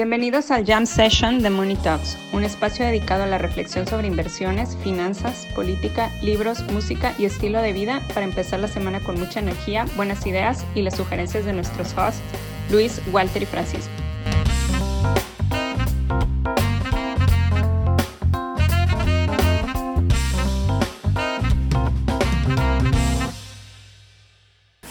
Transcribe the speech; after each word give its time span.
Bienvenidos 0.00 0.50
al 0.50 0.64
Jam 0.64 0.86
Session 0.86 1.42
de 1.42 1.50
Money 1.50 1.76
Talks, 1.76 2.16
un 2.32 2.42
espacio 2.42 2.86
dedicado 2.86 3.24
a 3.24 3.26
la 3.26 3.36
reflexión 3.36 3.86
sobre 3.86 4.06
inversiones, 4.06 4.74
finanzas, 4.78 5.46
política, 5.54 6.10
libros, 6.22 6.62
música 6.72 7.14
y 7.18 7.26
estilo 7.26 7.60
de 7.60 7.74
vida 7.74 8.00
para 8.14 8.24
empezar 8.24 8.60
la 8.60 8.68
semana 8.68 9.00
con 9.00 9.20
mucha 9.20 9.40
energía, 9.40 9.84
buenas 9.96 10.26
ideas 10.26 10.64
y 10.74 10.80
las 10.80 10.96
sugerencias 10.96 11.44
de 11.44 11.52
nuestros 11.52 11.92
hosts, 11.98 12.22
Luis, 12.70 13.02
Walter 13.12 13.42
y 13.42 13.44
Francisco. 13.44 13.90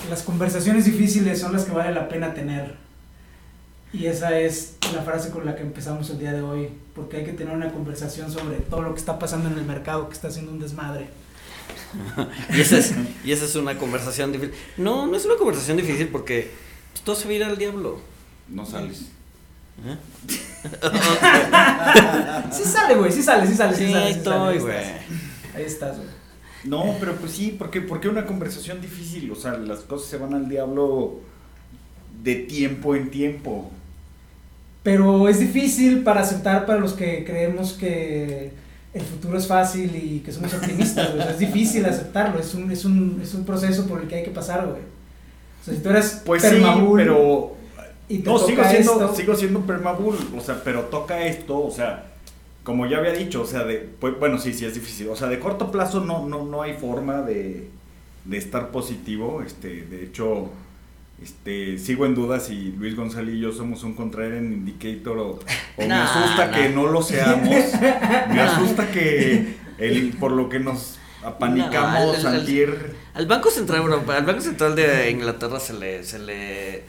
Las 0.08 0.22
conversaciones 0.22 0.86
difíciles 0.86 1.40
son 1.40 1.54
las 1.54 1.66
que 1.66 1.72
vale 1.72 1.96
la 1.96 2.08
pena 2.08 2.36
tener. 2.36 2.89
Y 3.92 4.06
esa 4.06 4.40
es 4.40 4.76
la 4.94 5.02
frase 5.02 5.32
con 5.32 5.46
la 5.46 5.56
que 5.56 5.64
empezamos 5.64 6.10
el 6.12 6.20
día 6.20 6.32
de 6.32 6.42
hoy, 6.42 6.70
porque 6.94 7.18
hay 7.18 7.26
que 7.26 7.34
tener 7.34 7.56
una 7.56 7.72
conversación 7.72 8.32
sobre 8.32 8.58
todo 8.58 8.84
lo 8.84 8.94
que 8.94 9.00
está 9.00 9.18
pasando 9.18 9.50
en 9.50 9.58
el 9.58 9.66
mercado, 9.66 10.08
que 10.08 10.14
está 10.14 10.28
haciendo 10.28 10.52
un 10.52 10.60
desmadre. 10.60 11.08
y, 12.56 12.62
esa 12.62 12.78
es, 12.78 12.94
y 13.24 13.32
esa 13.32 13.46
es 13.46 13.56
una 13.56 13.78
conversación 13.78 14.32
difícil. 14.32 14.54
No, 14.78 15.08
no 15.08 15.18
es 15.18 15.26
una 15.26 15.38
conversación 15.38 15.78
difícil 15.78 16.10
porque 16.10 16.52
todo 17.04 17.16
se 17.16 17.26
va 17.26 17.32
a 17.32 17.34
ir 17.34 17.44
al 17.44 17.58
diablo. 17.58 18.00
No 18.48 18.66
sales. 18.66 19.08
¿Eh? 19.86 19.98
sí 22.52 22.64
sale, 22.64 22.96
güey, 22.96 23.12
sí 23.12 23.24
sale, 23.24 23.48
sí 23.48 23.56
sale. 23.56 23.76
Sí, 23.76 23.94
ahí 23.94 24.12
estoy, 24.12 24.60
güey. 24.60 24.86
Ahí 25.56 25.64
estás, 25.66 25.98
güey. 25.98 26.10
No, 26.66 26.96
pero 27.00 27.16
pues 27.16 27.32
sí, 27.32 27.56
porque, 27.58 27.82
porque 27.82 28.10
una 28.10 28.26
conversación 28.26 28.82
difícil, 28.82 29.32
o 29.32 29.36
sea, 29.36 29.54
las 29.54 29.80
cosas 29.80 30.10
se 30.10 30.18
van 30.18 30.34
al 30.34 30.50
diablo 30.50 31.22
de 32.22 32.36
tiempo 32.36 32.96
en 32.96 33.10
tiempo. 33.10 33.72
Pero 34.84 35.28
es 35.28 35.40
difícil 35.40 36.04
para 36.04 36.22
aceptar 36.22 36.66
para 36.66 36.80
los 36.80 36.94
que 36.94 37.26
creemos 37.26 37.74
que 37.74 38.52
el 38.94 39.02
futuro 39.02 39.38
es 39.38 39.48
fácil 39.48 39.96
y 39.96 40.20
que 40.20 40.32
somos 40.32 40.54
optimistas, 40.54 41.14
Es 41.30 41.40
difícil 41.40 41.86
aceptarlo, 41.86 42.40
es 42.40 42.54
un, 42.54 42.72
es, 42.72 42.86
un, 42.86 43.20
es 43.22 43.34
un 43.34 43.46
proceso 43.46 43.86
por 43.86 44.02
el 44.02 44.08
que 44.08 44.16
hay 44.16 44.24
que 44.24 44.32
pasar, 44.32 44.66
güey. 44.66 44.82
O 45.62 45.66
sea, 45.66 45.74
si 45.74 45.82
tú 45.82 45.90
eres 45.90 46.22
pues 46.26 46.42
sí, 46.42 46.64
pero... 46.96 47.56
no, 48.10 48.40
sigo 48.40 48.64
siendo, 48.64 49.16
sigo 49.16 49.36
siendo 49.36 49.64
o 50.38 50.42
sea, 50.42 50.62
pero 50.64 50.84
toca 50.84 51.26
esto, 51.26 51.60
o 51.60 51.70
sea, 51.70 52.10
como 52.64 52.86
ya 52.86 52.98
había 52.98 53.14
dicho, 53.14 53.42
o 53.42 53.46
sea, 53.46 53.64
de, 53.64 53.78
pues, 54.00 54.18
bueno, 54.20 54.38
sí, 54.38 54.54
sí 54.54 54.66
es 54.66 54.74
difícil. 54.74 55.10
O 55.10 55.16
sea, 55.16 55.28
de 55.28 55.40
corto 55.40 55.72
plazo 55.72 56.02
no, 56.02 56.28
no, 56.28 56.46
no 56.46 56.62
hay 56.62 56.74
forma 56.74 57.22
de, 57.22 57.68
de 58.26 58.38
estar 58.38 58.70
positivo. 58.70 59.42
Este, 59.46 59.84
de 59.84 60.04
hecho, 60.04 60.50
este, 61.22 61.78
sigo 61.78 62.06
en 62.06 62.16
duda 62.16 62.40
si 62.40 62.74
Luis 62.78 62.96
González 62.96 63.36
y 63.36 63.40
yo 63.40 63.52
somos 63.52 63.84
un 63.84 63.94
contrarian 63.94 64.54
indicator 64.54 65.18
o, 65.18 65.40
me 65.78 65.94
asusta 65.94 66.52
que 66.52 66.70
no. 66.70 66.88
lo 66.88 67.02
seamos. 67.02 67.50
Me 68.30 68.42
asusta 68.42 68.92
que 68.92 69.56
el, 69.78 70.14
por 70.20 70.32
lo 70.32 70.50
que 70.50 70.60
nos 70.60 70.98
apanicamos 71.24 72.24
al, 72.24 72.46
al, 73.14 73.28
Banco 73.28 73.50
Central 73.50 73.92
al 74.08 74.26
Banco 74.26 74.42
Central 74.42 74.76
de 74.76 75.12
Inglaterra 75.12 75.60
se 75.60 75.74
le, 75.74 76.04
se 76.04 76.20
le 76.20 76.84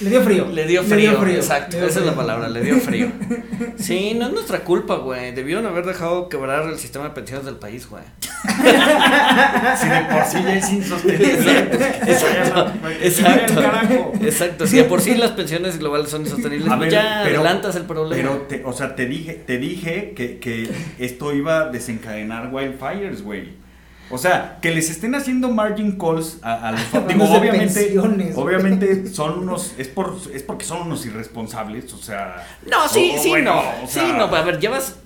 le 0.00 0.10
dio 0.10 0.22
frío. 0.22 0.46
Le 0.46 0.66
dio 0.66 0.82
frío, 0.82 1.26
exacto, 1.28 1.76
esa 1.84 2.00
es 2.00 2.06
la 2.06 2.14
palabra, 2.14 2.48
le 2.48 2.60
dio 2.60 2.78
frío. 2.80 3.10
Sí, 3.76 4.14
no 4.14 4.26
es 4.26 4.32
nuestra 4.32 4.60
culpa, 4.60 4.96
güey. 4.96 5.32
Debieron 5.32 5.64
haber 5.66 5.84
dejado 5.86 6.28
quebrar 6.28 6.68
el 6.68 6.78
sistema 6.78 7.06
de 7.06 7.10
pensiones 7.10 7.46
del 7.46 7.56
país, 7.56 7.88
güey. 7.88 8.02
si 9.78 9.88
de 9.88 10.00
por 10.10 10.24
sí 10.24 10.42
ya 10.42 10.54
es 10.56 10.72
insostenible. 10.72 11.60
Exacto, 12.06 12.72
exacto. 13.00 14.12
Exacto, 14.20 14.66
si 14.66 14.76
de 14.76 14.84
por 14.84 15.00
sí 15.00 15.14
las 15.16 15.32
pensiones 15.32 15.78
globales 15.78 16.10
son 16.10 16.22
insostenibles, 16.22 16.72
pues 16.76 16.92
ya 16.92 17.20
adelantas 17.20 17.76
el 17.76 17.84
problema. 17.84 18.38
Pero, 18.48 18.68
o 18.68 18.72
sea, 18.72 18.94
te 18.94 19.06
dije, 19.06 19.34
te 19.34 19.58
dije 19.58 20.12
que, 20.14 20.38
que 20.38 20.68
esto 20.98 21.32
iba 21.32 21.60
a 21.60 21.68
desencadenar 21.70 22.52
wildfires, 22.52 23.22
güey. 23.22 23.67
O 24.10 24.18
sea, 24.18 24.58
que 24.62 24.70
les 24.70 24.90
estén 24.90 25.14
haciendo 25.14 25.48
margin 25.48 25.98
calls 25.98 26.38
a, 26.42 26.72
los 26.72 27.06
digo, 27.08 27.24
obviamente, 27.24 27.98
obviamente 28.34 29.06
son 29.08 29.40
unos, 29.40 29.74
es 29.76 29.88
por, 29.88 30.16
es 30.32 30.42
porque 30.42 30.64
son 30.64 30.82
unos 30.82 31.04
irresponsables, 31.04 31.92
o 31.92 31.98
sea. 31.98 32.46
No, 32.66 32.88
sí, 32.88 33.14
sí, 33.20 33.32
no. 33.42 33.62
sí, 33.86 34.00
no, 34.16 34.24
a 34.24 34.42
ver, 34.42 34.58
llevas 34.60 34.96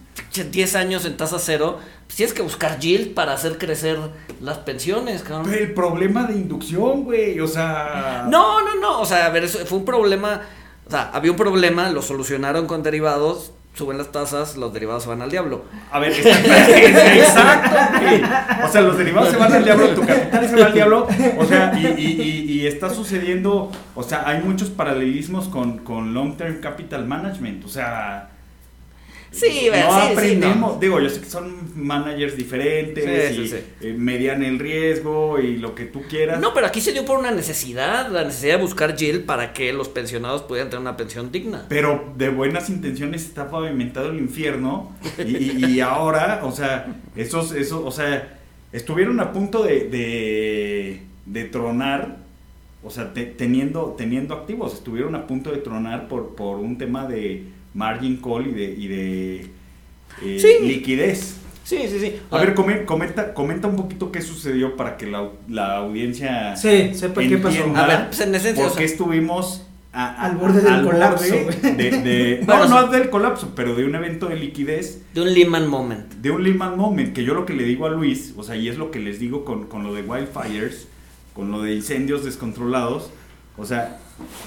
10 0.50 0.76
años 0.76 1.04
en 1.04 1.16
tasa 1.16 1.38
cero, 1.38 1.78
pues 2.06 2.16
tienes 2.16 2.34
que 2.34 2.42
buscar 2.42 2.78
yield 2.78 3.14
para 3.14 3.32
hacer 3.32 3.58
crecer 3.58 3.98
las 4.40 4.58
pensiones, 4.58 5.22
cabrón. 5.22 5.46
Pero 5.50 5.64
el 5.64 5.74
problema 5.74 6.24
de 6.24 6.34
inducción, 6.34 7.04
güey, 7.04 7.40
o 7.40 7.48
sea. 7.48 8.26
No, 8.28 8.60
no, 8.60 8.76
no, 8.76 9.00
o 9.00 9.06
sea, 9.06 9.26
a 9.26 9.30
ver, 9.30 9.44
eso 9.44 9.64
fue 9.66 9.78
un 9.78 9.84
problema, 9.84 10.42
o 10.86 10.90
sea, 10.90 11.10
había 11.12 11.30
un 11.30 11.36
problema, 11.36 11.90
lo 11.90 12.02
solucionaron 12.02 12.66
con 12.66 12.82
derivados, 12.82 13.52
suben 13.74 13.96
las 13.98 14.12
tasas, 14.12 14.56
los 14.56 14.72
derivados 14.72 15.04
se 15.04 15.08
van 15.08 15.22
al 15.22 15.30
diablo. 15.30 15.64
A 15.90 15.98
ver, 15.98 16.12
exacto, 16.12 17.70
O 18.66 18.68
sea, 18.68 18.80
los 18.82 18.98
derivados 18.98 19.30
se 19.30 19.36
van 19.36 19.52
al 19.52 19.64
diablo, 19.64 19.88
tu 19.94 20.04
capital 20.04 20.48
se 20.48 20.56
va 20.56 20.66
al 20.66 20.72
diablo. 20.74 21.08
O 21.38 21.44
sea, 21.44 21.72
y, 21.78 21.86
y, 21.86 22.52
y, 22.52 22.66
está 22.66 22.90
sucediendo, 22.90 23.70
o 23.94 24.02
sea, 24.02 24.28
hay 24.28 24.42
muchos 24.42 24.70
paralelismos 24.70 25.48
con, 25.48 25.78
con 25.78 26.12
long 26.12 26.36
term 26.36 26.60
capital 26.60 27.06
management. 27.06 27.64
O 27.64 27.68
sea, 27.68 28.31
Sí, 29.32 29.68
no 29.72 29.92
aprendemos. 29.94 30.78
Digo, 30.78 31.00
yo 31.00 31.08
sé 31.08 31.20
que 31.20 31.26
son 31.26 31.72
managers 31.74 32.36
diferentes 32.36 33.36
y 33.80 33.86
eh, 33.86 33.94
median 33.96 34.42
el 34.42 34.58
riesgo 34.58 35.40
y 35.40 35.56
lo 35.56 35.74
que 35.74 35.86
tú 35.86 36.02
quieras. 36.08 36.38
No, 36.38 36.52
pero 36.52 36.66
aquí 36.66 36.80
se 36.80 36.92
dio 36.92 37.04
por 37.04 37.18
una 37.18 37.30
necesidad, 37.30 38.10
la 38.10 38.24
necesidad 38.24 38.56
de 38.56 38.62
buscar 38.62 38.96
Jill 38.96 39.24
para 39.24 39.54
que 39.54 39.72
los 39.72 39.88
pensionados 39.88 40.42
pudieran 40.42 40.68
tener 40.68 40.82
una 40.82 40.96
pensión 40.96 41.32
digna. 41.32 41.64
Pero 41.68 42.12
de 42.16 42.28
buenas 42.28 42.68
intenciones 42.68 43.24
está 43.24 43.50
pavimentado 43.50 44.10
el 44.10 44.18
infierno 44.18 44.92
y, 45.26 45.80
ahora, 45.80 46.42
o 46.44 46.52
sea, 46.52 46.94
esos, 47.16 47.52
esos, 47.52 47.82
o 47.84 47.90
sea, 47.90 48.38
estuvieron 48.72 49.18
a 49.20 49.32
punto 49.32 49.62
de, 49.62 51.00
de, 51.24 51.44
tronar. 51.46 52.20
O 52.84 52.90
sea, 52.90 53.12
teniendo, 53.14 53.94
teniendo 53.96 54.34
activos, 54.34 54.74
estuvieron 54.74 55.14
a 55.14 55.26
punto 55.26 55.52
de 55.52 55.58
tronar 55.58 56.08
por, 56.08 56.34
por 56.34 56.58
un 56.58 56.78
tema 56.78 57.06
de 57.06 57.44
margin 57.74 58.16
call 58.16 58.48
y 58.48 58.52
de, 58.52 58.64
y 58.64 58.88
de 58.88 59.50
eh, 60.22 60.58
liquidez. 60.62 61.36
Sí, 61.64 61.78
sí, 61.88 62.00
sí. 62.00 62.20
A 62.30 62.38
ver, 62.38 62.54
comenta, 62.54 63.34
comenta 63.34 63.68
un 63.68 63.76
poquito 63.76 64.10
qué 64.10 64.20
sucedió 64.20 64.76
para 64.76 64.96
que 64.96 65.06
la, 65.06 65.28
la 65.48 65.76
audiencia 65.76 66.56
sí, 66.56 66.92
sepa 66.94 67.22
qué 67.22 67.38
pasó. 67.38 67.64
A 67.76 67.86
ver, 67.86 68.06
pues 68.08 68.20
en 68.20 68.34
esencia. 68.34 68.66
Porque 68.66 68.84
estuvimos 68.84 69.64
al 69.92 70.36
borde 70.36 70.60
del 70.62 70.84
colapso. 70.84 71.34
de, 71.34 72.42
no, 72.46 72.66
no 72.66 72.88
del 72.88 73.10
colapso, 73.10 73.52
pero 73.54 73.74
de 73.74 73.84
un 73.84 73.94
evento 73.94 74.28
de 74.28 74.36
liquidez. 74.36 75.02
De 75.14 75.20
un 75.20 75.32
Lehman 75.32 75.68
Moment. 75.68 76.12
De 76.14 76.30
un 76.30 76.42
Lehman 76.42 76.76
Moment, 76.76 77.12
que 77.12 77.24
yo 77.24 77.34
lo 77.34 77.46
que 77.46 77.52
le 77.52 77.64
digo 77.64 77.86
a 77.86 77.90
Luis, 77.90 78.34
o 78.36 78.42
sea, 78.42 78.56
y 78.56 78.68
es 78.68 78.78
lo 78.78 78.90
que 78.90 78.98
les 78.98 79.18
digo 79.20 79.44
con, 79.44 79.66
con 79.66 79.84
lo 79.84 79.94
de 79.94 80.02
wildfires, 80.02 80.88
con 81.34 81.50
lo 81.50 81.62
de 81.62 81.74
incendios 81.74 82.24
descontrolados, 82.24 83.10
o 83.56 83.66
sea, 83.66 83.98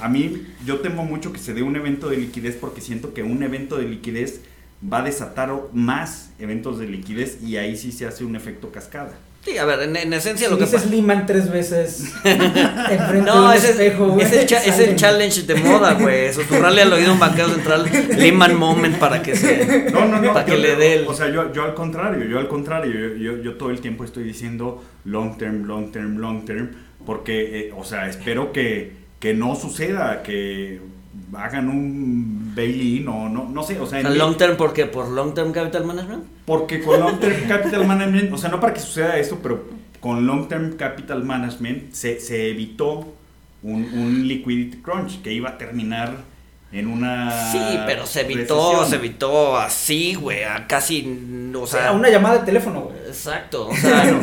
a 0.01 0.09
mí 0.09 0.47
yo 0.65 0.79
temo 0.79 1.05
mucho 1.05 1.31
que 1.31 1.39
se 1.39 1.53
dé 1.53 1.61
un 1.61 1.75
evento 1.75 2.09
de 2.09 2.17
liquidez 2.17 2.55
porque 2.55 2.81
siento 2.81 3.13
que 3.13 3.23
un 3.23 3.43
evento 3.43 3.77
de 3.77 3.85
liquidez 3.85 4.41
va 4.81 4.99
a 4.99 5.03
desatar 5.03 5.51
más 5.73 6.31
eventos 6.39 6.79
de 6.79 6.87
liquidez 6.87 7.41
y 7.41 7.57
ahí 7.57 7.77
sí 7.77 7.91
se 7.91 8.05
hace 8.05 8.25
un 8.25 8.35
efecto 8.35 8.71
cascada. 8.71 9.13
Sí, 9.45 9.59
a 9.59 9.65
ver, 9.65 9.83
en, 9.83 10.11
esencia 10.11 10.49
lo 10.49 10.57
que 10.57 10.65
pasa. 10.65 10.89
Liman 10.89 11.27
tres 11.27 11.51
veces 11.51 12.11
enfrente 12.23 13.29
no, 13.29 13.51
de 13.51 13.57
espejo, 13.57 14.07
güey. 14.07 14.25
Es, 14.25 14.33
el, 14.33 14.51
es 14.51 14.79
el 14.79 14.95
challenge 14.95 15.43
de 15.43 15.53
moda, 15.53 15.93
güey. 15.93 16.33
Susurrarle 16.33 16.81
al 16.81 16.91
oído 16.91 17.13
un 17.13 17.19
banquero 17.19 17.49
central 17.49 17.87
Liman 18.17 18.55
Moment 18.57 18.97
para 18.97 19.21
que 19.21 19.35
se. 19.35 19.91
No, 19.91 20.05
no, 20.05 20.19
no. 20.19 20.33
Para 20.33 20.47
que 20.47 20.57
le 20.57 20.75
dé 20.75 20.95
el. 20.95 21.07
O 21.07 21.13
sea, 21.13 21.29
yo, 21.29 21.53
yo 21.53 21.63
al 21.63 21.75
contrario, 21.75 22.25
yo 22.25 22.39
al 22.39 22.47
contrario. 22.47 23.15
Yo, 23.15 23.37
yo, 23.37 23.53
todo 23.53 23.69
el 23.69 23.81
tiempo 23.81 24.03
estoy 24.03 24.23
diciendo 24.23 24.83
long 25.03 25.37
term, 25.37 25.65
long 25.65 25.91
term, 25.91 26.17
long 26.17 26.43
term. 26.43 26.71
Porque, 27.05 27.67
eh, 27.67 27.73
o 27.77 27.83
sea, 27.83 28.09
espero 28.09 28.51
que 28.51 29.04
que 29.25 29.33
no 29.33 29.55
suceda, 29.55 30.21
que 30.21 30.79
hagan 31.33 31.67
un 31.67 32.53
bail-in 32.55 33.07
o 33.07 33.27
no, 33.27 33.49
no 33.49 33.63
sé, 33.63 33.79
o 33.79 33.87
sea... 33.87 34.07
long 34.07 34.37
term, 34.37 34.55
¿por 34.55 34.71
qué? 34.71 34.85
¿Por 34.85 35.09
long 35.09 35.33
term 35.33 35.51
capital 35.51 35.83
management? 35.83 36.25
Porque 36.45 36.79
con 36.79 36.99
long 36.99 37.19
term 37.19 37.47
capital 37.47 37.87
management, 37.87 38.31
o 38.31 38.37
sea, 38.37 38.51
no 38.51 38.59
para 38.59 38.75
que 38.75 38.81
suceda 38.81 39.17
esto, 39.17 39.39
pero 39.41 39.63
con 39.99 40.27
long 40.27 40.47
term 40.47 40.73
capital 40.77 41.23
management 41.23 41.91
se, 41.93 42.19
se 42.19 42.51
evitó 42.51 43.15
un, 43.63 43.89
un 43.95 44.27
liquidity 44.27 44.77
crunch 44.83 45.19
que 45.23 45.33
iba 45.33 45.49
a 45.49 45.57
terminar 45.57 46.17
en 46.75 46.87
una. 46.87 47.51
Sí, 47.51 47.79
pero 47.85 48.05
se 48.05 48.21
evitó, 48.21 48.85
se 48.85 48.95
evitó 48.95 49.57
así, 49.57 50.13
güey, 50.15 50.43
a 50.43 50.67
casi. 50.67 51.51
O 51.57 51.65
sea, 51.65 51.93
una 51.93 52.09
llamada 52.09 52.39
de 52.39 52.45
teléfono, 52.45 52.81
güey. 52.81 52.97
Exacto. 53.07 53.69
O 53.69 53.75
sea, 53.75 54.13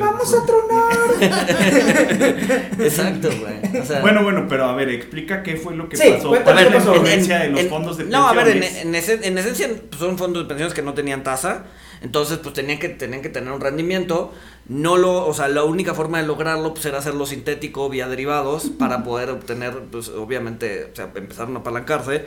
Vamos 0.00 0.34
a 0.34 0.46
tronar. 0.46 0.96
Exacto, 2.80 3.28
güey. 3.28 4.00
bueno, 4.00 4.22
bueno, 4.22 4.46
pero 4.48 4.64
a 4.64 4.74
ver, 4.74 4.88
explica 4.88 5.42
qué 5.42 5.56
fue 5.56 5.76
lo 5.76 5.90
que 5.90 5.98
pasó. 5.98 6.34
A 6.34 6.52
ver, 6.54 6.72
en, 6.72 7.28
de 7.28 7.48
los 7.50 7.64
fondos 7.68 7.98
de 7.98 8.04
pensiones. 8.04 8.10
No, 8.10 8.26
a 8.26 8.32
ver, 8.32 8.56
en, 8.56 8.94
en 8.94 9.38
esencia 9.38 9.68
pues, 9.90 10.00
son 10.00 10.16
fondos 10.16 10.44
de 10.44 10.48
pensiones 10.48 10.74
que 10.74 10.82
no 10.82 10.94
tenían 10.94 11.22
tasa. 11.22 11.64
Entonces, 12.02 12.38
pues 12.38 12.54
tenían 12.54 12.78
que, 12.78 12.88
tenían 12.88 13.22
que 13.22 13.28
tener 13.28 13.52
un 13.52 13.60
rendimiento. 13.60 14.32
No 14.68 14.96
lo, 14.96 15.26
o 15.26 15.34
sea, 15.34 15.48
la 15.48 15.64
única 15.64 15.94
forma 15.94 16.20
de 16.20 16.26
lograrlo 16.26 16.74
pues, 16.74 16.84
era 16.86 16.98
hacerlo 16.98 17.26
sintético 17.26 17.88
vía 17.88 18.08
derivados 18.08 18.70
para 18.78 19.04
poder 19.04 19.30
obtener, 19.30 19.74
pues 19.90 20.08
obviamente, 20.08 20.90
o 20.92 20.96
sea, 20.96 21.10
empezaron 21.14 21.56
a 21.56 21.60
apalancarse. 21.60 22.24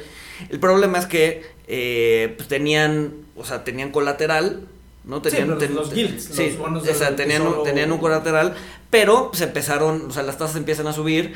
El 0.50 0.60
problema 0.60 0.98
es 0.98 1.06
que 1.06 1.44
eh, 1.68 2.33
pues, 2.38 2.48
tenían, 2.48 3.13
o 3.36 3.44
sea, 3.44 3.63
tenían 3.63 3.92
colateral, 3.92 4.68
¿no? 5.04 5.22
Tenían, 5.22 5.60
sí, 5.60 5.68
los, 5.68 5.89
sí, 5.89 6.57
o 6.60 6.94
sea, 6.94 7.16
tenían, 7.16 7.45
un, 7.45 7.63
tenían 7.63 7.92
un 7.92 8.00
colateral, 8.00 8.56
pero 8.89 9.30
se 9.33 9.44
empezaron, 9.44 10.07
o 10.07 10.12
sea, 10.12 10.24
las 10.24 10.38
tasas 10.38 10.56
empiezan 10.56 10.88
a 10.88 10.94
subir 10.94 11.33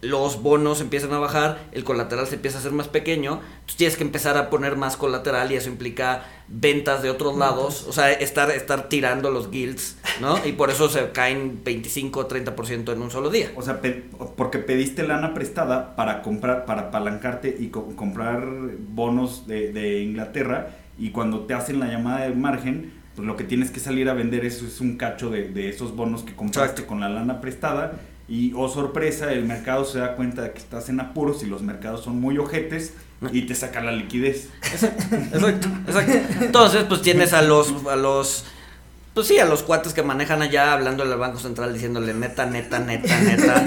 los 0.00 0.42
bonos 0.42 0.80
empiezan 0.80 1.12
a 1.12 1.18
bajar, 1.18 1.58
el 1.72 1.84
colateral 1.84 2.26
se 2.26 2.36
empieza 2.36 2.58
a 2.58 2.60
hacer 2.60 2.72
más 2.72 2.88
pequeño, 2.88 3.40
entonces 3.42 3.76
tienes 3.76 3.96
que 3.96 4.04
empezar 4.04 4.36
a 4.36 4.48
poner 4.48 4.76
más 4.76 4.96
colateral 4.96 5.50
y 5.50 5.56
eso 5.56 5.68
implica 5.68 6.24
ventas 6.46 7.02
de 7.02 7.10
otros 7.10 7.36
lados, 7.36 7.84
o 7.88 7.92
sea, 7.92 8.12
estar, 8.12 8.50
estar 8.50 8.88
tirando 8.88 9.30
los 9.30 9.50
guilds, 9.50 9.98
¿no? 10.20 10.38
Y 10.46 10.52
por 10.52 10.70
eso 10.70 10.88
se 10.88 11.10
caen 11.10 11.60
25 11.64 12.20
o 12.20 12.28
30% 12.28 12.92
en 12.92 13.02
un 13.02 13.10
solo 13.10 13.28
día. 13.28 13.50
O 13.56 13.62
sea, 13.62 13.80
porque 14.36 14.58
pediste 14.58 15.06
lana 15.06 15.34
prestada 15.34 15.96
para 15.96 16.22
comprar, 16.22 16.64
para 16.64 16.82
apalancarte 16.82 17.54
y 17.58 17.68
comprar 17.68 18.46
bonos 18.78 19.46
de, 19.46 20.02
Inglaterra 20.02 20.68
y 20.98 21.10
cuando 21.10 21.40
te 21.40 21.54
hacen 21.54 21.80
la 21.80 21.86
llamada 21.86 22.26
de 22.26 22.34
margen, 22.34 22.92
pues 23.14 23.26
lo 23.26 23.36
que 23.36 23.44
tienes 23.44 23.70
que 23.70 23.80
salir 23.80 24.08
a 24.08 24.14
vender 24.14 24.44
eso 24.44 24.64
es 24.66 24.80
un 24.80 24.96
cacho 24.96 25.28
de, 25.30 25.68
esos 25.68 25.94
bonos 25.96 26.22
que 26.22 26.34
compraste 26.34 26.86
con 26.86 27.00
la 27.00 27.08
lana 27.08 27.40
prestada 27.40 27.98
y, 28.28 28.52
oh 28.54 28.68
sorpresa, 28.68 29.32
el 29.32 29.44
mercado 29.44 29.86
se 29.86 30.00
da 30.00 30.14
cuenta 30.14 30.42
de 30.42 30.52
que 30.52 30.58
estás 30.58 30.90
en 30.90 31.00
apuros 31.00 31.42
y 31.42 31.46
los 31.46 31.62
mercados 31.62 32.04
son 32.04 32.20
muy 32.20 32.36
ojetes 32.36 32.92
y 33.32 33.42
te 33.42 33.54
saca 33.54 33.80
la 33.80 33.92
liquidez. 33.92 34.50
Exacto, 34.62 35.68
exacto, 35.86 36.44
Entonces, 36.44 36.84
pues 36.88 37.00
tienes 37.00 37.32
a 37.32 37.40
los, 37.40 37.86
a 37.86 37.96
los, 37.96 38.44
pues 39.14 39.26
sí, 39.26 39.38
a 39.38 39.46
los 39.46 39.62
cuates 39.62 39.94
que 39.94 40.02
manejan 40.02 40.42
allá 40.42 40.74
hablando 40.74 41.04
al 41.04 41.16
Banco 41.16 41.38
Central 41.38 41.72
diciéndole 41.72 42.12
neta, 42.12 42.44
neta, 42.44 42.78
neta, 42.80 43.18
neta, 43.18 43.64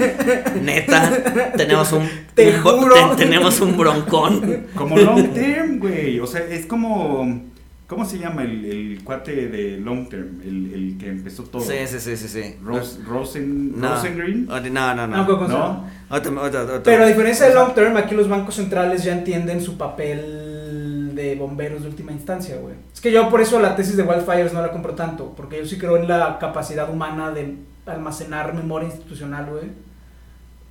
neta, 0.54 1.52
tenemos 1.56 1.92
un, 1.92 2.08
tenemos 3.16 3.60
un 3.60 3.76
broncón. 3.76 4.68
Como 4.76 4.96
long 4.96 5.34
term, 5.34 5.80
güey, 5.80 6.20
o 6.20 6.26
sea, 6.26 6.40
es 6.40 6.66
como 6.66 7.51
¿Cómo 7.92 8.06
se 8.06 8.18
llama 8.18 8.42
el, 8.42 8.64
el, 8.64 9.04
cuate 9.04 9.48
de 9.48 9.76
Long 9.76 10.08
Term? 10.08 10.40
El, 10.40 10.72
el, 10.72 10.96
que 10.98 11.10
empezó 11.10 11.42
todo. 11.42 11.60
Sí, 11.60 11.74
sí, 11.84 12.00
sí, 12.00 12.16
sí. 12.16 12.26
sí. 12.26 12.56
Rosen, 12.64 13.78
no. 13.78 13.94
Rosengreen. 13.94 14.46
No, 14.46 14.60
no, 14.94 15.06
no. 15.06 15.26
no. 15.26 15.48
no. 15.48 16.82
Pero 16.82 17.04
a 17.04 17.06
diferencia 17.06 17.48
de 17.48 17.54
Long 17.54 17.74
Term, 17.74 17.94
aquí 17.98 18.14
los 18.14 18.30
bancos 18.30 18.54
centrales 18.54 19.04
ya 19.04 19.12
entienden 19.12 19.60
su 19.60 19.76
papel 19.76 21.14
de 21.14 21.34
bomberos 21.34 21.82
de 21.82 21.88
última 21.88 22.12
instancia, 22.12 22.56
güey. 22.56 22.76
Es 22.94 23.02
que 23.02 23.12
yo 23.12 23.28
por 23.28 23.42
eso 23.42 23.60
la 23.60 23.76
tesis 23.76 23.98
de 23.98 24.04
Wildfires 24.04 24.54
no 24.54 24.62
la 24.62 24.72
compro 24.72 24.94
tanto, 24.94 25.34
porque 25.36 25.58
yo 25.58 25.66
sí 25.66 25.76
creo 25.76 25.98
en 25.98 26.08
la 26.08 26.38
capacidad 26.38 26.90
humana 26.90 27.30
de 27.30 27.56
almacenar 27.84 28.54
memoria 28.54 28.88
institucional, 28.88 29.50
güey. 29.50 29.64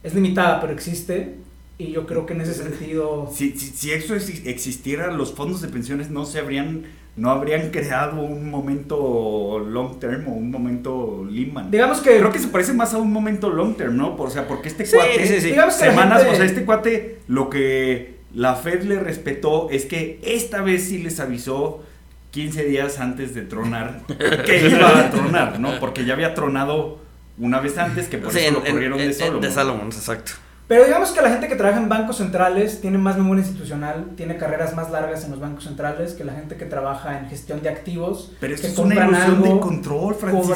Es 0.02 0.16
limitada, 0.16 0.60
pero 0.60 0.74
existe. 0.74 1.36
Y 1.78 1.92
yo 1.92 2.08
creo 2.08 2.26
que 2.26 2.34
en 2.34 2.42
ese 2.42 2.54
sentido... 2.64 3.32
Si, 3.32 3.52
si, 3.52 3.68
si 3.68 3.92
eso 3.92 4.16
existiera, 4.16 5.12
los 5.12 5.34
fondos 5.34 5.62
de 5.62 5.68
pensiones 5.68 6.10
no 6.10 6.26
se 6.26 6.40
habrían 6.40 6.86
no 7.16 7.30
habrían 7.30 7.72
creado 7.72 8.22
un 8.22 8.50
momento 8.50 9.60
long 9.60 10.00
term 10.00 10.28
o 10.30 10.32
un 10.32 10.50
momento 10.50 11.28
Lehman. 11.30 11.70
Digamos 11.70 12.00
que 12.00 12.18
creo 12.18 12.32
que 12.32 12.40
se 12.40 12.48
parece 12.48 12.74
más 12.74 12.94
a 12.94 12.98
un 12.98 13.12
momento 13.12 13.50
long 13.50 13.76
term, 13.76 13.98
¿no? 13.98 14.16
O 14.16 14.30
sea, 14.30 14.48
porque 14.48 14.70
este 14.70 14.86
cuate 14.86 15.42
semanas, 15.72 16.26
o 16.30 16.36
sea, 16.36 16.46
este 16.46 16.64
cuate 16.64 17.20
lo 17.28 17.50
que 17.50 18.16
la 18.34 18.56
Fed 18.56 18.84
le 18.84 19.00
respetó 19.00 19.70
es 19.70 19.86
que 19.86 20.20
esta 20.24 20.62
vez 20.62 20.88
sí 20.88 21.00
les 21.00 21.20
avisó 21.20 21.84
15 22.32 22.64
días 22.64 23.00
antes 23.00 23.36
de 23.36 23.42
tronar 23.42 24.02
que 24.46 24.70
iba 24.70 25.00
a 25.00 25.12
tronar, 25.12 25.60
¿no? 25.60 25.80
Porque 25.80 26.06
ya 26.06 26.14
había 26.14 26.34
tronado 26.34 27.00
una 27.38 27.60
vez 27.60 27.78
antes 27.78 28.08
que 28.08 28.18
por 28.18 28.36
eso 28.36 28.52
lo 28.52 28.64
corrieron 28.64 28.98
de 28.98 29.14
Solomon. 29.14 29.42
De 29.42 29.52
Salomon, 29.52 29.88
exacto. 29.88 30.34
Pero 30.72 30.86
digamos 30.86 31.12
que 31.12 31.22
la 31.22 31.30
gente 31.30 31.50
que 31.50 31.58
trabaja 31.58 31.82
en 31.82 31.90
bancos 31.90 32.16
centrales 32.16 32.80
tiene 32.80 32.98
más 32.98 33.18
memoria 33.18 33.44
institucional, 33.44 34.12
tiene 34.16 34.38
carreras 34.38 34.74
más 34.74 34.90
largas 34.90 35.26
en 35.26 35.32
los 35.32 35.42
bancos 35.42 35.66
centrales 35.66 36.14
que 36.14 36.24
la 36.24 36.32
gente 36.32 36.56
que 36.56 36.64
trabaja 36.64 37.20
en 37.20 37.28
gestión 37.28 37.62
de 37.62 37.68
activos. 37.68 38.32
Pero 38.40 38.56
es 38.56 38.78
una 38.78 38.96
ilusión 38.96 39.44
de 39.44 39.60
control, 39.60 40.16
Francisco. 40.16 40.56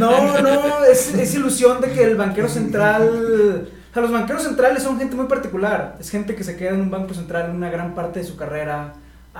No, 0.00 0.42
no, 0.42 0.84
es, 0.84 1.14
es 1.14 1.32
ilusión 1.32 1.80
de 1.80 1.92
que 1.92 2.02
el 2.02 2.16
banquero 2.16 2.48
central... 2.48 3.68
O 3.88 3.94
sea, 3.94 4.02
los 4.02 4.10
banqueros 4.10 4.42
centrales 4.42 4.82
son 4.82 4.98
gente 4.98 5.14
muy 5.14 5.26
particular. 5.26 5.96
Es 6.00 6.10
gente 6.10 6.34
que 6.34 6.42
se 6.42 6.56
queda 6.56 6.70
en 6.70 6.80
un 6.80 6.90
banco 6.90 7.14
central 7.14 7.52
una 7.54 7.70
gran 7.70 7.94
parte 7.94 8.18
de 8.18 8.24
su 8.24 8.34
carrera 8.34 8.94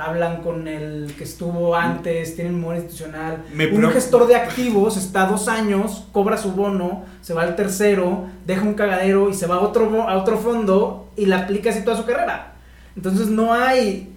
hablan 0.04 0.42
con 0.42 0.68
el 0.68 1.12
que 1.16 1.24
estuvo 1.24 1.74
antes, 1.74 2.34
tienen 2.34 2.54
memoria 2.54 2.80
institucional. 2.80 3.44
un 3.72 3.90
gestor 3.90 4.26
de 4.26 4.36
activos 4.36 4.96
está 4.96 5.26
dos 5.26 5.48
años, 5.48 6.06
cobra 6.12 6.36
su 6.36 6.52
bono, 6.52 7.04
se 7.20 7.34
va 7.34 7.42
al 7.42 7.56
tercero, 7.56 8.26
deja 8.46 8.62
un 8.62 8.74
cagadero 8.74 9.28
y 9.30 9.34
se 9.34 9.46
va 9.46 9.56
a 9.56 9.60
otro, 9.60 10.08
a 10.08 10.16
otro 10.16 10.38
fondo 10.38 11.08
y 11.16 11.26
le 11.26 11.34
aplica 11.34 11.70
así 11.70 11.82
toda 11.82 11.96
su 11.96 12.04
carrera. 12.04 12.54
Entonces 12.96 13.28
no 13.28 13.52
hay... 13.52 14.14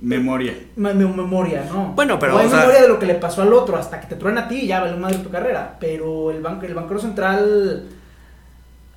Memoria. 0.00 0.52
memoria, 0.76 1.64
¿no? 1.72 1.92
Bueno, 1.94 2.18
pero... 2.18 2.34
No 2.34 2.38
hay 2.40 2.48
memoria 2.48 2.82
de 2.82 2.88
lo 2.88 2.98
que 2.98 3.06
le 3.06 3.14
pasó 3.14 3.42
al 3.42 3.52
otro 3.52 3.76
hasta 3.76 4.00
que 4.00 4.06
te 4.06 4.16
truena 4.16 4.42
a 4.42 4.48
ti 4.48 4.60
y 4.60 4.66
ya 4.66 4.80
vale 4.80 4.96
madre 4.96 5.18
tu 5.18 5.30
carrera. 5.30 5.76
Pero 5.80 6.30
el, 6.30 6.42
banco, 6.42 6.66
el 6.66 6.74
banquero 6.74 7.00
central 7.00 7.84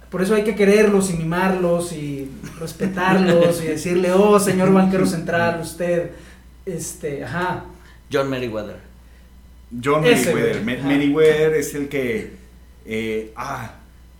por 0.10 0.22
eso 0.22 0.36
hay 0.36 0.44
que 0.44 0.56
quererlos 0.56 1.12
y 1.12 1.14
mimarlos 1.14 1.94
y 1.94 2.30
respetarlos 2.60 3.64
y 3.64 3.68
decirle, 3.68 4.12
oh, 4.12 4.40
señor 4.40 4.74
banquero 4.74 5.06
central, 5.06 5.62
usted, 5.62 6.12
este, 6.66 7.24
ajá. 7.24 7.66
John 8.12 8.30
Merriweather. 8.30 8.78
John 9.84 10.02
Merriweather. 10.02 10.64
Merriweather 10.64 11.54
es 11.54 11.76
el 11.76 11.90
que, 11.90 12.32
eh, 12.86 13.32
ah, 13.36 13.74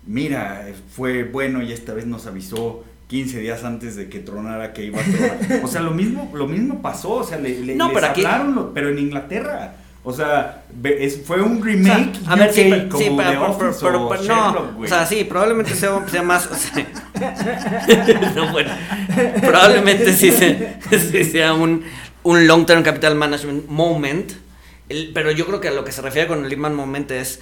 mira, 0.06 0.68
fue 0.94 1.24
bueno 1.24 1.60
y 1.62 1.72
esta 1.72 1.92
vez 1.92 2.06
nos 2.06 2.26
avisó 2.26 2.84
15 3.08 3.40
días 3.40 3.64
antes 3.64 3.96
de 3.96 4.08
que 4.08 4.20
tronara 4.20 4.72
que 4.72 4.84
iba 4.84 5.00
a 5.00 5.04
tronar. 5.04 5.64
O 5.64 5.66
sea, 5.66 5.80
lo 5.82 5.90
mismo, 5.90 6.30
lo 6.32 6.46
mismo 6.46 6.80
pasó, 6.80 7.14
o 7.14 7.24
sea, 7.24 7.38
le, 7.38 7.58
le 7.60 7.74
no, 7.74 7.92
les 7.92 8.04
hablaron, 8.04 8.70
pero 8.72 8.90
en 8.90 8.98
Inglaterra. 9.00 9.74
O 10.02 10.12
sea, 10.14 10.64
fue 11.26 11.42
un 11.42 11.62
remake. 11.62 12.20
a 12.26 12.34
ver, 12.34 12.52
sí, 12.54 12.66
pero, 12.70 12.96
sí, 12.96 13.10
pero, 13.14 13.58
pero, 13.58 14.08
pero 14.08 14.22
no, 14.22 14.82
o 14.82 14.86
sea, 14.86 15.04
sí, 15.04 15.24
probablemente 15.24 15.74
sea, 15.74 16.08
sea 16.08 16.22
más. 16.22 16.48
no, 18.34 18.50
bueno, 18.50 18.70
probablemente 19.42 20.14
sí, 20.14 20.32
sea 21.24 21.52
un, 21.52 21.84
un 22.22 22.46
long 22.46 22.64
term 22.64 22.82
capital 22.82 23.14
management 23.14 23.68
moment. 23.68 24.32
pero 25.12 25.32
yo 25.32 25.44
creo 25.44 25.60
que 25.60 25.68
a 25.68 25.72
lo 25.72 25.84
que 25.84 25.92
se 25.92 26.00
refiere 26.00 26.26
con 26.26 26.44
el 26.44 26.48
Lehman 26.48 26.74
Moment 26.74 27.10
es 27.10 27.40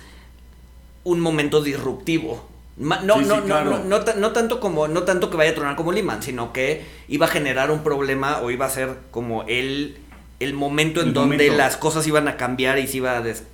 un 1.04 1.20
momento 1.20 1.62
disruptivo. 1.62 2.44
No, 2.76 3.00
no, 3.02 3.40
no, 3.40 3.80
no, 3.84 3.98
no, 4.16 4.32
tanto 4.32 4.58
como, 4.58 4.88
no 4.88 5.02
tanto 5.04 5.30
que 5.30 5.36
vaya 5.36 5.50
a 5.50 5.54
tronar 5.54 5.76
como 5.76 5.92
Lehman, 5.92 6.22
sino 6.24 6.52
que 6.52 6.84
iba 7.08 7.26
a 7.26 7.28
generar 7.28 7.70
un 7.70 7.84
problema 7.84 8.40
o 8.40 8.50
iba 8.50 8.66
a 8.66 8.70
ser 8.70 8.96
como 9.10 9.44
el 9.44 9.98
el 10.40 10.54
momento 10.54 11.00
en 11.00 11.12
donde 11.12 11.50
las 11.50 11.76
cosas 11.76 12.06
iban 12.06 12.28
a 12.28 12.36
cambiar 12.36 12.78
y 12.78 12.86
se 12.86 12.98
iba 12.98 13.16
a 13.16 13.22
des 13.22 13.44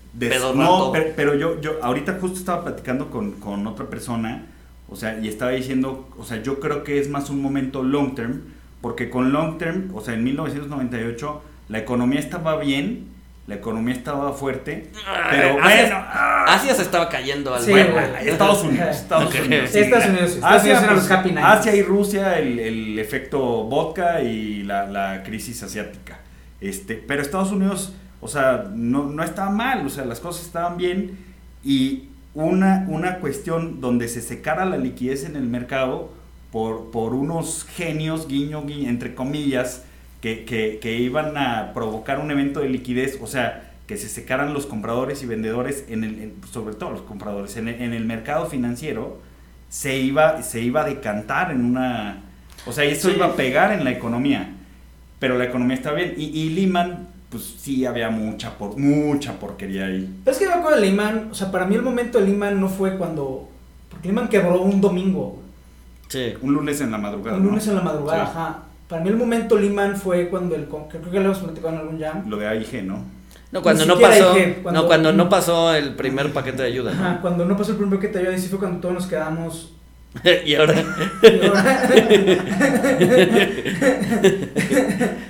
No, 0.54 0.92
pero, 1.16 1.34
yo, 1.34 1.60
yo 1.60 1.78
ahorita 1.82 2.18
justo 2.20 2.38
estaba 2.38 2.64
platicando 2.64 3.10
con, 3.10 3.32
con, 3.32 3.66
otra 3.66 3.86
persona, 3.86 4.46
o 4.88 4.96
sea, 4.96 5.18
y 5.18 5.28
estaba 5.28 5.52
diciendo, 5.52 6.08
o 6.18 6.24
sea, 6.24 6.42
yo 6.42 6.60
creo 6.60 6.84
que 6.84 7.00
es 7.00 7.08
más 7.08 7.30
un 7.30 7.40
momento 7.40 7.82
long 7.82 8.14
term, 8.14 8.42
porque 8.80 9.08
con 9.08 9.32
long 9.32 9.58
term, 9.58 9.90
o 9.94 10.00
sea, 10.00 10.14
en 10.14 10.24
1998 10.24 11.42
la 11.68 11.78
economía 11.78 12.20
estaba 12.20 12.58
bien, 12.58 13.06
la 13.46 13.56
economía 13.56 13.94
estaba 13.94 14.32
fuerte, 14.32 14.90
pero 15.30 15.54
bueno, 15.54 16.04
Asia, 16.46 16.74
se 16.74 16.82
estaba 16.82 17.08
cayendo 17.08 17.54
al 17.54 17.62
sí, 17.62 17.72
Estados 17.72 18.62
Unidos, 18.62 18.96
Estados 18.96 19.34
Unidos, 19.34 19.74
Estados 19.74 20.06
Unidos, 20.06 20.38
Asia, 20.42 20.86
pues, 20.86 21.10
Asia 21.10 21.74
y 21.74 21.82
Rusia, 21.82 22.38
el, 22.38 22.58
el 22.58 22.98
efecto 22.98 23.40
vodka 23.64 24.22
y 24.22 24.62
la, 24.62 24.86
la 24.86 25.22
crisis 25.22 25.62
asiática. 25.62 26.18
Este, 26.60 26.94
pero 26.94 27.22
Estados 27.22 27.52
Unidos, 27.52 27.94
o 28.20 28.28
sea, 28.28 28.70
no, 28.74 29.04
no 29.04 29.22
estaba 29.22 29.50
mal, 29.50 29.86
o 29.86 29.90
sea, 29.90 30.04
las 30.04 30.20
cosas 30.20 30.46
estaban 30.46 30.76
bien 30.76 31.18
y 31.62 32.04
una, 32.34 32.86
una 32.88 33.18
cuestión 33.18 33.80
donde 33.80 34.08
se 34.08 34.20
secara 34.20 34.64
la 34.64 34.76
liquidez 34.76 35.24
en 35.24 35.36
el 35.36 35.44
mercado 35.44 36.10
por, 36.50 36.90
por 36.90 37.14
unos 37.14 37.64
genios, 37.64 38.28
guiño, 38.28 38.64
guiño 38.64 38.88
entre 38.88 39.14
comillas, 39.14 39.84
que, 40.20 40.46
que, 40.80 40.98
iban 41.00 41.36
a 41.36 41.72
provocar 41.74 42.18
un 42.18 42.30
evento 42.30 42.60
de 42.60 42.70
liquidez, 42.70 43.18
o 43.20 43.26
sea, 43.26 43.72
que 43.86 43.98
se 43.98 44.08
secaran 44.08 44.54
los 44.54 44.64
compradores 44.64 45.22
y 45.22 45.26
vendedores, 45.26 45.84
en 45.88 46.02
el, 46.02 46.32
sobre 46.50 46.74
todo 46.74 46.92
los 46.92 47.02
compradores, 47.02 47.58
en 47.58 47.68
el, 47.68 47.82
en 47.82 47.92
el, 47.92 48.06
mercado 48.06 48.46
financiero, 48.46 49.20
se 49.68 49.98
iba, 49.98 50.42
se 50.42 50.62
iba 50.62 50.80
a 50.80 50.84
decantar 50.86 51.50
en 51.50 51.62
una... 51.62 52.22
O 52.64 52.72
sea, 52.72 52.84
eso 52.84 53.10
iba 53.10 53.26
a 53.26 53.36
pegar 53.36 53.72
en 53.72 53.84
la 53.84 53.90
economía 53.90 54.53
pero 55.24 55.38
la 55.38 55.44
economía 55.44 55.74
está 55.74 55.90
bien. 55.92 56.12
Y, 56.18 56.24
y 56.38 56.50
Lehman, 56.50 57.08
pues 57.30 57.54
sí 57.58 57.86
había 57.86 58.10
mucha, 58.10 58.58
por, 58.58 58.76
mucha 58.76 59.32
porquería 59.40 59.86
ahí. 59.86 60.20
Pero 60.22 60.32
es 60.32 60.38
que 60.38 60.44
yo 60.44 60.62
con 60.62 60.74
el 60.74 60.82
Lehman, 60.82 61.28
o 61.30 61.34
sea, 61.34 61.50
para 61.50 61.64
mí 61.64 61.76
el 61.76 61.80
momento 61.80 62.18
del 62.18 62.28
Lehman 62.28 62.60
no 62.60 62.68
fue 62.68 62.98
cuando, 62.98 63.48
porque 63.88 64.08
Lehman 64.08 64.28
quebró 64.28 64.60
un 64.60 64.82
domingo. 64.82 65.40
Sí. 66.08 66.34
Un 66.42 66.52
lunes 66.52 66.78
en 66.82 66.90
la 66.90 66.98
madrugada. 66.98 67.38
Un 67.38 67.44
lunes 67.44 67.66
en 67.66 67.74
la 67.74 67.80
madrugada, 67.80 68.22
ajá. 68.24 68.58
Para 68.86 69.02
mí 69.02 69.08
el 69.08 69.16
momento 69.16 69.58
Lehman 69.58 69.96
fue 69.96 70.28
cuando 70.28 70.56
el, 70.56 70.66
creo 70.66 71.10
que 71.10 71.20
lo 71.20 71.24
hemos 71.24 71.38
platicado 71.38 71.72
en 71.72 71.80
algún 71.80 71.98
jam. 71.98 72.28
Lo 72.28 72.36
de 72.36 72.46
AIG, 72.46 72.84
¿no? 72.84 72.98
No, 73.50 73.62
cuando 73.62 73.86
no 73.86 73.98
pasó, 73.98 74.36
cuando, 74.62 74.82
no, 74.82 74.86
cuando 74.86 75.12
no 75.14 75.28
pasó 75.30 75.74
el 75.74 75.94
primer 75.94 76.34
paquete 76.34 76.64
de 76.64 76.68
ayuda. 76.68 76.92
Ajá, 76.92 77.18
cuando 77.22 77.46
no 77.46 77.56
pasó 77.56 77.70
el 77.70 77.78
primer 77.78 77.98
paquete 77.98 78.18
de 78.18 78.24
ayuda, 78.24 78.36
y 78.36 78.40
sí 78.42 78.48
fue 78.48 78.58
cuando 78.58 78.78
todos 78.78 78.94
nos 78.94 79.06
quedamos 79.06 79.72
y 80.46 80.54
ahora. 80.54 80.74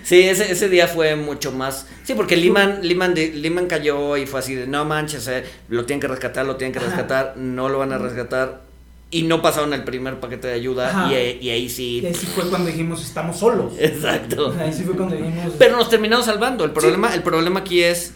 sí, 0.03 0.21
ese, 0.23 0.53
ese 0.53 0.69
día 0.69 0.87
fue 0.89 1.17
mucho 1.17 1.53
más. 1.53 1.87
Sí, 2.03 2.15
porque 2.15 2.37
Liman, 2.37 2.81
Liman, 2.83 3.15
Liman 3.15 3.67
cayó 3.67 4.17
y 4.17 4.27
fue 4.27 4.41
así 4.41 4.55
de 4.55 4.67
no 4.67 4.85
manches, 4.85 5.27
eh, 5.29 5.45
lo 5.69 5.87
tienen 5.87 6.01
que 6.01 6.09
rescatar, 6.09 6.45
lo 6.45 6.57
tienen 6.57 6.73
que 6.73 6.81
rescatar, 6.81 7.37
no 7.37 7.69
lo 7.69 7.79
van 7.79 7.93
a 7.93 7.99
rescatar. 7.99 8.63
Y 9.11 9.23
no 9.23 9.41
pasaron 9.43 9.73
el 9.75 9.85
primer 9.85 10.19
paquete 10.19 10.49
de 10.49 10.55
ayuda 10.55 11.09
y, 11.09 11.15
y, 11.41 11.51
ahí 11.51 11.69
sí. 11.69 12.01
Y 12.03 12.07
ahí 12.07 12.15
sí 12.15 12.27
fue 12.27 12.49
cuando 12.51 12.67
dijimos 12.67 13.05
estamos 13.05 13.39
solos. 13.39 13.75
Exacto. 13.79 14.53
Ahí 14.59 14.73
sí 14.73 14.83
fue 14.83 14.97
cuando 14.97 15.15
dijimos. 15.15 15.53
Pero 15.57 15.77
nos 15.77 15.89
terminaron 15.89 16.25
salvando. 16.25 16.65
El 16.65 16.73
problema, 16.73 17.15
el 17.15 17.23
problema 17.23 17.61
aquí 17.61 17.81
es. 17.81 18.15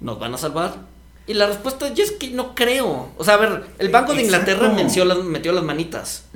¿Nos 0.00 0.18
van 0.18 0.32
a 0.32 0.38
salvar? 0.38 0.91
Y 1.26 1.34
la 1.34 1.46
respuesta 1.46 1.92
yo 1.94 2.02
es 2.02 2.12
que 2.12 2.30
no 2.30 2.54
creo. 2.54 3.10
O 3.16 3.24
sea, 3.24 3.34
a 3.34 3.36
ver, 3.36 3.64
el 3.78 3.90
Banco 3.90 4.14
de 4.14 4.22
Inglaterra 4.22 4.68
metió 4.70 5.04
las, 5.04 5.18
metió 5.18 5.52
las 5.52 5.62
manitas. 5.62 6.26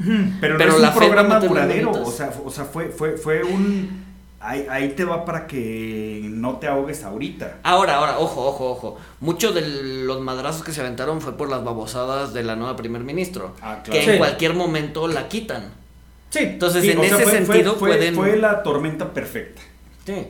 Pero, 0.40 0.58
no 0.58 0.64
es 0.64 0.74
un 0.74 0.94
programa 0.94 1.40
duradero. 1.40 1.90
O 1.90 2.10
sea, 2.10 2.32
o 2.44 2.50
sea 2.50 2.64
fue, 2.64 2.88
fue, 2.88 3.16
fue 3.16 3.42
un. 3.42 4.06
Ahí, 4.38 4.92
te 4.96 5.04
va 5.04 5.24
para 5.24 5.48
que 5.48 6.20
no 6.22 6.58
te 6.58 6.68
ahogues 6.68 7.02
ahorita. 7.02 7.58
Ahora, 7.64 7.96
ahora, 7.96 8.18
ojo, 8.20 8.46
ojo, 8.46 8.70
ojo. 8.70 8.98
Muchos 9.18 9.52
de 9.56 9.62
los 10.04 10.20
madrazos 10.20 10.62
que 10.62 10.70
se 10.70 10.82
aventaron 10.82 11.20
fue 11.20 11.36
por 11.36 11.50
las 11.50 11.64
babosadas 11.64 12.32
de 12.32 12.44
la 12.44 12.54
nueva 12.54 12.76
primer 12.76 13.02
ministro. 13.02 13.56
Ah, 13.60 13.80
claro. 13.82 14.00
Que 14.00 14.12
en 14.12 14.18
cualquier 14.18 14.54
momento 14.54 15.08
la 15.08 15.26
quitan. 15.26 15.72
Sí. 16.30 16.40
Entonces, 16.42 16.84
en 16.84 17.02
ese 17.02 17.24
sentido 17.24 17.76
pueden. 17.76 18.14
Fue 18.14 18.36
la 18.36 18.62
tormenta 18.62 19.12
perfecta. 19.12 19.62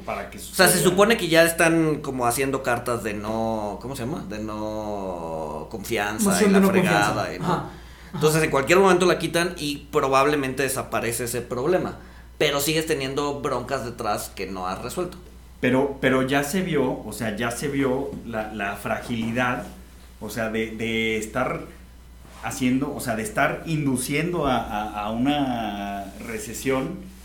Para 0.07 0.31
que 0.31 0.39
o 0.39 0.41
sea, 0.41 0.69
se 0.69 0.79
supone 0.79 1.19
que 1.19 1.29
ya 1.29 1.45
están 1.45 1.97
como 1.97 2.27
haciendo 2.27 2.63
cartas 2.63 3.03
de 3.03 3.13
no, 3.13 3.79
¿cómo 3.83 3.95
se 3.95 4.07
llama? 4.07 4.25
De 4.29 4.39
no 4.39 5.67
confianza 5.71 6.43
y 6.43 6.49
la 6.49 6.63
fregada. 6.63 7.29
Entonces 8.15 8.43
en 8.43 8.51
cualquier 8.51 8.79
momento 8.79 9.05
la 9.05 9.19
quitan 9.19 9.55
y 9.59 9.89
probablemente 9.93 10.63
desaparece 10.63 11.25
ese 11.25 11.43
problema. 11.43 11.99
Pero 12.39 12.61
sigues 12.61 12.87
teniendo 12.87 13.41
broncas 13.41 13.85
detrás 13.85 14.31
que 14.35 14.47
no 14.47 14.67
has 14.67 14.81
resuelto. 14.81 15.19
Pero, 15.61 15.99
pero 16.01 16.23
ya 16.23 16.43
se 16.43 16.63
vio, 16.63 17.03
o 17.05 17.13
sea, 17.13 17.37
ya 17.37 17.51
se 17.51 17.69
vio 17.69 18.11
la, 18.27 18.79
fragilidad, 18.83 19.65
o 20.21 20.31
sea, 20.31 20.49
de, 20.51 21.19
estar 21.19 21.61
haciendo, 22.43 22.95
o 22.95 23.01
sea, 23.01 23.17
de 23.17 23.23
estar 23.23 23.63
induciendo 23.67 24.47
a 24.47 25.11
una 25.11 26.13
recesión 26.27 27.16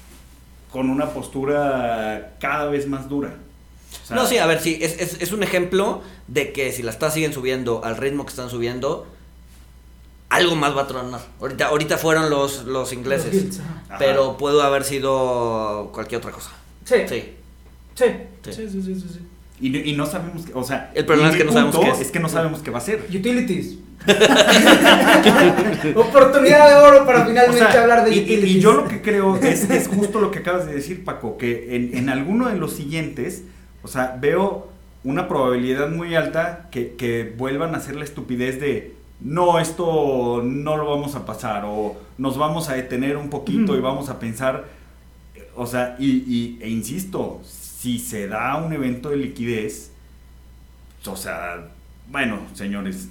con 0.72 0.90
una 0.90 1.10
postura 1.10 2.36
cada 2.40 2.66
vez 2.66 2.88
más 2.88 3.10
dura. 3.10 3.36
no, 4.10 4.26
sí, 4.26 4.38
a 4.38 4.46
ver, 4.46 4.62
sí, 4.62 4.80
es, 4.82 5.32
un 5.32 5.44
ejemplo 5.44 6.02
de 6.28 6.54
que 6.54 6.72
si 6.72 6.82
la 6.82 6.92
estás 6.92 7.14
siguen 7.14 7.34
subiendo 7.34 7.84
al 7.84 7.98
ritmo 7.98 8.26
que 8.26 8.30
están 8.30 8.50
subiendo, 8.50 9.06
algo 10.30 10.56
más 10.56 10.76
va 10.76 10.84
a 10.84 10.88
tronar. 10.88 11.22
Ahorita, 11.42 11.68
ahorita 11.68 11.98
fueron 11.98 12.30
los, 12.30 12.64
los 12.64 12.94
ingleses, 12.94 13.60
pero 14.00 14.38
pudo 14.38 14.64
haber 14.64 14.84
sido 14.86 15.90
cualquier 15.94 16.20
otra 16.20 16.32
cosa. 16.32 16.52
Sí. 16.86 16.96
Sí. 17.08 17.34
Sí, 17.94 18.06
sí, 18.44 18.70
sí, 18.70 18.82
sí, 18.82 18.96
sí. 18.96 19.20
Y, 19.62 19.94
no 19.94 20.08
sabemos, 20.08 20.46
o 20.56 20.64
sea, 20.64 20.92
el 20.96 21.06
problema 21.06 21.30
es 21.30 21.36
que 21.36 21.44
no 21.44 21.52
sabemos 21.52 21.78
qué 21.78 21.90
es. 21.90 22.02
es 22.02 22.12
que 22.12 22.20
no 22.20 22.30
sabemos 22.30 22.62
qué 22.62 22.72
va 22.72 22.80
a 22.80 22.82
ser. 22.82 23.06
Utilities. 23.10 23.78
Oportunidad 25.96 26.68
de 26.68 26.76
oro 26.76 27.06
para 27.06 27.24
finalmente 27.28 27.78
hablar 27.78 28.04
de 28.04 28.16
y, 28.16 28.34
y, 28.34 28.60
yo 28.60 28.74
lo 28.74 28.88
que 28.88 29.04
creo 29.04 29.36
es, 29.36 29.70
es, 29.70 29.88
justo 29.88 30.20
lo 30.20 30.32
que 30.32 30.40
acabas 30.40 30.66
de 30.66 30.74
decir, 30.74 31.04
Paco, 31.04 31.38
que 31.38 31.76
en, 31.76 31.96
en, 31.96 32.10
alguno 32.10 32.50
de 32.50 32.56
los 32.56 32.74
siguientes, 32.74 33.44
o 33.84 33.88
sea, 33.88 34.18
veo 34.20 34.70
una 35.04 35.28
probabilidad 35.28 35.90
muy 35.90 36.16
alta 36.16 36.68
que, 36.72 36.96
que 36.96 37.32
vuelvan 37.38 37.76
a 37.76 37.78
hacer 37.78 37.96
la 37.96 38.04
estupidez 38.04 38.60
de 38.60 38.96
no, 39.20 39.60
esto 39.60 40.42
no 40.44 40.78
lo 40.78 40.88
vamos 40.88 41.14
a 41.16 41.26
pasar, 41.26 41.64
o 41.68 41.96
nos 42.18 42.40
vamos 42.40 42.70
a 42.70 42.74
detener 42.74 43.18
un 43.18 43.30
poquito 43.30 43.76
y 43.76 43.80
vamos 43.80 44.10
a 44.10 44.18
pensar, 44.18 44.66
o 45.56 45.68
sea, 45.68 45.96
y, 46.00 46.08
y, 46.08 46.58
e 46.62 46.70
insisto, 46.70 47.40
si 47.82 47.98
se 47.98 48.28
da 48.28 48.58
un 48.58 48.72
evento 48.74 49.10
de 49.10 49.18
liquidez, 49.18 49.92
o 51.04 51.16
sea, 51.16 51.68
bueno, 52.12 52.42
señores, 52.54 53.08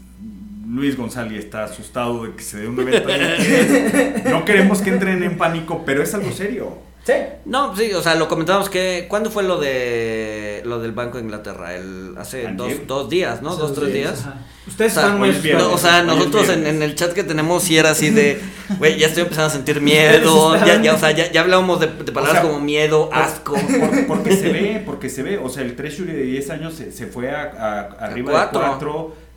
Luis 0.65 0.97
González 0.97 1.45
está 1.45 1.65
asustado 1.65 2.25
de 2.25 2.37
que 2.37 2.43
se 2.45 2.59
dé 2.59 2.69
un 2.69 2.79
evento 2.79 3.09
No 4.31 4.45
queremos 4.45 4.81
que 4.81 4.91
entren 4.91 5.25
en 5.25 5.37
pánico, 5.37 5.83
pero 5.85 6.05
es 6.05 6.15
algo 6.15 6.31
serio. 6.31 6.79
Sí. 7.05 7.13
No, 7.47 7.75
sí, 7.75 7.93
o 7.95 8.03
sea, 8.03 8.15
lo 8.15 8.29
comentábamos 8.29 8.69
que. 8.69 9.07
¿Cuándo 9.09 9.31
fue 9.31 9.43
lo 9.43 9.59
de 9.59 10.63
lo 10.67 10.81
del 10.81 10.93
Banco 10.93 11.17
de 11.17 11.25
Inglaterra? 11.25 11.75
El, 11.75 12.15
hace 12.19 12.49
dos, 12.53 12.73
dos, 12.87 13.09
días, 13.09 13.41
¿no? 13.41 13.57
dos, 13.57 13.75
tres 13.75 13.93
días. 13.93 14.27
Ustedes 14.67 14.97
están 14.97 15.19
muy 15.19 15.31
O 15.31 15.79
sea, 15.79 16.03
nosotros 16.03 16.49
en, 16.51 16.67
en, 16.67 16.83
el 16.83 16.95
chat 16.95 17.13
que 17.13 17.25
tenemos 17.25 17.63
sí 17.63 17.79
era 17.79 17.91
así 17.91 18.11
de, 18.11 18.41
güey, 18.79 18.99
ya 18.99 19.07
estoy 19.07 19.23
empezando 19.23 19.49
a 19.49 19.51
sentir 19.51 19.81
miedo, 19.81 20.55
ya, 20.65 20.81
ya, 20.81 20.95
o 20.95 20.99
sea, 20.99 21.11
ya, 21.13 21.33
ya 21.33 21.41
hablábamos 21.41 21.81
de, 21.81 21.89
palabras 21.89 22.45
como 22.45 22.61
miedo, 22.61 23.09
asco. 23.13 23.57
porque 24.07 24.37
se 24.37 24.53
ve, 24.53 24.83
porque 24.85 25.09
se 25.09 25.23
ve, 25.23 25.39
o 25.39 25.49
sea, 25.49 25.63
el 25.63 25.75
Treasury 25.77 26.13
de 26.13 26.23
10 26.23 26.51
años 26.51 26.75
se, 26.75 26.93
se 26.93 27.07
fue 27.07 27.31
a, 27.31 27.43
a 27.43 27.81
arriba 28.05 28.45
de 28.45 28.49
4 28.51 29.31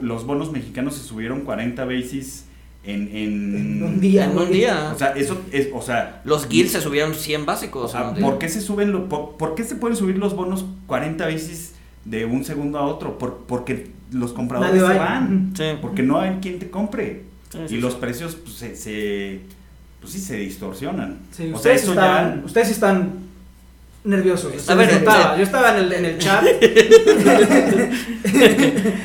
los 0.00 0.26
bonos 0.26 0.52
mexicanos 0.52 0.94
se 0.94 1.02
subieron 1.02 1.40
40 1.40 1.84
basis 1.84 2.44
en, 2.82 3.14
en, 3.14 3.82
un 3.82 4.00
día. 4.00 4.24
En 4.24 4.38
un 4.38 4.50
día. 4.50 4.92
O 4.94 4.98
sea, 4.98 5.08
eso 5.08 5.40
es, 5.52 5.68
o 5.72 5.82
sea... 5.82 6.22
Los 6.24 6.48
guilds 6.48 6.72
se 6.72 6.80
subieron 6.80 7.14
100 7.14 7.46
básicos. 7.46 7.94
¿por 8.20 8.38
qué 8.38 8.48
se 8.48 8.60
suben, 8.60 8.92
lo, 8.92 9.08
por, 9.08 9.54
qué 9.54 9.64
se 9.64 9.76
pueden 9.76 9.96
subir 9.96 10.18
los 10.18 10.34
bonos 10.34 10.64
40 10.86 11.26
basis 11.26 11.74
de 12.04 12.24
un 12.24 12.44
segundo 12.44 12.78
a 12.78 12.86
otro? 12.86 13.18
Por, 13.18 13.44
porque 13.46 13.90
los 14.10 14.32
compradores 14.32 14.80
se 14.80 14.98
van. 14.98 15.52
Porque 15.80 16.02
no 16.02 16.18
hay 16.20 16.38
quien 16.40 16.58
te 16.58 16.70
compre. 16.70 17.24
y 17.68 17.76
los 17.76 17.94
precios 17.94 18.34
pues, 18.36 18.56
se, 18.56 18.76
se, 18.76 19.40
pues 20.00 20.12
sí, 20.12 20.18
se 20.18 20.36
distorsionan. 20.36 21.18
o 21.52 21.58
sea, 21.58 21.74
eso 21.74 21.94
ya... 21.94 22.42
Ustedes 22.44 22.70
están 22.70 23.29
nervioso. 24.02 24.50
A 24.68 24.74
ver, 24.74 24.88
estaba, 24.90 25.36
yo 25.36 25.42
estaba 25.42 25.76
en 25.76 25.84
el, 25.84 25.92
en 25.92 26.04
el 26.06 26.18
chat. 26.18 26.44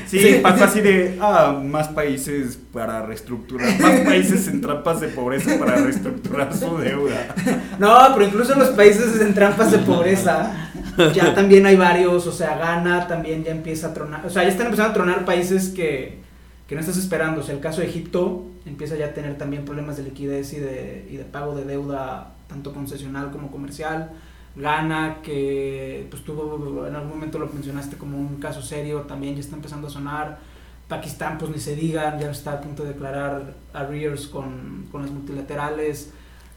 sí, 0.07 0.19
sí, 0.19 0.39
pasa 0.41 0.65
así 0.65 0.81
de, 0.81 1.17
ah, 1.21 1.61
más 1.63 1.89
países 1.89 2.57
para 2.71 3.05
reestructurar, 3.05 3.79
más 3.79 3.99
países 4.01 4.47
en 4.47 4.61
trampas 4.61 5.01
de 5.01 5.09
pobreza 5.09 5.59
para 5.59 5.75
reestructurar 5.75 6.55
su 6.55 6.77
deuda. 6.77 7.35
No, 7.77 7.93
pero 8.13 8.27
incluso 8.27 8.55
los 8.55 8.69
países 8.69 9.19
en 9.19 9.33
trampas 9.33 9.69
de 9.69 9.79
pobreza, 9.79 10.71
ya 11.13 11.35
también 11.35 11.65
hay 11.65 11.75
varios, 11.75 12.25
o 12.25 12.31
sea, 12.31 12.57
Ghana 12.57 13.05
también 13.05 13.43
ya 13.43 13.51
empieza 13.51 13.87
a 13.87 13.93
tronar, 13.93 14.25
o 14.25 14.29
sea, 14.29 14.43
ya 14.43 14.49
están 14.49 14.67
empezando 14.67 14.91
a 14.91 14.93
tronar 14.93 15.25
países 15.25 15.69
que, 15.69 16.19
que 16.67 16.75
no 16.75 16.79
estás 16.79 16.95
esperando, 16.95 17.41
o 17.41 17.43
sea, 17.43 17.53
el 17.53 17.59
caso 17.59 17.81
de 17.81 17.87
Egipto 17.87 18.45
empieza 18.65 18.95
ya 18.95 19.07
a 19.07 19.13
tener 19.13 19.37
también 19.37 19.65
problemas 19.65 19.97
de 19.97 20.03
liquidez 20.03 20.53
y 20.53 20.59
de, 20.59 21.05
y 21.09 21.17
de 21.17 21.25
pago 21.25 21.53
de 21.53 21.65
deuda, 21.65 22.31
tanto 22.47 22.73
concesional 22.73 23.29
como 23.31 23.51
comercial. 23.51 24.11
Ghana, 24.55 25.17
que 25.21 26.07
pues 26.09 26.23
tuvo, 26.23 26.87
en 26.87 26.95
algún 26.95 27.09
momento 27.09 27.39
lo 27.39 27.47
mencionaste 27.47 27.97
como 27.97 28.17
un 28.17 28.37
caso 28.37 28.61
serio, 28.61 29.01
también 29.01 29.35
ya 29.35 29.41
está 29.41 29.55
empezando 29.55 29.87
a 29.87 29.89
sonar. 29.89 30.39
Pakistán, 30.87 31.37
pues 31.37 31.51
ni 31.51 31.59
se 31.59 31.75
digan, 31.75 32.19
ya 32.19 32.29
está 32.29 32.53
a 32.53 32.61
punto 32.61 32.83
de 32.83 32.93
declarar 32.93 33.55
arrears 33.73 34.27
con, 34.27 34.87
con 34.91 35.01
las 35.01 35.11
multilaterales. 35.11 36.11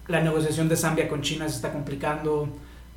La 0.06 0.20
negociación 0.20 0.68
de 0.68 0.76
Zambia 0.76 1.08
con 1.08 1.22
China 1.22 1.48
se 1.48 1.56
está 1.56 1.72
complicando. 1.72 2.48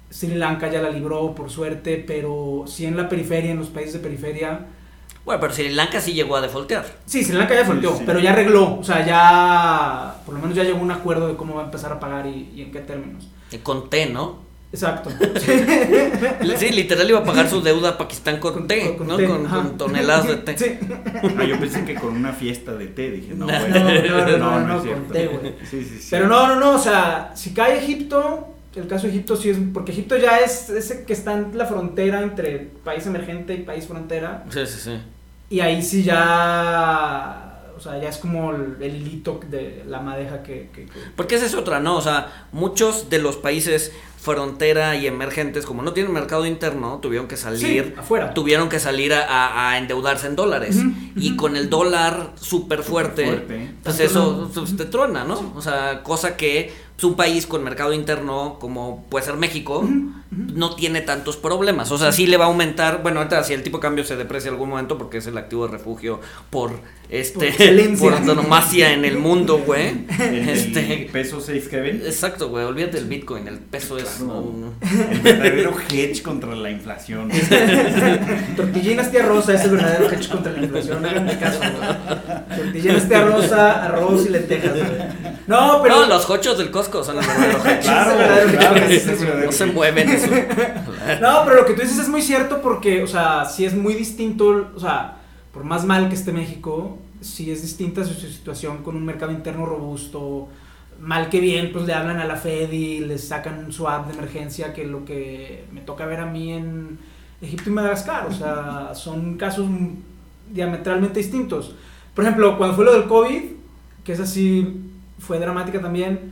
Sri 0.10 0.36
Lanka 0.36 0.70
ya 0.70 0.82
la 0.82 0.90
libró, 0.90 1.34
por 1.34 1.50
suerte, 1.50 2.04
pero 2.06 2.66
sí 2.68 2.86
en 2.86 2.98
la 2.98 3.08
periferia, 3.08 3.52
en 3.52 3.60
los 3.60 3.70
países 3.70 3.94
de 3.94 4.00
periferia. 4.00 4.66
Bueno, 5.24 5.40
pero 5.40 5.54
Sri 5.54 5.70
Lanka 5.70 6.02
sí 6.02 6.14
llegó 6.14 6.36
a 6.36 6.42
defaultear. 6.42 6.86
Sí, 7.06 7.24
Sri 7.24 7.38
Lanka 7.38 7.54
ya 7.54 7.62
defaulteó, 7.62 7.98
pero 8.06 8.20
ya 8.20 8.34
arregló. 8.34 8.78
O 8.78 8.84
sea, 8.84 9.06
ya. 9.06 10.22
Por 10.26 10.36
lo 10.36 10.42
menos 10.42 10.56
ya 10.56 10.64
llegó 10.64 10.80
a 10.80 10.82
un 10.82 10.92
acuerdo 10.92 11.28
de 11.28 11.36
cómo 11.36 11.56
va 11.56 11.62
a 11.62 11.66
empezar 11.66 11.94
a 11.94 12.00
pagar 12.00 12.28
y, 12.28 12.52
y 12.56 12.62
en 12.64 12.72
qué 12.72 12.82
términos. 12.82 13.30
Con 13.64 13.90
T, 13.90 14.08
¿no? 14.08 14.51
Exacto. 14.72 15.10
Sí, 16.58 16.70
literal 16.70 17.10
iba 17.10 17.20
a 17.20 17.24
pagar 17.24 17.50
su 17.50 17.62
deuda 17.62 17.90
a 17.90 17.98
Pakistán 17.98 18.40
con, 18.40 18.68
té, 18.68 18.96
¿no? 19.00 19.18
Con, 19.18 19.78
toneladas 19.78 20.28
de 20.28 20.36
té. 20.38 20.58
Sí. 20.58 20.78
Ah, 21.38 21.44
yo 21.44 21.60
pensé 21.60 21.84
que 21.84 21.96
con 21.96 22.16
una 22.16 22.34
fiesta 22.34 22.74
de 22.74 22.88
té, 22.88 23.12
dije, 23.12 23.34
no, 23.34 23.46
bueno. 23.46 23.80
No, 24.38 24.38
no, 24.38 24.60
no, 24.60 24.78
no, 24.78 24.84
con 24.84 25.08
té, 25.08 25.28
güey. 25.28 25.56
Sí, 25.70 25.84
sí, 25.84 25.98
sí. 26.00 26.08
Pero 26.12 26.28
no, 26.28 26.48
no, 26.48 26.60
no, 26.60 26.76
o 26.76 26.80
sea, 26.80 27.32
si 27.36 27.54
cae 27.54 27.80
Egipto, 27.80 28.56
el 28.76 28.88
caso 28.88 29.08
de 29.08 29.14
Egipto 29.14 29.36
sí 29.36 29.50
es, 29.50 29.58
porque 29.74 29.92
Egipto 29.92 30.18
ya 30.18 30.38
es 30.38 30.70
ese 30.70 31.04
que 31.04 31.14
está 31.14 31.34
en 31.34 31.58
la 31.58 31.66
frontera 31.66 32.22
entre 32.22 32.60
país 32.84 33.06
emergente 33.06 33.54
y 33.54 33.64
país 33.64 33.88
frontera. 33.88 34.46
Sí, 34.50 34.66
sí, 34.66 34.80
sí. 34.80 34.98
Y 35.50 35.60
ahí 35.60 35.82
sí 35.82 36.04
ya 36.04 37.51
sea, 37.82 38.00
ya 38.00 38.10
es 38.10 38.18
como 38.18 38.52
el, 38.52 38.78
hilito 38.82 39.40
de 39.50 39.84
la 39.88 40.00
madeja 40.00 40.44
que, 40.44 40.70
que, 40.74 40.88
Porque 41.16 41.36
esa 41.36 41.46
es 41.46 41.56
otra, 41.56 41.80
¿no? 41.80 41.98
O 41.98 42.02
sea, 42.02 42.48
muchos 42.52 43.10
de 43.10 43.20
los 43.20 43.38
países 43.38 43.92
frontera 44.22 44.96
y 44.96 45.08
emergentes, 45.08 45.66
como 45.66 45.82
no 45.82 45.94
tienen 45.94 46.14
mercado 46.14 46.46
interno, 46.46 47.00
tuvieron 47.02 47.28
que 47.28 47.38
salir, 47.38 47.96
afuera. 47.98 48.36
tuvieron 48.36 48.70
que 48.70 48.80
salir 48.80 49.14
a, 49.14 49.78
endeudarse 49.80 50.28
en 50.28 50.36
dólares. 50.36 50.78
y 51.16 51.36
con 51.36 51.56
el 51.58 51.70
dólar 51.72 52.34
súper 52.36 52.84
fuerte, 52.84 53.72
pues 53.84 54.00
eso 54.00 54.52
pues, 54.54 54.78
te 54.78 54.86
truena, 54.86 55.24
¿no? 55.24 55.54
O 55.56 55.62
sea, 55.62 56.04
cosa 56.04 56.38
que 56.38 56.72
pues, 57.02 57.12
un 57.12 57.18
país 57.18 57.48
con 57.48 57.64
mercado 57.64 57.94
interno 57.94 58.58
como 58.60 59.06
puede 59.10 59.26
ser 59.26 59.36
México 59.36 59.88
no 60.32 60.76
tiene 60.76 61.02
tantos 61.02 61.36
problemas. 61.36 61.92
O 61.92 61.98
sea, 61.98 62.12
sí 62.12 62.28
le 62.28 62.38
va 62.38 62.46
a 62.46 62.48
aumentar, 62.48 63.02
bueno, 63.02 63.20
ahorita 63.20 63.44
si 63.44 63.54
el 63.54 63.64
tipo 63.64 63.78
de 63.78 63.82
cambio 63.82 64.04
se 64.04 64.16
deprecia 64.16 64.50
en 64.50 64.56
algún 64.56 64.70
momento 64.70 64.98
porque 64.98 65.18
es 65.18 65.28
el 65.28 65.38
activo 65.38 65.66
de 65.66 65.74
refugio 65.74 66.22
por 66.50 66.72
este 67.10 67.52
por, 68.00 68.14
autonomacia 68.14 68.94
en 68.94 69.04
el 69.04 69.18
mundo, 69.18 69.62
güey. 69.66 70.06
este 70.20 71.10
peso 71.12 71.42
safe 71.42 71.68
haven. 71.76 72.04
Exacto, 72.06 72.50
güey, 72.50 72.64
olvídate 72.64 72.98
del 72.98 73.08
Bitcoin, 73.08 73.48
el 73.48 73.60
peso 73.60 73.98
es 73.98 74.22
el 74.22 75.20
verdadero 75.20 75.74
hedge 75.90 76.22
contra 76.22 76.56
la 76.56 76.70
inflación. 76.70 77.30
Tortillinas 78.56 79.12
tía 79.12 79.24
rosa 79.24 79.56
es 79.56 79.64
el 79.66 79.72
verdadero 79.72 80.10
hedge 80.10 80.30
contra 80.30 80.54
la 80.54 80.64
inflación, 80.64 81.02
no 81.02 81.22
mi 81.22 81.36
caso, 81.36 81.60
güey. 81.60 82.58
Tortillinas 82.58 83.08
tía 83.08 83.26
rosa, 83.26 83.86
arroz 83.86 84.26
y 84.28 84.30
lentejas, 84.30 84.74
güey. 84.74 84.86
No, 85.48 85.82
pero. 85.84 86.02
No, 86.02 86.06
los 86.08 86.26
cochos 86.26 86.58
del 86.58 86.72
Costco 86.72 86.91
son 87.04 87.18
el 87.18 87.26
verdadero 87.26 87.66
hedge. 87.66 87.82
Claro, 87.84 88.16
claro, 88.58 89.46
no 89.46 89.52
se 89.52 89.66
mueven 89.68 90.10
eso. 90.10 90.28
No, 91.22 91.44
pero 91.46 91.56
lo 91.58 91.66
que 91.66 91.74
tú 91.74 91.82
dices 91.82 91.98
es 91.98 92.10
muy 92.10 92.22
cierto 92.22 92.62
porque, 92.62 93.04
o 93.04 93.08
sea, 93.08 93.46
sí 93.46 93.66
es 93.66 93.76
muy 93.76 93.94
distinto, 93.94 94.72
o 94.76 94.80
sea, 94.80 95.18
por 95.54 95.64
más 95.64 95.86
mal 95.86 96.10
que 96.10 96.16
esté 96.16 96.32
México, 96.32 96.98
sí 97.22 97.52
es 97.52 97.62
distinta 97.62 98.04
su 98.04 98.14
situación 98.14 98.84
con 98.84 98.96
un 98.96 99.06
mercado 99.06 99.32
interno 99.32 99.66
robusto, 99.66 100.48
mal 101.00 101.30
que 101.30 101.40
bien, 101.40 101.72
pues 101.72 101.86
le 101.86 101.94
hablan 101.94 102.20
a 102.20 102.26
la 102.26 102.36
Fed 102.36 102.72
y 102.72 103.00
les 103.00 103.28
sacan 103.28 103.66
un 103.66 103.74
swap 103.74 104.08
de 104.08 104.14
emergencia, 104.14 104.74
que 104.74 104.86
lo 104.86 105.04
que 105.04 105.66
me 105.72 105.82
toca 105.82 106.06
ver 106.06 106.20
a 106.20 106.26
mí 106.26 106.54
en 106.54 107.00
Egipto 107.42 107.70
y 107.70 107.74
Madagascar. 107.74 108.28
O 108.28 108.34
sea, 108.34 108.92
son 108.94 109.38
casos 109.38 109.68
diametralmente 110.52 111.20
distintos. 111.20 111.76
Por 112.14 112.24
ejemplo, 112.24 112.58
cuando 112.58 112.76
fue 112.76 112.86
lo 112.86 112.94
del 112.94 113.06
COVID, 113.06 113.42
que 114.04 114.14
es 114.14 114.20
así, 114.20 114.82
fue 115.20 115.40
dramática 115.40 115.82
también, 115.82 116.31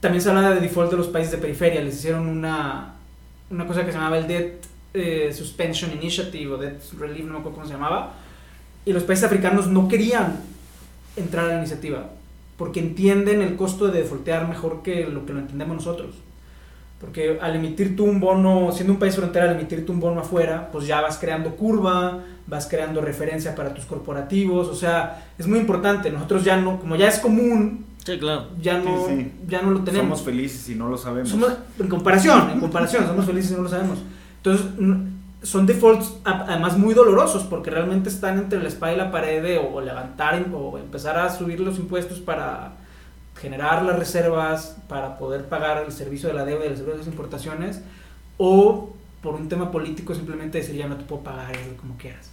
también 0.00 0.22
se 0.22 0.30
habla 0.30 0.50
de 0.50 0.60
default 0.60 0.90
de 0.90 0.96
los 0.96 1.08
países 1.08 1.32
de 1.32 1.38
periferia. 1.38 1.80
Les 1.80 1.96
hicieron 1.96 2.26
una, 2.26 2.94
una 3.50 3.66
cosa 3.66 3.84
que 3.84 3.92
se 3.92 3.98
llamaba 3.98 4.18
el 4.18 4.26
Debt 4.26 4.64
eh, 4.94 5.32
Suspension 5.32 5.92
Initiative 5.92 6.52
o 6.52 6.56
Debt 6.56 6.80
Relief, 6.98 7.24
no 7.26 7.34
me 7.34 7.38
acuerdo 7.40 7.56
cómo 7.56 7.66
se 7.66 7.72
llamaba. 7.72 8.14
Y 8.84 8.92
los 8.92 9.02
países 9.02 9.24
africanos 9.24 9.66
no 9.66 9.88
querían 9.88 10.40
entrar 11.16 11.46
a 11.46 11.48
la 11.48 11.58
iniciativa 11.58 12.10
porque 12.56 12.80
entienden 12.80 13.42
el 13.42 13.56
costo 13.56 13.88
de 13.88 14.00
defoltear 14.00 14.48
mejor 14.48 14.82
que 14.82 15.06
lo 15.06 15.26
que 15.26 15.32
lo 15.32 15.40
entendemos 15.40 15.76
nosotros. 15.76 16.14
Porque 17.00 17.38
al 17.42 17.56
emitir 17.56 17.94
tú 17.94 18.04
un 18.04 18.20
bono, 18.20 18.72
siendo 18.72 18.94
un 18.94 18.98
país 18.98 19.14
frontera, 19.14 19.44
al 19.50 19.56
emitir 19.56 19.84
tú 19.84 19.92
un 19.92 20.00
bono 20.00 20.20
afuera, 20.20 20.70
pues 20.72 20.86
ya 20.86 21.02
vas 21.02 21.18
creando 21.18 21.54
curva, 21.54 22.24
vas 22.46 22.66
creando 22.66 23.02
referencia 23.02 23.54
para 23.54 23.74
tus 23.74 23.84
corporativos, 23.84 24.68
o 24.68 24.74
sea, 24.74 25.26
es 25.38 25.46
muy 25.46 25.58
importante. 25.58 26.10
Nosotros 26.10 26.42
ya 26.44 26.56
no, 26.56 26.80
como 26.80 26.96
ya 26.96 27.08
es 27.08 27.18
común, 27.18 27.84
sí, 28.06 28.18
claro. 28.18 28.46
ya, 28.62 28.78
no, 28.78 29.08
ya 29.48 29.60
no 29.60 29.72
lo 29.72 29.80
tenemos. 29.80 30.18
Somos 30.18 30.22
felices 30.22 30.68
y 30.68 30.76
no 30.76 30.88
lo 30.88 30.96
sabemos. 30.96 31.34
en 31.78 31.88
comparación, 31.88 32.50
en 32.50 32.60
comparación, 32.60 33.06
somos 33.06 33.26
felices 33.26 33.50
y 33.50 33.54
no 33.56 33.62
lo 33.62 33.68
sabemos. 33.68 33.98
Entonces, 34.36 34.66
son 35.42 35.66
defaults 35.66 36.14
además 36.24 36.78
muy 36.78 36.94
dolorosos 36.94 37.44
porque 37.44 37.70
realmente 37.70 38.08
están 38.08 38.38
entre 38.38 38.62
la 38.62 38.68
espada 38.68 38.92
y 38.92 38.96
la 38.96 39.10
pared 39.10 39.42
de 39.42 39.58
o, 39.58 39.80
levantar 39.80 40.44
o 40.52 40.78
empezar 40.78 41.18
a 41.18 41.34
subir 41.34 41.60
los 41.60 41.78
impuestos 41.78 42.20
para 42.20 42.72
generar 43.36 43.82
las 43.82 43.98
reservas 43.98 44.76
para 44.88 45.18
poder 45.18 45.44
pagar 45.44 45.84
el 45.84 45.92
servicio 45.92 46.28
de 46.28 46.34
la 46.34 46.44
deuda 46.44 46.64
y 46.64 46.68
el 46.68 46.76
servicio 46.76 46.92
de 46.92 46.98
las 46.98 47.06
importaciones 47.06 47.82
o 48.38 48.90
por 49.22 49.34
un 49.34 49.48
tema 49.48 49.70
político 49.70 50.14
simplemente 50.14 50.58
decir 50.58 50.76
ya 50.76 50.88
no 50.88 50.96
te 50.96 51.04
puedo 51.04 51.22
pagar 51.22 51.54
como 51.80 51.96
quieras. 51.96 52.30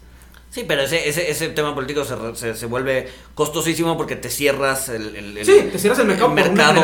Sí, 0.53 0.65
pero 0.67 0.83
ese, 0.83 1.09
ese, 1.09 1.31
ese 1.31 1.49
tema 1.49 1.73
político 1.73 2.03
se, 2.05 2.53
se, 2.53 2.65
vuelve 2.67 3.09
costosísimo 3.33 3.97
porque 3.97 4.15
te 4.15 4.29
cierras 4.29 4.87
el, 4.87 5.15
el, 5.15 5.43
sí, 5.43 5.69
te 5.71 5.79
cierras 5.79 5.97
el 5.97 6.05
mercado, 6.05 6.29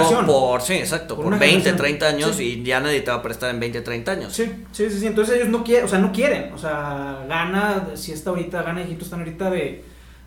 por, 0.10 0.26
por, 0.26 0.62
sí, 0.64 0.74
exacto, 0.74 1.16
por, 1.16 1.38
20, 1.38 1.74
30 1.74 2.08
años 2.08 2.40
y 2.40 2.64
ya 2.64 2.80
nadie 2.80 3.02
te 3.02 3.12
va 3.12 3.18
a 3.18 3.22
prestar 3.22 3.52
en 3.52 3.60
20, 3.60 3.82
30 3.82 4.12
años. 4.12 4.34
Sí, 4.34 4.52
sí, 4.72 4.90
sí, 4.90 5.06
entonces 5.06 5.36
ellos 5.36 5.50
no 5.50 5.64
quieren, 5.64 5.86
o 5.86 5.88
sea, 5.88 6.00
no 6.00 6.12
quieren, 6.12 6.52
o 6.52 6.58
sea, 6.58 7.24
gana, 7.30 7.90
si 7.94 8.12
está 8.12 8.32
ahorita, 8.32 8.64
gana 8.64 8.82
Egipto, 8.82 9.04
están 9.04 9.20
ahorita 9.20 9.52
de, 9.52 9.84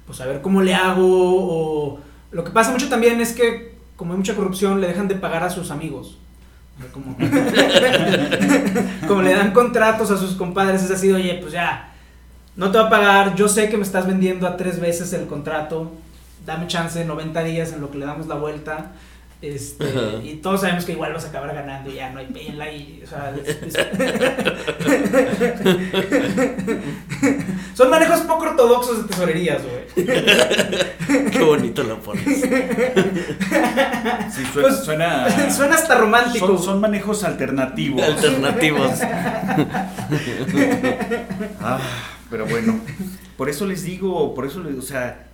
pues 0.07 0.21
a 0.21 0.27
ver 0.27 0.41
cómo 0.41 0.63
le 0.63 0.77
hago, 0.77 1.05
o 1.05 2.01
lo 2.31 2.45
que 2.45 2.53
pasa 2.53 2.71
mucho 2.71 2.89
también 2.89 3.21
es 3.21 3.33
que, 3.33 3.75
como 3.97 4.13
hay 4.13 4.19
mucha 4.19 4.37
corrupción, 4.37 4.81
le 4.81 4.87
dejan 4.87 5.09
de 5.09 5.17
pagar 5.17 5.43
a 5.43 5.51
sus 5.51 5.73
amigos. 5.73 6.17
Como, 6.93 7.17
como 9.09 9.23
le 9.23 9.35
dan 9.35 9.53
contratos 9.53 10.13
a 10.13 10.17
sus 10.17 10.37
compadres, 10.37 10.85
es 10.85 10.93
así, 10.93 11.11
oye, 11.11 11.39
pues 11.43 11.53
ya 11.53 11.89
no 12.57 12.71
te 12.71 12.79
va 12.79 12.87
a 12.87 12.91
pagar, 12.91 13.35
yo 13.35 13.49
sé 13.49 13.69
que 13.69 13.77
me 13.77 13.83
estás 13.83 14.07
vendiendo 14.07 14.47
a 14.47 14.57
tres 14.57 14.81
veces 14.81 15.13
el 15.13 15.27
contrato, 15.27 15.93
dame 16.45 16.67
chance, 16.67 17.05
90 17.05 17.45
días 17.45 17.73
en 17.73 17.81
lo 17.81 17.91
que 17.91 17.99
le 17.99 18.07
damos 18.07 18.27
la 18.27 18.35
vuelta. 18.35 18.93
Este, 19.41 19.87
y 20.23 20.35
todos 20.37 20.61
sabemos 20.61 20.85
que 20.85 20.93
igual 20.93 21.13
vas 21.13 21.25
a 21.25 21.29
acabar 21.31 21.53
ganando 21.53 21.91
y 21.91 21.95
ya 21.95 22.11
no 22.11 22.21
hay 22.21 22.27
pena 22.27 22.71
y, 22.71 23.03
o 23.03 23.07
sea, 23.09 23.35
son 27.75 27.91
manejos 27.91 28.21
poco 28.21 28.45
ortodoxos 28.45 29.03
de 29.03 29.09
tesorerías, 29.09 29.63
güey. 29.65 30.07
Qué 31.33 31.43
bonito 31.43 31.83
lo 31.83 31.99
pones. 31.99 32.23
Sí, 32.25 32.41
suena, 34.53 34.55
pues, 34.61 34.85
suena, 34.85 35.51
suena, 35.51 35.75
hasta 35.75 35.97
romántico. 35.97 36.47
Son, 36.47 36.63
son 36.63 36.81
manejos 36.81 37.25
alternativos. 37.25 38.01
Alternativos. 38.01 39.01
ah. 41.61 41.81
Pero 42.33 42.47
bueno, 42.47 42.81
por 43.37 43.51
eso 43.51 43.67
les 43.67 43.85
digo, 43.85 44.35
por 44.35 44.47
eso, 44.47 44.65
o 44.79 44.83
sea, 44.83 45.29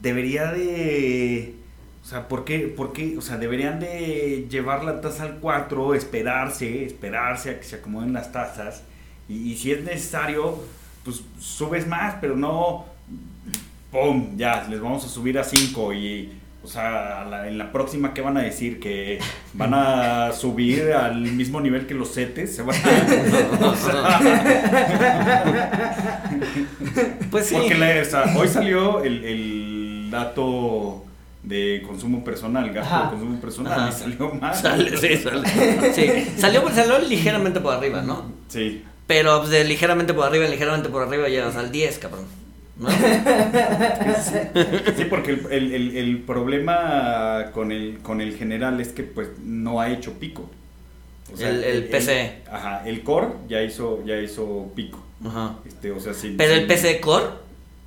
debería 0.00 0.52
de... 0.52 1.56
O 2.04 2.06
sea, 2.06 2.28
¿por 2.28 2.44
qué, 2.44 2.60
¿por 2.68 2.92
qué? 2.92 3.18
O 3.18 3.22
sea, 3.22 3.38
deberían 3.38 3.80
de 3.80 4.46
llevar 4.48 4.84
la 4.84 5.00
tasa 5.00 5.24
al 5.24 5.40
4, 5.40 5.94
esperarse, 5.96 6.84
esperarse 6.84 7.50
a 7.50 7.58
que 7.58 7.64
se 7.64 7.76
acomoden 7.76 8.12
las 8.12 8.30
tasas. 8.30 8.84
Y, 9.28 9.56
si 9.56 9.72
es 9.72 9.82
necesario, 9.82 10.60
pues 11.02 11.22
subes 11.40 11.88
más, 11.88 12.18
pero 12.20 12.36
no, 12.36 12.84
¡pum! 13.90 14.36
Ya, 14.36 14.64
les 14.70 14.80
vamos 14.80 15.04
a 15.04 15.08
subir 15.08 15.36
a 15.40 15.42
5 15.42 15.92
y 15.92 16.32
o 16.64 16.66
sea, 16.66 17.46
en 17.46 17.58
la 17.58 17.70
próxima, 17.72 18.14
¿qué 18.14 18.22
van 18.22 18.38
a 18.38 18.42
decir? 18.42 18.80
¿Que 18.80 19.18
van 19.52 19.74
a 19.74 20.32
subir 20.32 20.92
al 20.92 21.20
mismo 21.20 21.60
nivel 21.60 21.86
que 21.86 21.92
los 21.92 22.14
CETES? 22.14 22.56
¿Se 22.56 22.62
van 22.62 22.74
pues 27.30 27.46
sí. 27.46 27.54
Porque 27.54 28.02
hoy 28.36 28.48
salió 28.48 29.04
el, 29.04 30.08
dato 30.10 31.04
de 31.42 31.82
consumo 31.86 32.24
personal, 32.24 32.72
gasto 32.72 33.04
de 33.04 33.10
consumo 33.10 33.38
personal, 33.40 33.90
y 33.90 33.92
salió 33.92 34.30
mal. 34.30 34.54
sí, 34.54 35.22
sí. 35.92 36.32
Salió, 36.38 36.66
salió 36.70 36.98
ligeramente 37.00 37.60
por 37.60 37.74
arriba, 37.74 38.00
¿no? 38.00 38.32
Sí. 38.48 38.82
Pero 39.06 39.46
de 39.46 39.64
ligeramente 39.64 40.14
por 40.14 40.26
arriba, 40.26 40.46
ligeramente 40.46 40.88
por 40.88 41.02
arriba, 41.02 41.28
llegas 41.28 41.56
al 41.56 41.70
10, 41.70 41.98
cabrón. 41.98 42.24
Sí, 44.96 45.04
porque 45.08 45.38
el, 45.50 46.22
problema 46.26 47.50
con 47.52 47.70
el, 47.70 47.98
con 48.02 48.20
el 48.20 48.36
general 48.36 48.80
es 48.80 48.88
que 48.88 49.04
pues 49.04 49.28
no 49.42 49.80
ha 49.80 49.90
hecho 49.90 50.14
pico. 50.14 50.50
el, 51.38 51.84
PC. 51.84 52.42
ajá, 52.50 52.82
el 52.84 53.02
core 53.02 53.28
ya 53.48 53.62
hizo, 53.62 54.04
ya 54.04 54.16
hizo 54.20 54.72
pico. 54.74 55.04
Ajá. 55.24 55.56
Este, 55.66 55.92
o 55.92 56.00
sea, 56.00 56.12
Pero 56.36 56.54
el 56.54 56.66
PC 56.66 57.00
core 57.00 57.44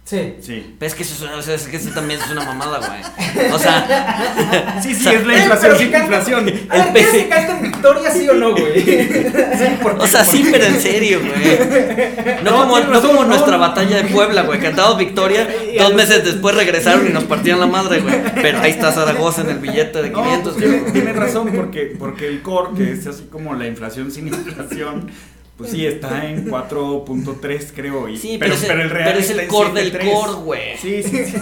Sí. 0.07 0.35
Sí. 0.39 0.75
Pero 0.79 0.87
es 0.87 0.95
que 0.95 1.03
eso, 1.03 1.53
es 1.53 1.67
que 1.67 1.75
eso 1.75 1.89
también 1.89 2.17
es 2.21 2.31
una 2.31 2.45
mamada, 2.45 2.79
güey. 2.79 3.51
O 3.51 3.59
sea. 3.59 4.79
Sí, 4.81 4.95
sí, 4.95 5.09
es 5.09 5.27
la 5.27 5.37
inflación, 5.37 5.77
sí, 5.77 5.83
inflación. 5.83 6.47
El 6.47 6.93
PC. 6.93 7.29
Victoria, 7.77 8.11
sí 8.11 8.27
o 8.27 8.33
no, 8.33 8.51
güey? 8.51 8.83
Sí, 9.57 9.65
o 9.97 10.07
sea, 10.07 10.23
sí, 10.23 10.45
pero 10.51 10.65
en 10.65 10.79
serio, 10.79 11.19
güey. 11.19 12.43
No, 12.43 12.57
como, 12.57 12.79
no 12.79 13.01
como 13.01 13.25
nuestra 13.25 13.57
batalla 13.57 14.03
de 14.03 14.09
Puebla, 14.09 14.43
güey. 14.43 14.59
Cantado 14.59 14.97
Victoria, 14.97 15.47
dos 15.79 15.93
meses 15.93 16.23
después 16.23 16.55
regresaron 16.55 17.07
y 17.07 17.09
nos 17.09 17.23
partían 17.25 17.59
la 17.59 17.65
madre, 17.65 17.99
güey. 17.99 18.15
Pero 18.41 18.59
ahí 18.59 18.71
está 18.71 18.91
Zaragoza 18.91 19.41
en 19.41 19.49
el 19.49 19.59
billete 19.59 20.01
de 20.01 20.11
500. 20.11 20.57
Tienes 20.57 20.93
tiene 20.93 21.13
razón, 21.13 21.51
porque, 21.55 21.95
porque 21.97 22.27
el 22.27 22.41
core, 22.41 22.69
que 22.77 22.91
es 22.91 23.07
así 23.07 23.23
como 23.31 23.53
la 23.53 23.67
inflación 23.67 24.11
sin 24.11 24.27
inflación 24.27 25.09
Pues 25.57 25.71
sí, 25.71 25.87
está 25.87 26.23
en 26.29 26.45
4.3 26.45 27.71
creo. 27.75 28.07
Y, 28.07 28.15
sí, 28.17 28.37
pero, 28.39 28.53
el 28.53 28.89
real 28.91 29.09
pero 29.09 29.19
es 29.19 29.31
el 29.31 29.47
core 29.47 29.73
del 29.73 29.91
core, 29.91 30.33
güey. 30.43 30.77
Sí, 30.77 31.01
sí, 31.01 31.25
sí, 31.25 31.35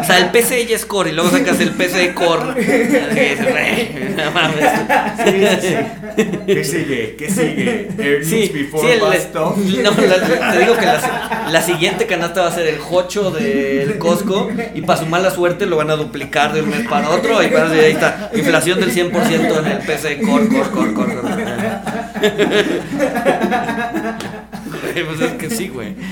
O 0.00 0.04
sea, 0.04 0.18
el 0.18 0.30
PC 0.32 0.66
ya 0.66 0.74
es 0.74 0.84
core 0.84 1.10
y 1.10 1.12
luego 1.12 1.30
sacas 1.30 1.60
el 1.60 1.70
PC 1.70 2.14
core. 2.14 2.52
¿Qué 6.46 6.64
sigue? 6.64 7.14
¿Qué 7.16 7.30
sigue? 7.30 7.90
before 8.52 8.98
sí, 8.98 9.78
No, 9.84 9.92
te 9.92 10.58
digo 10.58 10.76
que 10.76 10.86
la, 10.86 11.46
la, 11.48 11.62
siguiente 11.62 12.06
canasta 12.06 12.42
va 12.42 12.48
a 12.48 12.52
ser 12.52 12.66
el 12.66 12.80
Jocho 12.80 13.30
del 13.30 13.98
Costco 13.98 14.48
y 14.74 14.80
para 14.82 14.98
su 14.98 15.06
mala 15.06 15.30
suerte 15.30 15.66
lo 15.66 15.76
van 15.76 15.90
a 15.90 15.96
duplicar 15.96 16.52
de 16.52 16.62
un 16.62 16.70
mes 16.70 16.88
para 16.88 17.08
otro 17.10 17.40
y 17.40 17.46
para 17.48 17.70
ahí 17.70 17.92
está. 17.92 18.32
Inflación 18.34 18.80
del 18.80 18.92
100% 18.92 19.58
en 19.60 19.66
el 19.66 19.78
PC 19.78 20.22
core, 20.22 20.48
core, 20.48 20.70
core, 20.70 21.14
core. 21.14 21.93
pues 25.06 25.20
es 25.20 25.32
que 25.32 25.50
sí, 25.50 25.68
güey. 25.68 25.96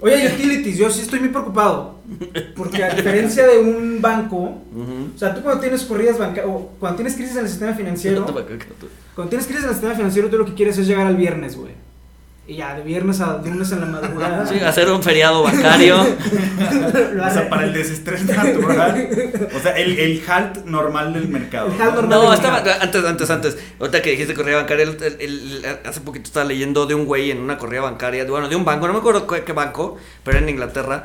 Oye, 0.00 0.32
utilities, 0.32 0.78
yo 0.78 0.88
sí 0.90 1.02
estoy 1.02 1.20
muy 1.20 1.28
preocupado. 1.30 1.98
Porque 2.56 2.84
a 2.84 2.94
diferencia 2.94 3.46
de 3.46 3.58
un 3.58 4.00
banco, 4.00 4.36
o 4.36 5.18
sea, 5.18 5.34
tú 5.34 5.42
cuando 5.42 5.60
tienes 5.60 5.82
corridas 5.82 6.18
bancarias, 6.18 6.46
o 6.48 6.72
cuando 6.78 6.96
tienes 6.96 7.14
crisis 7.14 7.36
en 7.36 7.44
el 7.44 7.48
sistema 7.48 7.74
financiero, 7.74 8.24
cuando 9.14 9.28
tienes 9.28 9.46
crisis 9.46 9.64
en 9.64 9.70
el 9.70 9.74
sistema 9.74 9.94
financiero, 9.94 10.30
tú 10.30 10.38
lo 10.38 10.46
que 10.46 10.54
quieres 10.54 10.78
es 10.78 10.86
llegar 10.86 11.06
al 11.06 11.16
viernes, 11.16 11.56
güey. 11.56 11.72
Y 12.48 12.56
ya, 12.56 12.74
de 12.74 12.80
viernes 12.80 13.20
a 13.20 13.42
lunes 13.44 13.70
en 13.72 13.80
la 13.80 13.86
madrugada. 13.86 14.46
Sí, 14.46 14.58
hacer 14.58 14.90
un 14.90 15.02
feriado 15.02 15.42
bancario. 15.42 16.00
o 16.00 17.30
sea, 17.30 17.46
para 17.50 17.64
el 17.64 17.74
desestrés 17.74 18.24
natural. 18.24 19.06
O 19.54 19.60
sea, 19.60 19.72
el, 19.72 19.98
el 19.98 20.22
halt 20.26 20.64
normal 20.64 21.12
del 21.12 21.28
mercado. 21.28 21.68
no, 22.08 22.32
estaba, 22.32 22.62
antes, 22.80 23.04
antes, 23.04 23.28
antes. 23.28 23.58
Ahorita 23.78 24.00
que 24.00 24.12
dijiste 24.12 24.32
corrida 24.32 24.56
bancaria, 24.56 24.84
el, 24.84 25.62
hace 25.84 26.00
poquito 26.00 26.24
estaba 26.24 26.46
leyendo 26.46 26.86
de 26.86 26.94
un 26.94 27.04
güey 27.04 27.30
en 27.30 27.38
una 27.38 27.58
corrida 27.58 27.82
bancaria, 27.82 28.24
bueno, 28.24 28.48
de 28.48 28.56
un 28.56 28.64
banco, 28.64 28.86
no 28.86 28.94
me 28.94 29.00
acuerdo 29.00 29.26
qué, 29.26 29.52
banco, 29.52 29.98
pero 30.24 30.38
en 30.38 30.48
Inglaterra, 30.48 31.04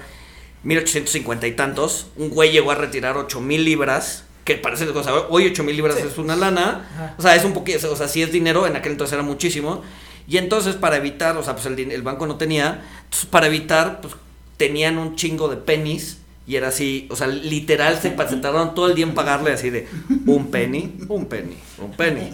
1850 0.63 1.45
y 1.45 1.51
tantos, 1.51 2.07
un 2.15 2.29
güey 2.29 2.53
llegó 2.53 2.71
a 2.71 2.75
retirar 2.75 3.17
8 3.17 3.41
mil 3.41 3.65
libras 3.65 4.23
que 4.45 4.55
parece 4.55 4.87
o 4.89 5.03
sea, 5.03 5.13
hoy 5.29 5.47
8 5.47 5.63
mil 5.63 5.75
libras 5.75 5.97
es 5.97 6.17
una 6.17 6.37
lana, 6.37 7.15
o 7.17 7.21
sea, 7.21 7.35
es 7.35 7.43
un 7.43 7.51
poquito, 7.53 7.91
o 7.91 7.95
sea, 7.97 8.07
si 8.07 8.21
es 8.21 8.31
dinero, 8.31 8.65
en 8.65 8.77
aquel 8.77 8.93
entonces 8.93 9.13
era 9.13 9.23
muchísimo, 9.23 9.83
y 10.27 10.37
entonces 10.37 10.75
para 10.75 10.97
evitar, 10.97 11.37
o 11.37 11.43
sea, 11.43 11.53
pues 11.55 11.65
el, 11.65 11.79
el 11.79 12.01
banco 12.01 12.25
no 12.27 12.35
tenía, 12.35 12.83
entonces 13.03 13.29
para 13.29 13.47
evitar, 13.47 14.01
pues 14.01 14.15
tenían 14.57 14.97
un 14.97 15.15
chingo 15.15 15.47
de 15.49 15.57
pennies 15.57 16.19
y 16.45 16.55
era 16.55 16.69
así, 16.69 17.07
o 17.09 17.15
sea, 17.15 17.27
literal 17.27 17.95
se, 17.95 18.09
se 18.09 18.37
tardaron 18.37 18.75
todo 18.75 18.89
el 18.89 18.95
día 18.95 19.05
en 19.05 19.13
pagarle 19.13 19.51
así 19.53 19.69
de 19.69 19.87
un 20.25 20.47
penny, 20.51 20.93
un 21.07 21.25
penny, 21.25 21.55
un 21.83 21.91
penny, 21.91 22.31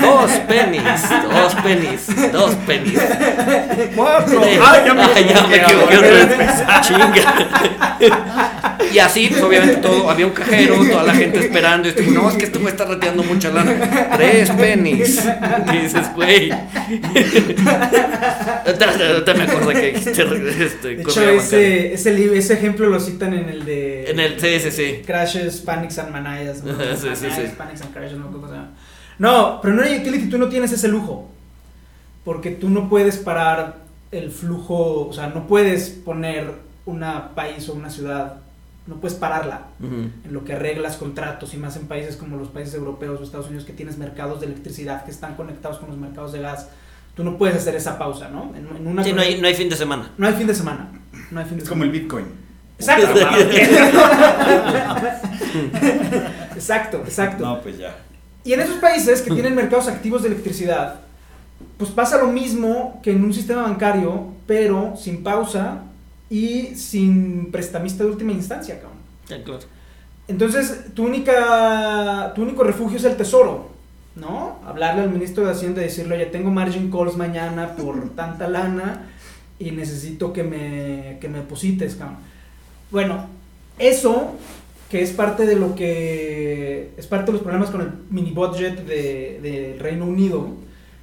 dos 0.00 0.30
pennies, 0.48 1.02
dos 1.22 1.54
pennies, 1.56 2.32
dos 2.32 2.54
pennies. 2.66 3.00
Cuatro. 3.96 4.42
Ay, 4.42 4.82
ya 4.84 4.94
me, 4.94 5.02
ya 5.24 5.46
me 5.46 5.56
equivoqué 5.56 5.98
otra 5.98 6.80
Chinga. 6.80 7.50
Y 8.92 8.98
así, 8.98 9.28
pues 9.28 9.42
obviamente 9.42 9.76
todo, 9.76 10.10
había 10.10 10.26
un 10.26 10.32
cajero, 10.32 10.76
toda 10.76 11.04
la 11.04 11.14
gente 11.14 11.38
esperando. 11.38 11.88
Y 11.88 11.90
estoy, 11.90 12.08
no, 12.08 12.28
es 12.28 12.36
que 12.36 12.44
esto 12.44 12.58
me 12.60 12.70
está 12.70 12.86
reteando 12.86 13.22
mucha 13.22 13.50
lana. 13.50 14.10
Tres 14.16 14.50
pennies. 14.50 15.28
Y 15.72 15.76
dices, 15.78 16.14
güey. 16.14 16.50
Te 19.24 19.34
me 19.34 19.42
acuerdo 19.44 19.68
que 19.70 19.92
dijiste. 19.92 20.10
Este, 20.60 20.96
de 20.96 21.02
hecho, 21.02 21.28
ese, 21.28 21.94
ese, 21.94 22.38
ese 22.38 22.54
ejemplo 22.54 22.88
lo 22.88 22.98
citan 22.98 23.34
en 23.34 23.48
el 23.48 23.64
de. 23.64 24.10
En 24.10 24.18
el, 24.18 24.40
sí, 24.40 24.58
sí, 24.60 24.70
sí. 24.70 25.02
Crashes, 25.06 25.60
Panics 25.60 25.98
and 25.98 26.10
Manayas. 26.10 26.64
¿no? 26.64 26.74
sí, 26.96 27.08
sí, 27.14 27.26
sí. 27.30 27.42
Panics 27.56 27.82
and 27.82 27.92
Crashes, 27.92 28.18
no, 28.18 28.30
no, 29.20 29.60
pero 29.60 29.74
en 29.74 29.80
una 29.80 30.00
utility 30.00 30.30
tú 30.30 30.38
no 30.38 30.48
tienes 30.48 30.72
ese 30.72 30.88
lujo. 30.88 31.28
Porque 32.24 32.52
tú 32.52 32.70
no 32.70 32.88
puedes 32.88 33.18
parar 33.18 33.80
el 34.10 34.30
flujo, 34.30 35.08
o 35.08 35.12
sea, 35.12 35.26
no 35.28 35.46
puedes 35.46 35.90
poner 35.90 36.54
una 36.86 37.34
país 37.34 37.68
o 37.68 37.74
una 37.74 37.90
ciudad, 37.90 38.36
no 38.86 38.96
puedes 38.96 39.18
pararla 39.18 39.66
en 39.82 40.32
lo 40.32 40.42
que 40.44 40.54
arreglas 40.54 40.96
contratos 40.96 41.52
y 41.52 41.58
más 41.58 41.76
en 41.76 41.86
países 41.86 42.16
como 42.16 42.38
los 42.38 42.48
países 42.48 42.72
europeos 42.74 43.20
o 43.20 43.22
Estados 43.22 43.48
Unidos 43.48 43.66
que 43.66 43.74
tienes 43.74 43.98
mercados 43.98 44.40
de 44.40 44.46
electricidad 44.46 45.04
que 45.04 45.10
están 45.10 45.34
conectados 45.34 45.76
con 45.76 45.90
los 45.90 45.98
mercados 45.98 46.32
de 46.32 46.40
gas. 46.40 46.70
Tú 47.14 47.22
no 47.22 47.36
puedes 47.36 47.56
hacer 47.56 47.74
esa 47.74 47.98
pausa, 47.98 48.30
¿no? 48.30 48.54
En, 48.56 48.86
una 48.86 49.04
sí, 49.04 49.12
no 49.12 49.20
hay, 49.20 49.38
no 49.38 49.46
hay 49.46 49.54
fin 49.54 49.68
de 49.68 49.76
semana. 49.76 50.12
No 50.16 50.28
hay 50.28 50.32
fin 50.32 50.46
de 50.46 50.54
semana. 50.54 50.92
No 51.30 51.40
hay 51.40 51.46
fin 51.46 51.58
de 51.58 51.64
es 51.64 51.68
como 51.68 51.84
el 51.84 51.90
Bitcoin. 51.90 52.24
Exacto. 52.78 53.20
exacto, 56.56 57.02
exacto. 57.04 57.44
No, 57.44 57.60
pues 57.60 57.76
ya. 57.76 57.94
Y 58.44 58.52
en 58.52 58.60
esos 58.60 58.76
países 58.76 59.22
que 59.22 59.30
tienen 59.30 59.54
mercados 59.54 59.88
activos 59.88 60.22
de 60.22 60.28
electricidad, 60.28 61.00
pues 61.76 61.90
pasa 61.90 62.18
lo 62.18 62.28
mismo 62.28 63.00
que 63.02 63.12
en 63.12 63.24
un 63.24 63.34
sistema 63.34 63.62
bancario, 63.62 64.28
pero 64.46 64.94
sin 64.96 65.22
pausa 65.22 65.82
y 66.30 66.74
sin 66.76 67.50
prestamista 67.50 68.04
de 68.04 68.10
última 68.10 68.32
instancia, 68.32 68.80
cabrón. 68.80 69.42
claro. 69.44 69.80
Entonces, 70.28 70.94
tu, 70.94 71.04
única, 71.04 72.32
tu 72.36 72.42
único 72.42 72.62
refugio 72.62 72.98
es 72.98 73.04
el 73.04 73.16
tesoro, 73.16 73.70
¿no? 74.14 74.60
Hablarle 74.64 75.02
al 75.02 75.10
ministro 75.10 75.44
de 75.44 75.50
Hacienda 75.50 75.80
y 75.80 75.86
decirle, 75.86 76.14
oye, 76.14 76.26
tengo 76.26 76.50
margin 76.52 76.88
calls 76.88 77.16
mañana 77.16 77.74
por 77.74 78.10
tanta 78.14 78.48
lana 78.48 79.08
y 79.58 79.72
necesito 79.72 80.32
que 80.32 80.44
me, 80.44 81.18
que 81.20 81.28
me 81.28 81.38
deposites, 81.38 81.96
cabrón. 81.96 82.18
Bueno, 82.92 83.26
eso 83.78 84.36
que 84.90 85.02
es 85.02 85.12
parte 85.12 85.46
de 85.46 85.54
lo 85.54 85.76
que 85.76 86.90
es 86.96 87.06
parte 87.06 87.26
de 87.26 87.32
los 87.32 87.42
problemas 87.42 87.70
con 87.70 87.80
el 87.80 87.92
mini 88.10 88.32
budget 88.32 88.84
del 88.84 89.40
de, 89.40 89.76
Reino 89.78 90.04
Unido. 90.04 90.48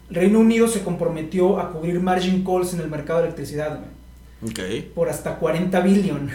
El 0.09 0.15
Reino 0.15 0.39
Unido 0.39 0.67
se 0.67 0.83
comprometió 0.83 1.59
a 1.59 1.71
cubrir 1.71 1.99
margin 2.01 2.43
calls 2.43 2.73
en 2.73 2.81
el 2.81 2.89
mercado 2.89 3.19
de 3.19 3.27
electricidad, 3.27 3.79
Por 4.93 5.09
hasta 5.09 5.35
40 5.35 5.79
billion. 5.79 6.29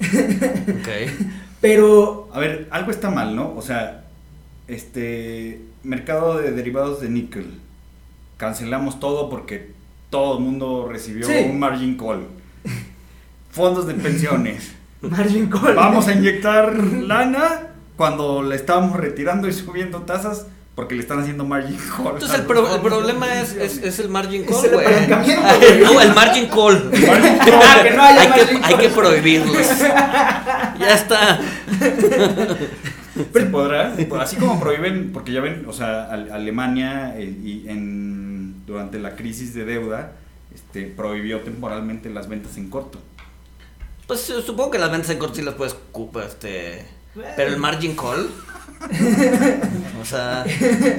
Pero. 1.60 2.28
A 2.32 2.40
ver, 2.40 2.66
algo 2.70 2.90
está 2.90 3.10
mal, 3.10 3.34
¿no? 3.36 3.54
O 3.56 3.62
sea, 3.62 4.04
este. 4.66 5.60
Mercado 5.84 6.38
de 6.38 6.50
derivados 6.52 7.00
de 7.00 7.08
níquel. 7.08 7.58
Cancelamos 8.36 9.00
todo 9.00 9.30
porque 9.30 9.70
todo 10.10 10.38
el 10.38 10.44
mundo 10.44 10.88
recibió 10.88 11.28
un 11.28 11.58
margin 11.58 11.96
call. 11.96 12.26
Fondos 13.50 13.86
de 13.86 13.94
pensiones. 13.94 14.74
Margin 15.02 15.48
call. 15.48 15.74
Vamos 15.74 16.08
a 16.08 16.12
inyectar 16.12 16.74
lana 16.76 17.68
cuando 17.96 18.42
le 18.42 18.56
estábamos 18.56 18.96
retirando 18.98 19.48
y 19.48 19.52
subiendo 19.52 20.02
tasas 20.02 20.46
porque 20.74 20.94
le 20.94 21.02
están 21.02 21.20
haciendo 21.20 21.44
margin 21.44 21.76
call. 21.76 22.14
Entonces 22.14 22.38
el, 22.38 22.46
problema 22.46 23.40
es, 23.40 23.54
es, 23.54 23.98
el 23.98 24.08
margin 24.08 24.44
call, 24.44 24.70
güey. 24.70 24.86
no, 25.82 26.00
el 26.00 26.14
margin 26.14 26.48
call. 26.48 26.90
Ah, 27.64 27.80
que 27.82 27.90
no 27.90 28.02
haya 28.02 28.20
hay, 28.22 28.32
que, 28.32 28.56
hay 28.62 28.76
que 28.76 28.88
prohibirlos. 28.88 29.78
ya 29.78 30.94
está. 30.94 31.40
¿Se 33.32 33.40
podrá? 33.42 33.94
Así 34.20 34.36
como 34.36 34.58
prohíben, 34.58 35.12
porque 35.12 35.32
ya 35.32 35.40
ven, 35.40 35.66
o 35.68 35.72
sea, 35.72 36.04
Alemania 36.04 37.14
eh, 37.16 37.24
y 37.24 37.68
en, 37.68 38.64
durante 38.66 38.98
la 38.98 39.16
crisis 39.16 39.52
de 39.52 39.66
deuda 39.66 40.12
este, 40.54 40.84
prohibió 40.84 41.40
temporalmente 41.40 42.08
las 42.08 42.28
ventas 42.28 42.56
en 42.56 42.70
corto. 42.70 42.98
Pues 44.12 44.30
supongo 44.44 44.72
que 44.72 44.78
las 44.78 44.90
ventas 44.90 45.08
en 45.08 45.18
corto 45.18 45.36
sí 45.36 45.42
las 45.42 45.54
puedes 45.54 45.74
este 46.26 46.84
pero 47.34 47.48
el 47.48 47.56
margin 47.56 47.96
call 47.96 48.28
o 50.02 50.04
sea. 50.04 50.44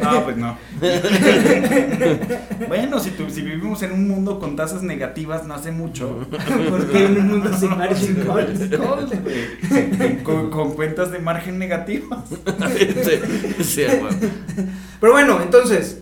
No 0.02 0.23
pues 0.23 0.38
no. 0.38 0.58
Bueno 2.67 2.99
si, 2.99 3.12
si 3.30 3.41
vivimos 3.43 3.84
en 3.84 3.91
un 3.91 4.08
mundo 4.08 4.39
con 4.39 4.56
tasas 4.56 4.82
negativas 4.82 5.45
no 5.45 5.54
hace 5.54 5.71
mucho. 5.71 6.26
¿por 6.69 6.91
qué 6.91 7.06
en 7.06 7.17
un 7.19 7.28
mundo 7.28 7.56
sin 7.56 7.78
margin 7.78 8.15
call? 8.26 10.23
con, 10.23 10.49
con, 10.49 10.71
cuentas 10.71 11.12
de 11.12 11.19
margen 11.19 11.60
negativas. 11.60 12.26
Sí, 13.62 13.84
pero 14.99 15.13
bueno 15.13 15.39
entonces 15.39 15.99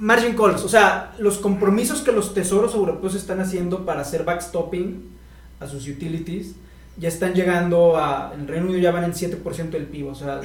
margin 0.00 0.34
calls 0.34 0.64
o 0.64 0.68
sea 0.68 1.14
los 1.20 1.38
compromisos 1.38 2.00
que 2.00 2.10
los 2.10 2.34
tesoros 2.34 2.74
europeos 2.74 3.14
están 3.14 3.38
haciendo 3.38 3.86
para 3.86 4.00
hacer 4.00 4.24
backstopping 4.24 5.17
a 5.60 5.66
sus 5.66 5.88
utilities, 5.88 6.54
ya 6.98 7.08
están 7.08 7.34
llegando 7.34 7.96
a. 7.96 8.32
En 8.34 8.48
Reino 8.48 8.66
Unido 8.66 8.80
ya 8.80 8.90
van 8.90 9.04
en 9.04 9.12
7% 9.12 9.70
del 9.70 9.86
PIB, 9.86 10.08
o 10.08 10.14
sea, 10.14 10.40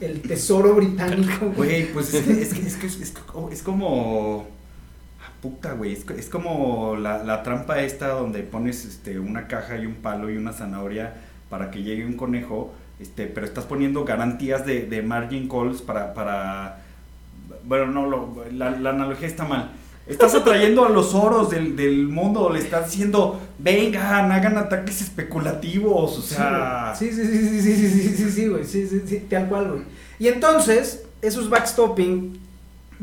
el, 0.00 0.22
tesoro 0.22 0.74
británico. 0.74 1.52
Güey, 1.56 1.92
pues 1.92 2.14
es 2.14 2.54
es, 2.54 3.62
como. 3.62 4.46
Ah, 5.20 5.30
puta, 5.42 5.72
güey, 5.72 5.92
es, 5.92 6.28
como 6.28 6.96
la, 6.96 7.22
la, 7.24 7.42
trampa 7.42 7.82
esta 7.82 8.08
donde 8.08 8.42
pones 8.42 8.84
este, 8.84 9.18
una 9.18 9.46
caja 9.48 9.76
y 9.76 9.86
un 9.86 9.96
palo 9.96 10.30
y 10.30 10.36
una 10.36 10.52
zanahoria 10.52 11.14
para 11.50 11.70
que 11.70 11.82
llegue 11.82 12.06
un 12.06 12.14
conejo, 12.14 12.72
este, 13.00 13.26
pero 13.26 13.46
estás 13.46 13.64
poniendo 13.64 14.04
garantías 14.04 14.64
de, 14.64 15.02
margin 15.02 15.48
calls 15.48 15.82
para. 15.82 16.14
para 16.14 16.82
bueno, 17.64 17.86
no, 17.86 18.06
lo, 18.06 18.44
la 18.50 18.90
analogía 18.90 19.26
está 19.26 19.44
mal 19.44 19.72
Estás 20.08 20.34
atrayendo 20.34 20.86
a 20.86 20.88
los 20.88 21.14
oros 21.14 21.50
del, 21.50 21.76
del 21.76 22.08
mundo, 22.08 22.50
le 22.50 22.60
estás 22.60 22.90
diciendo, 22.90 23.38
vengan, 23.58 24.32
hagan 24.32 24.56
ataques 24.56 25.02
especulativos, 25.02 26.18
o 26.18 26.22
sea... 26.22 26.94
Sí, 26.98 27.12
sí, 27.12 27.24
sí, 27.26 27.48
sí, 27.48 27.60
sí, 27.60 27.88
sí, 27.88 28.16
sí, 28.16 28.30
sí, 28.30 28.48
güey, 28.48 28.64
sí, 28.64 28.86
sí, 28.86 29.02
sí, 29.06 29.26
tal 29.28 29.48
cual, 29.48 29.70
güey. 29.70 29.82
Y 30.18 30.28
entonces, 30.28 31.04
esos 31.20 31.50
backstopping, 31.50 32.40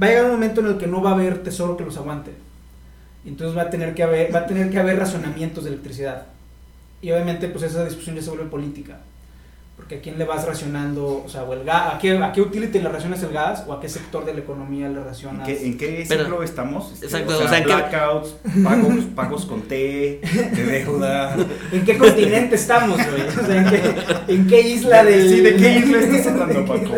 va 0.01 0.07
a 0.07 0.09
llegar 0.09 0.25
un 0.25 0.31
momento 0.31 0.61
en 0.61 0.67
el 0.67 0.77
que 0.77 0.87
no 0.87 1.01
va 1.01 1.11
a 1.11 1.13
haber 1.13 1.43
tesoro 1.43 1.77
que 1.77 1.85
los 1.85 1.97
aguante. 1.97 2.31
Entonces 3.25 3.57
va 3.57 3.63
a 3.63 3.69
tener 3.69 3.93
que 3.93 4.03
haber, 4.03 4.33
va 4.33 4.39
a 4.39 4.45
tener 4.45 4.69
que 4.69 4.79
haber 4.79 4.99
racionamientos 4.99 5.63
de 5.63 5.71
electricidad. 5.71 6.27
Y 7.01 7.11
obviamente 7.11 7.47
pues 7.49 7.63
esa 7.63 7.85
discusión 7.85 8.15
ya 8.15 8.21
se 8.21 8.29
vuelve 8.29 8.45
política. 8.45 8.99
Porque 9.75 9.95
a 9.95 10.01
quién 10.01 10.17
le 10.17 10.23
vas 10.23 10.45
racionando, 10.45 11.23
o 11.25 11.27
sea, 11.27 11.43
o 11.43 11.53
el 11.53 11.65
gas, 11.65 11.95
¿a, 11.95 11.99
qué, 11.99 12.17
¿a 12.17 12.31
qué 12.31 12.41
utility 12.41 12.79
le 12.79 12.87
racionas 12.87 13.21
el 13.23 13.33
gas 13.33 13.65
o 13.67 13.73
a 13.73 13.81
qué 13.81 13.89
sector 13.89 14.23
de 14.23 14.33
la 14.33 14.39
economía 14.39 14.87
le 14.87 15.03
racionas? 15.03 15.47
¿En 15.49 15.77
qué, 15.77 16.01
en 16.01 16.07
ciclo 16.07 16.41
estamos? 16.43 16.93
Este, 16.93 17.05
exacto, 17.05 17.37
o 17.37 17.47
sea, 17.47 17.61
blackouts, 17.61 18.35
pagos, 18.63 19.03
pagos 19.13 19.45
con 19.45 19.63
T, 19.63 20.21
de 20.23 20.63
deuda. 20.63 21.35
¿En 21.73 21.83
qué 21.83 21.97
continente 21.97 22.55
estamos, 22.55 22.97
güey? 22.97 23.21
O 23.27 23.45
sea, 23.45 23.57
¿en 23.57 23.69
qué, 23.69 24.33
¿en 24.33 24.47
qué 24.47 24.61
isla 24.61 25.03
del... 25.03 25.29
Sí, 25.29 25.41
¿de 25.41 25.55
qué 25.57 25.77
isla 25.79 25.99
estás 25.99 26.27
hablando, 26.27 26.65
Paco? 26.65 26.91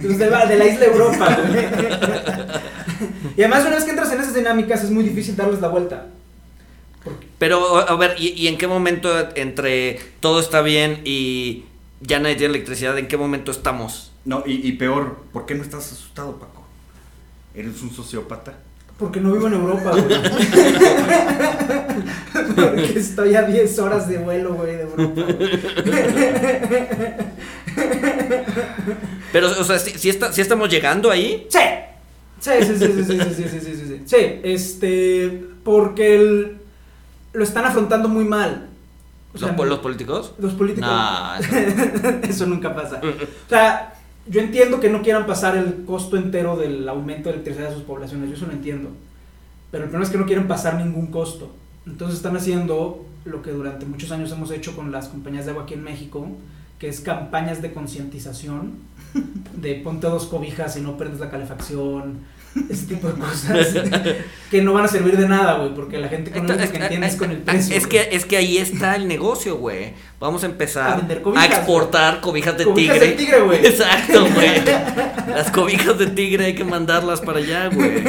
Pues 0.00 0.18
de, 0.18 0.30
la, 0.30 0.46
de 0.46 0.56
la 0.56 0.64
isla 0.64 0.86
Europa, 0.86 1.38
güey. 1.46 1.66
Y 3.36 3.42
además 3.42 3.64
una 3.66 3.76
vez 3.76 3.84
que 3.84 3.90
entras 3.90 4.12
en 4.12 4.20
esas 4.20 4.34
dinámicas 4.34 4.84
es 4.84 4.90
muy 4.90 5.04
difícil 5.04 5.36
darles 5.36 5.60
la 5.60 5.68
vuelta. 5.68 6.06
Pero, 7.38 7.76
a 7.76 7.96
ver, 7.96 8.14
¿y, 8.18 8.28
¿y 8.28 8.48
en 8.48 8.56
qué 8.56 8.66
momento 8.68 9.10
entre 9.34 9.98
todo 10.20 10.38
está 10.38 10.60
bien 10.62 11.00
y 11.04 11.64
ya 12.02 12.18
nadie 12.18 12.36
tiene 12.36 12.54
electricidad, 12.54 12.98
¿en 12.98 13.08
qué 13.08 13.16
momento 13.16 13.50
estamos? 13.50 14.12
No, 14.24 14.42
y, 14.46 14.66
y, 14.66 14.72
peor, 14.72 15.18
¿por 15.32 15.46
qué 15.46 15.54
no 15.54 15.62
estás 15.62 15.92
asustado, 15.92 16.38
Paco? 16.38 16.64
¿Eres 17.54 17.82
un 17.82 17.92
sociópata? 17.92 18.54
Porque 18.98 19.20
no 19.20 19.32
vivo 19.32 19.48
en 19.48 19.54
Europa, 19.54 19.90
güey. 19.92 20.20
Porque 22.54 22.98
estoy 22.98 23.34
a 23.34 23.42
10 23.42 23.78
horas 23.80 24.08
de 24.08 24.18
vuelo, 24.18 24.54
güey, 24.54 24.76
de 24.76 24.82
Europa. 24.82 25.26
Pero, 29.32 29.50
o 29.50 29.64
sea, 29.64 29.78
¿sí, 29.78 30.08
está, 30.08 30.32
¿sí 30.32 30.40
estamos 30.40 30.68
llegando 30.68 31.10
ahí? 31.10 31.46
Sí. 31.48 31.58
Sí, 32.40 32.50
sí, 32.60 32.76
sí, 32.76 32.86
sí, 32.86 33.04
sí, 33.04 33.18
sí, 33.18 33.34
sí, 33.34 33.60
sí, 33.60 33.60
sí, 33.60 33.86
sí. 33.86 34.02
Sí, 34.04 34.40
este, 34.42 35.44
porque 35.64 36.16
el, 36.16 36.58
lo 37.32 37.44
están 37.44 37.64
afrontando 37.64 38.08
muy 38.08 38.24
mal. 38.24 38.68
O 39.34 39.38
sea, 39.38 39.52
¿Los, 39.52 39.66
¿Los, 39.66 39.78
políticos? 39.78 40.34
Los 40.38 40.52
políticos. 40.54 40.90
Nah, 40.90 41.38
eso... 41.38 41.56
eso 42.22 42.46
nunca 42.46 42.74
pasa. 42.74 43.00
O 43.02 43.48
sea, 43.48 43.94
yo 44.26 44.40
entiendo 44.40 44.78
que 44.78 44.90
no 44.90 45.02
quieran 45.02 45.26
pasar 45.26 45.56
el 45.56 45.84
costo 45.84 46.16
entero 46.16 46.56
del 46.56 46.88
aumento 46.88 47.28
de 47.28 47.36
electricidad 47.36 47.70
de 47.70 47.74
sus 47.74 47.84
poblaciones, 47.84 48.28
yo 48.28 48.36
eso 48.36 48.46
lo 48.46 48.52
entiendo. 48.52 48.90
Pero 49.70 49.84
el 49.84 49.90
problema 49.90 50.04
es 50.04 50.12
que 50.12 50.18
no 50.18 50.26
quieren 50.26 50.46
pasar 50.46 50.74
ningún 50.76 51.06
costo. 51.06 51.50
Entonces 51.86 52.18
están 52.18 52.36
haciendo 52.36 53.04
lo 53.24 53.42
que 53.42 53.50
durante 53.50 53.86
muchos 53.86 54.12
años 54.12 54.30
hemos 54.32 54.50
hecho 54.50 54.76
con 54.76 54.92
las 54.92 55.08
compañías 55.08 55.46
de 55.46 55.52
agua 55.52 55.64
aquí 55.64 55.74
en 55.74 55.82
México, 55.82 56.28
que 56.78 56.88
es 56.88 57.00
campañas 57.00 57.62
de 57.62 57.72
concientización, 57.72 58.74
de 59.56 59.74
ponte 59.76 60.06
dos 60.06 60.26
cobijas 60.26 60.76
y 60.76 60.80
no 60.80 60.96
prendes 60.96 61.20
la 61.20 61.30
calefacción, 61.30 62.20
ese 62.68 62.86
tipo 62.86 63.08
de 63.08 63.14
cosas 63.14 63.68
que 64.50 64.62
no 64.62 64.74
van 64.74 64.84
a 64.84 64.88
servir 64.88 65.16
de 65.16 65.26
nada, 65.26 65.58
güey, 65.58 65.74
porque 65.74 65.98
la 65.98 66.08
gente 66.08 66.30
con 66.30 66.46
lo 66.46 66.56
que 66.56 66.64
entiende 66.64 67.06
es 67.06 67.16
con 67.16 67.30
el 67.30 67.38
precio. 67.38 67.76
Es 67.76 67.86
que, 67.86 68.08
es 68.12 68.24
que 68.24 68.36
ahí 68.36 68.58
está 68.58 68.96
el 68.96 69.08
negocio, 69.08 69.56
güey. 69.56 69.94
Vamos 70.20 70.42
a 70.42 70.46
empezar 70.46 70.92
a, 70.92 70.96
vender 70.96 71.22
cobijas, 71.22 71.50
a 71.50 71.56
exportar 71.56 72.20
cobijas 72.20 72.58
de 72.58 72.64
cobijas 72.64 72.98
tigre. 72.98 73.10
de 73.10 73.16
tigre, 73.16 73.40
güey. 73.40 73.58
Exacto, 73.66 74.26
güey. 74.34 74.64
Las 75.34 75.50
cobijas 75.50 75.98
de 75.98 76.06
tigre 76.08 76.46
hay 76.46 76.54
que 76.54 76.64
mandarlas 76.64 77.20
para 77.20 77.38
allá, 77.38 77.68
güey. 77.68 78.02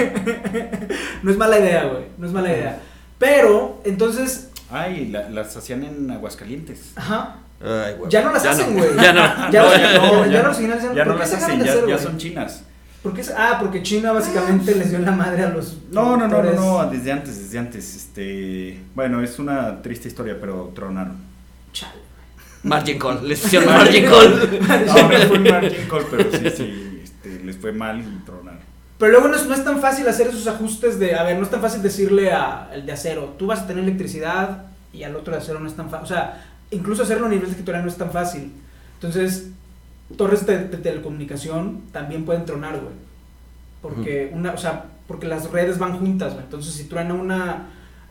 No 1.22 1.32
es 1.32 1.38
mala 1.38 1.60
idea, 1.60 1.86
güey. 1.86 2.04
No 2.18 2.28
es 2.28 2.34
mala 2.34 2.50
idea. 2.52 2.82
Pero, 3.18 3.82
entonces. 3.86 4.50
Ay, 4.70 5.08
la, 5.08 5.30
las 5.30 5.56
hacían 5.56 5.84
en 5.84 6.12
Aguascalientes. 6.12 6.92
Ajá. 6.96 7.38
Ay, 7.62 7.96
güey. 7.98 8.12
Ya 8.12 8.22
no 8.24 8.34
las 8.34 8.44
ya 8.44 8.52
hacen, 8.52 8.76
no. 8.76 8.84
güey. 8.84 8.96
Ya 8.98 9.14
no. 9.14 9.52
Ya, 9.52 9.62
No, 9.62 9.72
ya, 9.72 9.80
ya 9.80 9.98
no, 10.00 10.26
ya, 10.26 10.32
ya 10.32 10.44
no, 10.44 10.52
ya, 10.54 10.94
Ya 10.94 11.06
¿por 11.06 11.16
no 11.16 11.26
dejaron 11.26 11.60
de 11.60 11.66
ya, 11.66 11.72
hacer, 11.72 11.88
ya 11.88 11.98
son 11.98 12.18
chinas. 12.18 12.54
¿Por 12.54 12.73
qué 13.14 13.24
se- 13.24 13.34
Ah, 13.36 13.58
porque 13.60 13.84
China 13.84 14.14
básicamente 14.14 14.74
les 14.76 14.90
dio 14.92 15.00
la 15.00 15.12
madre 15.12 15.44
a 15.44 15.50
los. 15.50 15.78
No, 15.92 16.16
no, 16.16 16.28
no, 16.28 16.42
no, 16.44 16.54
no, 16.54 16.90
desde 16.90 17.12
antes, 17.12 17.38
desde 17.40 17.60
antes. 17.60 17.96
Este, 17.96 18.80
bueno, 18.96 19.22
es 19.22 19.40
una 19.40 19.82
triste 19.82 20.08
historia, 20.08 20.38
pero 20.40 20.72
tronaron. 20.74 21.18
Chale. 21.74 21.94
Margin 22.64 22.98
call. 22.98 23.28
Les 23.28 23.44
hicieron 23.46 23.68
margin 23.74 24.06
call. 24.06 24.60
No, 24.86 25.10
no 25.10 25.18
fue 25.28 25.40
margin 25.40 25.88
call, 25.90 26.06
pero 26.10 26.32
sí, 26.32 26.50
sí, 26.56 27.00
este, 27.04 27.44
les 27.44 27.58
fue 27.58 27.74
mal 27.74 28.00
y 28.00 28.26
tronaron. 28.26 28.62
Pero 28.98 29.12
luego 29.12 29.28
no 29.28 29.36
es, 29.36 29.46
no 29.48 29.54
es 29.54 29.64
tan 29.66 29.82
fácil 29.82 30.08
hacer 30.08 30.28
esos 30.28 30.48
ajustes 30.48 30.98
de, 30.98 31.16
a 31.16 31.24
ver, 31.24 31.36
no 31.38 31.44
es 31.44 31.50
tan 31.50 31.60
fácil 31.60 31.82
decirle 31.82 32.32
al 32.32 32.86
de 32.86 32.92
acero, 32.94 33.36
tú 33.38 33.48
vas 33.48 33.62
a 33.62 33.68
tener 33.68 33.84
electricidad 33.84 34.68
y 34.94 35.04
al 35.04 35.16
otro 35.18 35.34
de 35.34 35.40
acero 35.42 35.60
no 35.60 35.68
es 35.68 35.76
tan 35.76 35.90
fácil. 35.90 36.04
O 36.06 36.08
sea, 36.08 36.46
incluso 36.72 37.04
hacerlo 37.04 37.26
a 37.26 37.30
nivel 37.30 37.50
escritorial 37.50 37.84
no 37.84 37.90
es 37.90 37.98
tan 37.98 38.12
fácil. 38.12 38.54
Entonces, 38.94 39.50
torres 40.18 40.46
de, 40.46 40.68
de 40.68 40.78
telecomunicación 40.78 41.84
también 41.92 42.26
pueden 42.26 42.46
tronar, 42.46 42.80
güey. 42.80 42.94
Porque 43.82 44.32
una, 44.34 44.54
o 44.54 44.58
sea, 44.58 44.86
porque 45.08 45.28
las 45.28 45.52
redes 45.52 45.78
van 45.78 46.00
juntas, 46.00 46.34
güey. 46.34 46.46
Entonces, 46.46 46.74
si 46.74 46.86
truena 46.86 47.14
una 47.14 47.68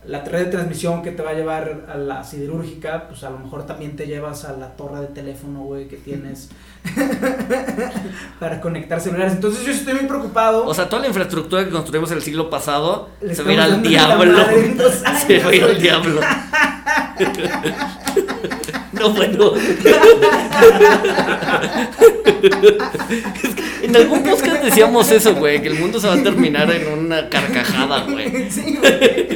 la 0.06 0.24
red 0.24 0.46
de 0.46 0.50
transmisión 0.50 1.02
que 1.02 1.12
te 1.12 1.22
va 1.22 1.30
a 1.30 1.34
llevar 1.34 1.86
a 1.88 1.96
la 1.96 2.24
siderúrgica, 2.24 3.06
pues 3.08 3.22
a 3.22 3.30
lo 3.30 3.38
mejor 3.38 3.66
también 3.66 3.94
te 3.94 4.06
llevas 4.06 4.44
a 4.44 4.52
la 4.52 4.70
torre 4.70 5.00
de 5.00 5.06
teléfono, 5.06 5.60
güey, 5.60 5.86
que 5.86 5.96
tienes 5.96 6.48
para 8.40 8.60
conectar 8.60 9.00
celulares. 9.00 9.34
Entonces 9.34 9.64
yo 9.64 9.70
estoy 9.70 9.94
muy 9.94 10.06
preocupado. 10.06 10.66
O 10.66 10.74
sea, 10.74 10.88
toda 10.88 11.02
la 11.02 11.08
infraestructura 11.08 11.64
que 11.64 11.70
construimos 11.70 12.10
el 12.10 12.20
siglo 12.20 12.50
pasado 12.50 13.10
se 13.32 13.42
va 13.44 13.50
a 13.50 13.52
ir 13.52 13.60
al 13.60 13.82
diablo. 13.82 14.50
en 14.50 14.76
Se 15.26 15.38
va 15.38 15.50
a 15.50 15.54
ir 15.54 15.64
al 15.64 15.80
diablo. 15.80 16.20
No, 19.02 19.10
bueno. 19.10 19.52
Es 23.42 23.54
que 23.54 23.86
en 23.86 23.96
algún 23.96 24.22
podcast 24.22 24.62
decíamos 24.62 25.10
eso, 25.10 25.34
güey, 25.34 25.60
que 25.60 25.68
el 25.68 25.78
mundo 25.78 25.98
se 25.98 26.06
va 26.06 26.14
a 26.14 26.22
terminar 26.22 26.70
en 26.70 26.86
una 26.98 27.28
carcajada, 27.28 28.04
güey. 28.04 28.50
Sí, 28.50 28.78
güey. 28.80 29.28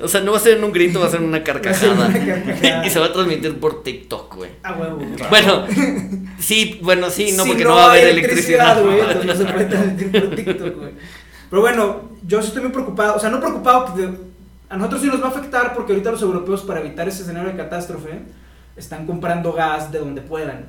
O 0.00 0.08
sea, 0.08 0.20
no 0.20 0.32
va 0.32 0.38
a 0.38 0.40
ser 0.40 0.58
en 0.58 0.64
un 0.64 0.72
grito, 0.72 1.00
va 1.00 1.06
a 1.06 1.10
ser 1.10 1.20
en 1.20 1.26
una 1.26 1.42
carcajada. 1.42 2.08
Una. 2.08 2.86
Y 2.86 2.90
se 2.90 2.98
va 2.98 3.06
a 3.06 3.12
transmitir 3.12 3.58
por 3.58 3.82
TikTok, 3.82 4.36
güey. 4.36 4.50
A 4.62 4.74
huevo. 4.74 4.98
Bueno, 5.30 5.66
sí, 6.38 6.78
bueno, 6.82 7.10
sí, 7.10 7.32
no, 7.32 7.44
Si 7.44 7.50
porque 7.50 7.64
no, 7.64 7.74
va 7.74 7.86
a 7.86 7.90
haber 7.90 8.08
electricidad. 8.08 8.82
güey. 8.82 8.98
no 9.26 9.34
se 9.34 9.44
puede 9.44 9.64
transmitir 9.64 10.10
por 10.12 10.36
TikTok, 10.36 10.76
güey. 10.76 10.92
Pero 11.48 11.62
bueno, 11.62 12.10
yo 12.26 12.40
estoy 12.40 12.62
muy 12.62 12.72
preocupado. 12.72 13.16
O 13.16 13.18
sea, 13.18 13.30
no 13.30 13.40
preocupado. 13.40 13.94
A 14.68 14.76
nosotros 14.76 15.00
sí 15.02 15.06
nos 15.08 15.22
va 15.22 15.26
a 15.26 15.30
afectar 15.30 15.74
porque 15.74 15.92
ahorita 15.92 16.10
los 16.10 16.22
europeos, 16.22 16.62
para 16.62 16.80
evitar 16.80 17.06
ese 17.08 17.22
escenario 17.22 17.50
de 17.50 17.56
catástrofe, 17.56 18.20
están 18.76 19.06
comprando 19.06 19.52
gas 19.52 19.92
de 19.92 19.98
donde 20.00 20.20
puedan. 20.22 20.66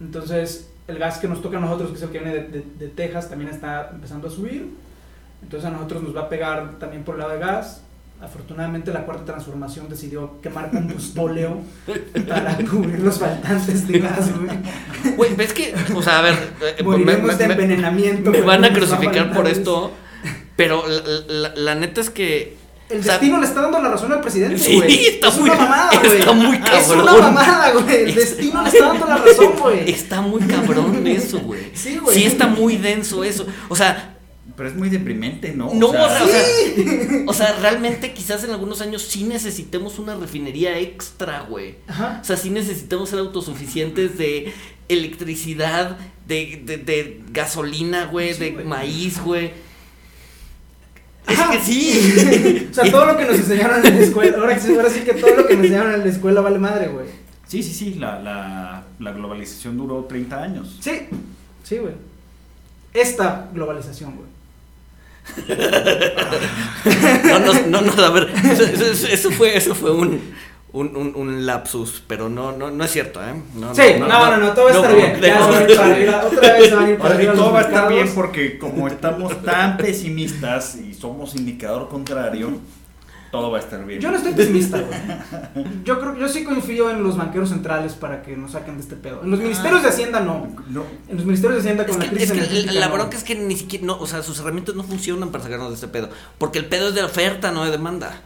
Entonces, 0.00 0.68
el 0.88 0.98
gas 0.98 1.18
que 1.18 1.28
nos 1.28 1.42
toca 1.42 1.58
a 1.58 1.60
nosotros, 1.60 1.90
que 1.90 1.96
es 1.96 2.02
el 2.02 2.10
que 2.10 2.18
viene 2.20 2.34
de, 2.34 2.42
de- 2.48 2.64
de 2.78 2.88
Texas, 2.88 3.28
también 3.28 3.50
está 3.50 3.90
empezando 3.92 4.28
a 4.28 4.30
subir. 4.30 4.68
Entonces, 5.42 5.68
a 5.68 5.72
nosotros 5.72 6.02
nos 6.02 6.14
va 6.16 6.22
a 6.22 6.28
pegar 6.28 6.78
también 6.78 7.02
por 7.02 7.16
el 7.16 7.20
lado 7.22 7.32
de 7.32 7.38
gas. 7.40 7.82
Afortunadamente, 8.22 8.92
la 8.92 9.04
cuarta 9.06 9.24
transformación 9.24 9.88
decidió 9.88 10.40
quemar 10.42 10.70
combustóleo 10.70 11.58
para 12.28 12.56
cubrir 12.58 13.00
los 13.00 13.18
faltantes 13.18 13.88
de 13.88 13.98
gas, 13.98 14.30
güey. 14.38 15.16
Güey, 15.16 15.34
ves 15.34 15.52
que, 15.54 15.74
o 15.94 16.02
sea, 16.02 16.18
a 16.18 16.22
ver, 16.22 16.34
eh, 16.60 16.74
me, 16.78 16.82
Moriremos 16.84 17.26
me- 17.26 17.34
de 17.34 17.46
me- 17.48 17.52
envenenamiento. 17.54 18.30
me 18.30 18.38
güey, 18.42 18.46
van 18.46 18.64
a 18.64 18.72
crucificar 18.72 19.32
por 19.32 19.48
esto, 19.48 19.90
pero 20.54 20.84
la, 20.86 21.48
la- 21.48 21.54
la 21.56 21.74
neta 21.74 22.00
es 22.02 22.10
que... 22.10 22.59
El 22.90 23.00
o 23.00 23.02
sea, 23.02 23.12
destino 23.12 23.38
le 23.40 23.46
está 23.46 23.60
dando 23.62 23.80
la 23.80 23.88
razón 23.88 24.12
al 24.12 24.20
presidente, 24.20 24.58
Sí, 24.58 24.76
güey. 24.76 25.06
está 25.06 25.28
es 25.28 25.38
muy- 25.38 25.50
una 25.50 25.58
mamada, 25.60 25.90
güey. 26.00 26.18
está 26.18 26.32
muy 26.32 26.56
Es 26.56 26.88
una 26.88 27.04
cabrón. 27.04 27.20
mamada, 27.34 27.70
güey. 27.72 27.96
El 28.02 28.08
Es- 28.10 28.14
destino 28.16 28.62
le 28.62 28.68
está 28.68 28.86
dando 28.88 29.06
la 29.06 29.16
razón, 29.16 29.52
güey. 29.60 29.90
Está 29.90 30.20
muy 30.20 30.40
cabrón 30.42 31.06
eso, 31.06 31.38
güey. 31.40 31.70
Sí, 31.74 31.98
güey. 31.98 32.16
Sí 32.16 32.24
está 32.24 32.46
muy 32.48 32.76
denso 32.76 33.22
eso. 33.24 33.46
O 33.68 33.76
sea, 33.76 34.16
Pero 34.56 34.68
es 34.68 34.74
muy 34.76 34.90
deprimente, 34.90 35.52
¿no? 35.54 35.70
no, 35.72 35.88
o 35.88 35.92
sea, 35.92 36.22
o 36.22 36.26
sea, 36.28 36.44
Sí. 36.74 36.84
o 37.26 37.32
sea, 37.32 37.56
realmente 37.62 38.12
quizás 38.12 38.44
en 38.44 38.50
algunos 38.50 38.80
años 38.82 39.00
sí 39.02 39.22
necesitemos 39.24 39.98
una 39.98 40.16
refinería 40.16 40.78
extra, 40.78 41.42
güey. 41.48 41.76
Ajá. 41.86 42.18
O 42.20 42.24
sea, 42.24 42.36
sí 42.36 42.50
necesitamos 42.50 43.08
ser 43.08 43.20
autosuficientes 43.20 44.18
de 44.18 44.52
electricidad, 44.88 45.96
de, 46.26 46.60
de, 46.64 46.76
de 46.76 47.20
gasolina, 47.32 48.06
güey, 48.06 48.34
Sí, 48.34 48.40
de 48.40 48.50
güey. 48.50 48.64
maíz, 48.66 49.20
güey. 49.20 49.52
Es 51.28 51.38
Ajá. 51.38 51.52
que 51.52 51.60
sí. 51.60 52.68
o 52.70 52.74
sea, 52.74 52.90
todo 52.90 53.06
lo 53.06 53.16
que 53.16 53.24
nos 53.26 53.36
enseñaron 53.36 53.84
en 53.86 53.94
la 53.98 54.00
escuela. 54.04 54.38
Ahora, 54.38 54.58
sí- 54.58 54.74
ahora 54.74 54.90
sí 54.90 55.00
que 55.00 55.14
todo 55.14 55.34
lo 55.36 55.46
que 55.46 55.54
nos 55.56 55.64
enseñaron 55.64 55.94
en 55.94 56.00
la 56.00 56.06
escuela 56.10 56.40
vale 56.40 56.58
madre, 56.58 56.88
güey. 56.88 57.06
Sí, 57.46 57.62
sí, 57.62 57.72
sí, 57.74 57.94
la, 57.94 58.18
la, 58.20 58.84
la 58.98 59.12
globalización 59.12 59.76
duró 59.76 60.04
30 60.04 60.42
años. 60.42 60.76
Sí. 60.80 60.92
Sí, 61.64 61.78
güey. 61.78 61.94
Esta 62.94 63.48
globalización, 63.52 64.14
güey. 64.16 64.30
No, 67.24 67.38
no, 67.38 67.52
no, 67.66 67.80
no, 67.82 68.02
a 68.02 68.10
ver, 68.10 68.32
eso, 68.50 68.62
eso- 68.64 69.06
eso 69.06 69.30
fue, 69.30 69.56
eso 69.56 69.74
fue 69.74 69.90
un, 69.92 70.20
un, 70.72 70.96
un, 70.96 71.12
un 71.16 71.46
lapsus, 71.46 72.02
pero 72.06 72.28
no, 72.28 72.52
no, 72.52 72.70
no 72.70 72.84
es 72.84 72.90
cierto, 72.92 73.20
¿eh? 73.22 73.34
No, 73.54 73.74
Sí, 73.74 73.82
no, 73.98 74.06
no, 74.06 74.36
no, 74.36 74.52
todo 74.52 74.66
va 74.66 74.70
a 74.70 74.74
estar 74.74 74.94
bien. 74.94 75.20
Ya 75.20 75.44
se 75.44 75.50
van 75.50 75.62
a 75.62 75.68
ir 75.70 75.76
para 75.76 75.92
arriba. 75.94 76.24
Otra 76.24 76.52
vez 76.52 76.74
van 76.74 76.84
a 76.84 76.90
ir 76.90 76.98
para 76.98 77.14
arriba. 77.14 77.32
todo 77.34 77.52
va 77.52 77.58
a 77.58 77.62
estar 77.62 77.88
bien 77.88 78.12
porque 78.14 78.58
como 78.58 78.88
estamos 78.88 79.42
tan 79.42 79.76
pesimistas 79.76 80.76
y 80.76 80.94
somos 80.94 81.34
indicador 81.34 81.88
contrario, 81.88 82.52
todo 83.32 83.50
va 83.50 83.58
a 83.58 83.60
estar 83.60 83.84
bien. 83.84 84.00
Yo 84.00 84.10
no 84.10 84.16
estoy 84.16 84.32
pesimista, 84.32 84.80
güey. 84.80 85.64
Yo 85.84 86.00
creo 86.00 86.16
yo 86.16 86.28
sí 86.28 86.44
confío 86.44 86.90
en 86.90 87.02
los 87.02 87.16
banqueros 87.16 87.48
centrales 87.48 87.94
para 87.94 88.22
que 88.22 88.36
nos 88.36 88.52
saquen 88.52 88.74
de 88.76 88.82
este 88.82 88.96
pedo. 88.96 89.22
En 89.22 89.30
los 89.30 89.40
ministerios 89.40 89.82
de 89.82 89.88
Hacienda 89.88 90.20
no. 90.20 90.48
No. 90.68 90.84
En 91.08 91.16
los 91.16 91.24
ministerios 91.24 91.62
de 91.62 91.68
Hacienda 91.68 91.86
con 91.86 91.98
la 91.98 92.08
crisis 92.08 92.30
es 92.30 92.66
que 92.66 92.72
la 92.72 92.88
no. 92.88 92.94
bronca 92.94 93.16
es 93.16 93.24
que 93.24 93.34
ni 93.34 93.56
siquiera, 93.56 93.86
no, 93.86 93.98
o 93.98 94.06
sea, 94.06 94.22
sus 94.22 94.38
herramientas 94.40 94.74
no 94.74 94.82
funcionan 94.82 95.30
para 95.30 95.44
sacarnos 95.44 95.68
de 95.68 95.74
este 95.74 95.88
pedo. 95.88 96.10
Porque 96.38 96.58
el 96.58 96.66
pedo 96.66 96.88
es 96.88 96.94
de 96.94 97.02
oferta, 97.02 97.50
no 97.52 97.64
de 97.64 97.70
demanda. 97.70 98.20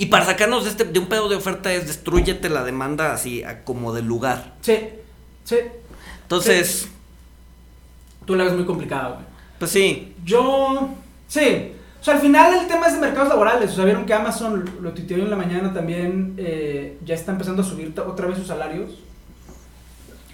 Y 0.00 0.06
para 0.06 0.24
sacarnos 0.24 0.64
de, 0.64 0.70
este, 0.70 0.84
de 0.84 0.98
un 0.98 1.08
pedo 1.08 1.28
de 1.28 1.36
oferta 1.36 1.70
es 1.74 1.86
destruyete 1.86 2.48
la 2.48 2.64
demanda 2.64 3.12
así 3.12 3.44
a 3.44 3.64
como 3.64 3.92
de 3.92 4.00
lugar. 4.00 4.54
Sí, 4.62 4.78
sí. 5.44 5.56
Entonces, 6.22 6.88
Tú 8.24 8.34
la 8.34 8.44
ves 8.44 8.54
muy 8.54 8.64
complicada, 8.64 9.08
güey. 9.08 9.24
pues 9.58 9.70
sí. 9.70 10.14
Yo, 10.24 10.88
sí. 11.28 11.72
O 12.00 12.02
sea, 12.02 12.14
al 12.14 12.20
final 12.20 12.60
el 12.60 12.66
tema 12.66 12.86
es 12.86 12.94
de 12.94 13.00
mercados 13.00 13.28
laborales. 13.28 13.72
O 13.72 13.74
sea, 13.74 13.84
vieron 13.84 14.06
que 14.06 14.14
Amazon, 14.14 14.64
lo 14.80 14.92
tuiteó 14.92 15.18
en 15.18 15.28
la 15.28 15.36
mañana 15.36 15.74
también, 15.74 16.32
eh, 16.38 16.96
ya 17.04 17.14
está 17.14 17.32
empezando 17.32 17.60
a 17.60 17.64
subir 17.66 17.92
otra 18.00 18.26
vez 18.26 18.38
sus 18.38 18.46
salarios. 18.46 18.92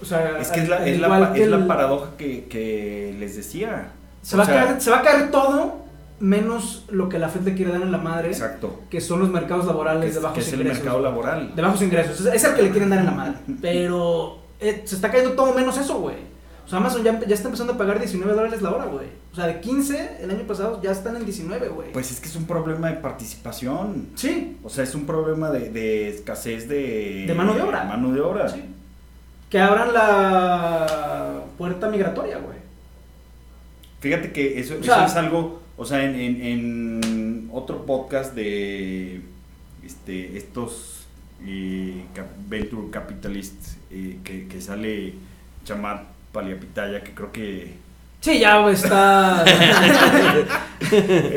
O 0.00 0.04
sea, 0.04 0.38
Es 0.40 0.48
que 0.52 0.60
es 0.60 0.68
la, 0.68 0.86
es 0.86 1.00
la, 1.00 1.36
es 1.36 1.48
la 1.48 1.66
paradoja 1.66 2.10
que, 2.16 2.44
que 2.44 3.16
les 3.18 3.34
decía. 3.34 3.90
Se 4.22 4.36
va, 4.36 4.44
sea, 4.44 4.62
a 4.62 4.64
caer, 4.66 4.80
se 4.80 4.90
va 4.92 4.98
a 4.98 5.02
caer 5.02 5.32
todo 5.32 5.85
menos 6.20 6.84
lo 6.90 7.08
que 7.08 7.18
la 7.18 7.28
Fed 7.28 7.42
le 7.42 7.54
quiere 7.54 7.72
dar 7.72 7.82
en 7.82 7.92
la 7.92 7.98
madre, 7.98 8.28
Exacto. 8.28 8.80
que 8.90 9.00
son 9.00 9.20
los 9.20 9.28
mercados 9.30 9.64
Que 9.64 9.70
laborales 9.72 10.08
es, 10.08 10.14
de 10.14 10.20
que 10.20 10.26
bajos 10.26 10.38
es 10.46 10.52
el 10.52 10.64
mercado 10.64 11.00
laboral. 11.00 11.54
De 11.54 11.62
bajos 11.62 11.82
ingresos. 11.82 12.20
Es, 12.20 12.34
es 12.34 12.44
el 12.44 12.54
que 12.54 12.62
le 12.62 12.70
quieren 12.70 12.90
dar 12.90 13.00
en 13.00 13.06
la 13.06 13.12
madre. 13.12 13.34
Pero 13.60 14.38
eh, 14.60 14.82
se 14.84 14.94
está 14.96 15.10
cayendo 15.10 15.32
todo 15.32 15.52
menos 15.54 15.76
eso, 15.78 15.98
güey. 16.00 16.16
O 16.64 16.68
sea, 16.68 16.78
Amazon 16.78 17.04
ya, 17.04 17.20
ya 17.20 17.34
está 17.34 17.46
empezando 17.46 17.74
a 17.74 17.78
pagar 17.78 17.98
19 18.00 18.32
dólares 18.34 18.60
la 18.60 18.70
hora, 18.72 18.86
güey. 18.86 19.06
O 19.32 19.36
sea, 19.36 19.46
de 19.46 19.60
15 19.60 20.16
el 20.22 20.30
año 20.30 20.42
pasado 20.48 20.80
ya 20.82 20.90
están 20.90 21.14
en 21.14 21.24
19, 21.24 21.68
güey. 21.68 21.92
Pues 21.92 22.10
es 22.10 22.18
que 22.18 22.26
es 22.26 22.34
un 22.34 22.46
problema 22.46 22.88
de 22.88 22.94
participación. 22.96 24.08
sí, 24.16 24.56
O 24.64 24.68
sea, 24.70 24.82
es 24.82 24.94
un 24.96 25.06
problema 25.06 25.50
de, 25.50 25.70
de 25.70 26.08
escasez 26.08 26.68
de... 26.68 27.24
De 27.26 27.34
mano 27.34 27.54
de 27.54 27.62
obra. 27.62 27.84
Mano 27.84 28.10
de 28.12 28.20
obra. 28.20 28.48
sí. 28.48 28.64
Que 29.48 29.60
abran 29.60 29.92
la 29.94 31.40
puerta 31.56 31.88
migratoria, 31.88 32.38
güey. 32.38 32.56
Fíjate 34.00 34.32
que 34.32 34.58
eso, 34.58 34.74
O 34.74 34.78
eso 34.78 34.84
sea- 34.86 35.06
es 35.06 35.14
algo, 35.14 35.60
o 35.76 35.84
sea, 35.84 36.02
en, 36.04 36.14
en- 36.14 36.42
en 36.42 37.48
otro 37.52 37.84
podcast 37.86 38.34
de 38.34 39.20
este, 39.84 40.36
estos 40.38 41.06
eh, 41.46 42.04
cap- 42.14 42.26
venture 42.48 42.90
capitalists 42.90 43.76
eh, 43.90 44.16
que, 44.24 44.46
que 44.48 44.60
sale 44.60 45.14
Chamat 45.64 46.02
Paliapitaya, 46.32 47.02
que 47.02 47.12
creo 47.12 47.30
que... 47.32 47.74
Sí, 48.20 48.38
ya 48.40 48.68
está. 48.70 49.44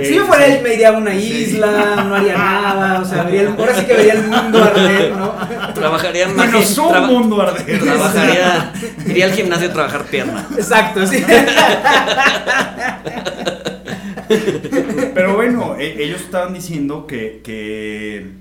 si 0.04 0.16
yo 0.16 0.26
fuera 0.26 0.46
él, 0.48 0.64
me 0.64 0.74
iría 0.74 0.90
a 0.90 0.92
una 0.94 1.12
Sí. 1.12 1.20
isla, 1.50 2.04
no 2.08 2.16
haría 2.16 2.36
nada. 2.38 3.02
O 3.02 3.06
sea, 3.06 3.24
vería 3.24 3.42
el- 3.42 3.48
ahora 3.50 3.76
sí 3.76 3.86
que 3.86 3.94
vería 3.94 4.14
el 4.14 4.24
mundo 4.28 4.64
arder, 4.64 5.12
¿no? 5.16 5.34
Trabajaría 5.76 6.28
más. 6.30 6.36
Bueno, 6.36 6.62
su 6.64 6.88
traba- 6.90 7.06
mundo 7.08 7.42
arder. 7.42 7.80
Trabajaría. 7.80 8.74
Iría 9.06 9.26
al 9.26 9.34
gimnasio 9.34 9.70
a 9.70 9.74
trabajar 9.74 10.04
pierna. 10.06 10.48
Exacto, 10.58 11.06
sí. 11.06 11.24
Pero 15.14 15.36
bueno, 15.36 15.76
e- 15.78 16.04
ellos 16.04 16.22
estaban 16.22 16.54
diciendo 16.54 17.08
que, 17.08 17.42
que, 17.44 18.32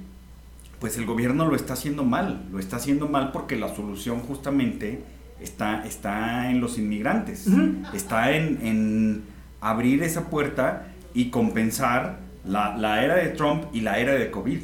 pues 0.81 0.97
el 0.99 1.07
gobierno 1.07 1.47
lo 1.47 1.57
está 1.57 1.73
haciendo 1.75 2.05
mal, 2.05 2.45
lo 2.53 2.59
está 2.59 2.77
haciendo 2.77 3.09
mal 3.09 3.33
porque 3.33 3.57
la 3.57 3.75
solución 3.75 4.21
justamente 4.21 5.01
está, 5.41 5.85
está 5.87 6.51
en 6.51 6.61
los 6.61 6.79
inmigrantes, 6.79 7.47
está 7.95 8.33
en, 8.37 8.59
en 8.65 9.23
abrir 9.61 10.03
esa 10.03 10.29
puerta 10.31 10.89
y 11.15 11.31
compensar 11.31 12.19
la, 12.45 12.77
la 12.77 13.05
era 13.05 13.17
de 13.17 13.29
Trump 13.29 13.65
y 13.73 13.81
la 13.81 13.99
era 13.99 14.13
de 14.13 14.31
COVID. 14.31 14.61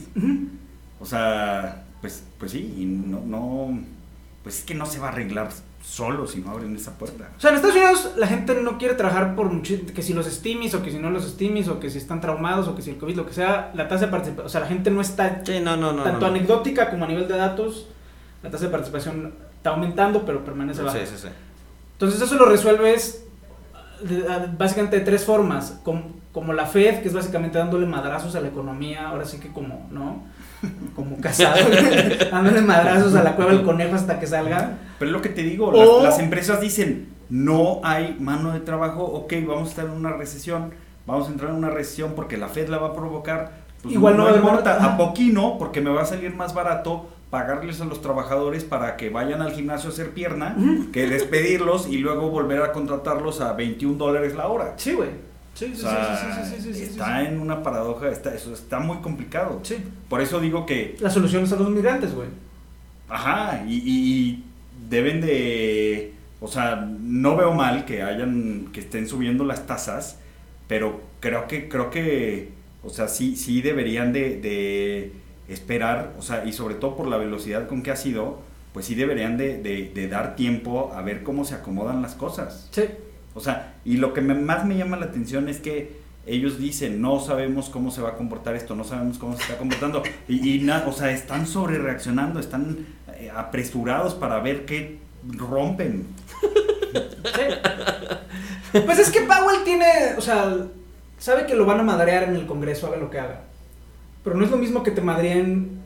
O 1.01 1.07
sea, 1.07 1.85
pues, 2.01 2.23
pues 2.39 2.53
sí, 2.53 2.75
y 2.79 2.85
no, 2.85 3.21
no, 3.27 3.81
pues 4.43 4.59
es 4.59 4.65
que 4.65 4.75
no 4.75 4.87
se 4.87 4.99
va 5.01 5.09
a 5.09 5.13
arreglar 5.13 5.49
solo 5.85 6.27
si 6.27 6.41
no 6.41 6.51
abren 6.51 6.75
esa 6.75 6.93
puerta. 6.99 7.29
O 7.37 7.41
sea, 7.41 7.51
en 7.51 7.57
Estados 7.57 7.77
Unidos 7.77 8.13
la 8.17 8.27
gente 8.27 8.55
no 8.55 8.79
quiere 8.79 8.95
trabajar 8.95 9.37
por 9.37 9.51
muchi- 9.53 9.85
que 9.93 10.03
si 10.03 10.13
los 10.15 10.27
estimis 10.27 10.75
o 10.75 10.83
que 10.83 10.91
si 10.91 10.99
no 10.99 11.11
los 11.11 11.25
estimis 11.25 11.69
o 11.69 11.79
que 11.79 11.91
si 11.91 11.99
están 11.99 12.21
traumados 12.21 12.67
o 12.69 12.75
que 12.75 12.83
si 12.83 12.91
el 12.91 12.97
COVID, 12.99 13.17
lo 13.17 13.27
que 13.27 13.33
sea, 13.35 13.71
la 13.75 13.87
tasa 13.87 14.07
de 14.07 14.11
participación, 14.11 14.47
o 14.47 14.49
sea, 14.49 14.61
la 14.63 14.67
gente 14.67 14.91
no 14.91 15.01
está 15.01 15.43
Sí, 15.45 15.61
no, 15.61 15.77
no, 15.77 15.93
no. 15.93 16.03
tanto 16.03 16.21
no. 16.21 16.27
anecdótica 16.27 16.91
como 16.91 17.05
a 17.05 17.09
nivel 17.09 17.29
de 17.29 17.37
datos, 17.37 17.87
la 18.43 18.51
tasa 18.51 18.65
de 18.65 18.71
participación 18.71 19.35
está 19.57 19.71
aumentando, 19.71 20.25
pero 20.25 20.45
permanece 20.45 20.83
baja. 20.83 20.99
Sí, 20.99 21.07
sí, 21.07 21.19
sí. 21.23 21.29
Entonces 21.93 22.21
eso 22.21 22.35
lo 22.37 22.47
resuelves 22.47 23.25
básicamente 24.59 24.99
de 24.99 25.05
tres 25.05 25.25
formas, 25.25 25.79
com- 25.85 26.15
como 26.33 26.53
la 26.53 26.67
Fed, 26.67 27.01
que 27.03 27.09
es 27.09 27.15
básicamente 27.15 27.59
dándole 27.59 27.87
madrazos 27.87 28.35
a 28.35 28.41
la 28.41 28.49
economía, 28.49 29.09
ahora 29.09 29.25
sí 29.25 29.39
que 29.39 29.49
como, 29.53 29.87
¿no? 29.91 30.25
Como 30.97 31.17
casado, 31.21 31.57
dándole 32.31 32.61
madrazos 32.63 33.15
a 33.15 33.23
la 33.23 33.37
cueva 33.37 33.53
del 33.53 33.63
conejo 33.63 33.95
hasta 33.95 34.19
que 34.21 34.27
salga. 34.27 34.79
Pero 34.99 35.11
es 35.11 35.13
lo 35.17 35.23
que 35.23 35.29
te 35.29 35.43
digo, 35.43 35.69
O- 35.69 36.03
las, 36.03 36.13
las 36.15 36.19
empresas 36.21 36.61
dicen, 36.61 37.09
no 37.31 37.81
hay 37.83 38.17
mano 38.21 38.53
de 38.53 38.61
trabajo, 38.61 39.03
ok, 39.05 39.33
vamos 39.47 39.69
a 39.69 39.71
estar 39.71 39.85
en 39.87 39.93
una 39.93 40.13
recesión, 40.13 40.73
vamos 41.07 41.29
a 41.29 41.33
entrar 41.33 41.51
en 41.51 41.57
una 41.57 41.71
recesión 41.71 42.13
porque 42.15 42.37
la 42.37 42.49
Fed 42.49 42.69
la 42.69 42.79
va 42.79 42.89
a 42.89 42.95
provocar, 42.95 43.65
pues 43.83 43.95
Igual 43.95 44.17
no 44.17 44.29
no, 44.31 44.37
importa, 44.37 44.85
a 44.85 44.97
poquino, 44.97 45.59
porque 45.59 45.81
me 45.81 45.91
va 45.91 46.03
a 46.03 46.07
salir 46.07 46.35
más 46.35 46.55
barato 46.55 47.09
pagarles 47.31 47.81
a 47.81 47.85
los 47.85 48.01
trabajadores 48.01 48.63
para 48.63 48.97
que 48.97 49.11
vayan 49.11 49.43
al 49.43 49.51
gimnasio 49.53 49.91
a 49.91 49.93
hacer 49.93 50.11
pierna, 50.11 50.57
que 50.93 51.09
despedirlos 51.09 51.89
y 51.89 51.99
luego 51.99 52.31
volver 52.31 52.63
a 52.63 52.71
contratarlos 52.71 53.41
a 53.41 53.55
21 53.55 53.97
dólares 53.99 54.37
la 54.37 54.47
hora. 54.47 54.75
Sí, 54.77 54.93
güey. 54.95 55.09
Sí, 55.55 55.67
O 55.73 55.77
sí, 55.77 55.83
sea, 55.83 56.45
sí, 56.61 56.83
está 56.83 57.23
en 57.23 57.39
una 57.41 57.63
paradoja, 57.63 58.09
está, 58.11 58.35
eso 58.35 58.53
está 58.53 58.81
muy 58.81 58.99
complicado. 58.99 59.61
Sí. 59.63 59.77
Por 60.09 60.21
eso 60.21 60.41
digo 60.41 60.67
que 60.67 60.97
La 61.01 61.11
solución 61.11 61.47
son 61.47 61.61
los 61.61 61.71
migrantes, 61.71 62.13
güey. 62.15 62.29
Ajá, 63.09 63.65
y, 63.69 63.75
y 63.87 64.45
deben 64.89 65.21
de, 65.21 66.13
o 66.41 66.49
sea, 66.49 66.77
no 67.01 67.37
veo 67.37 67.53
mal 67.53 67.85
que 67.85 68.03
hayan, 68.03 68.69
que 68.73 68.81
estén 68.81 69.07
subiendo 69.09 69.45
las 69.45 69.67
tasas, 69.67 70.19
pero 70.69 71.01
creo 71.21 71.47
que, 71.47 71.69
creo 71.69 71.91
que, 71.91 72.51
o 72.83 72.91
sea, 72.91 73.09
sí, 73.09 73.37
sí 73.37 73.61
deberían 73.63 74.13
de, 74.13 74.41
de 74.41 75.13
esperar, 75.49 76.15
o 76.19 76.23
sea, 76.23 76.45
y 76.47 76.53
sobre 76.53 76.75
todo 76.77 76.97
por 76.97 77.07
la 77.07 77.17
velocidad 77.19 77.69
con 77.69 77.83
que 77.83 77.91
ha 77.91 77.97
sido, 77.97 78.41
pues 78.73 78.87
sí 78.87 78.95
deberían 78.95 79.37
de, 79.37 79.59
de- 79.63 79.93
de 79.95 80.09
dar 80.09 80.35
tiempo 80.35 80.93
a 80.95 81.03
ver 81.03 81.23
cómo 81.23 81.45
se 81.45 81.55
acomodan 81.55 82.03
las 82.03 82.15
cosas. 82.15 82.69
Sí. 82.73 82.85
O 83.35 83.41
sea, 83.41 83.75
y 83.85 83.97
lo 83.97 84.13
que 84.15 84.21
más 84.21 84.65
me 84.65 84.77
llama 84.77 84.97
la 84.97 85.07
atención 85.07 85.49
es 85.49 85.59
que 85.59 86.05
ellos 86.27 86.59
dicen, 86.59 87.03
no 87.03 87.21
sabemos 87.21 87.69
cómo 87.69 87.91
se 87.91 88.01
va 88.01 88.11
a 88.11 88.17
comportar 88.17 88.55
esto, 88.55 88.75
no 88.75 88.85
sabemos 88.85 89.19
cómo 89.19 89.37
se 89.37 89.43
está 89.43 89.59
comportando. 89.59 90.03
Y, 90.29 90.49
y 90.49 90.71
o 90.71 90.93
sea, 90.93 91.11
están 91.11 91.47
sobre 91.47 91.79
reaccionando, 91.79 92.41
están 92.41 92.87
eh, 93.19 93.31
apresurados 93.35 94.15
para 94.15 94.41
ver 94.41 94.65
qué 94.65 94.99
rompen. 95.27 96.07
Sí. 96.93 98.81
Pues 98.85 98.99
es 98.99 99.11
que 99.11 99.21
Powell 99.21 99.65
tiene, 99.65 100.15
o 100.17 100.21
sea, 100.21 100.57
sabe 101.19 101.47
que 101.47 101.55
lo 101.55 101.65
van 101.65 101.81
a 101.81 101.85
madrear 101.85 102.25
en 102.25 102.37
el 102.37 102.47
Congreso, 102.47 102.87
haga 102.87 102.97
lo 102.97 103.11
que 103.11 103.19
haga. 103.19 103.41
Pero 104.23 104.37
no 104.37 104.45
es 104.45 104.51
lo 104.51 104.57
mismo 104.57 104.83
que 104.83 104.91
te 104.91 105.01
madreen 105.01 105.81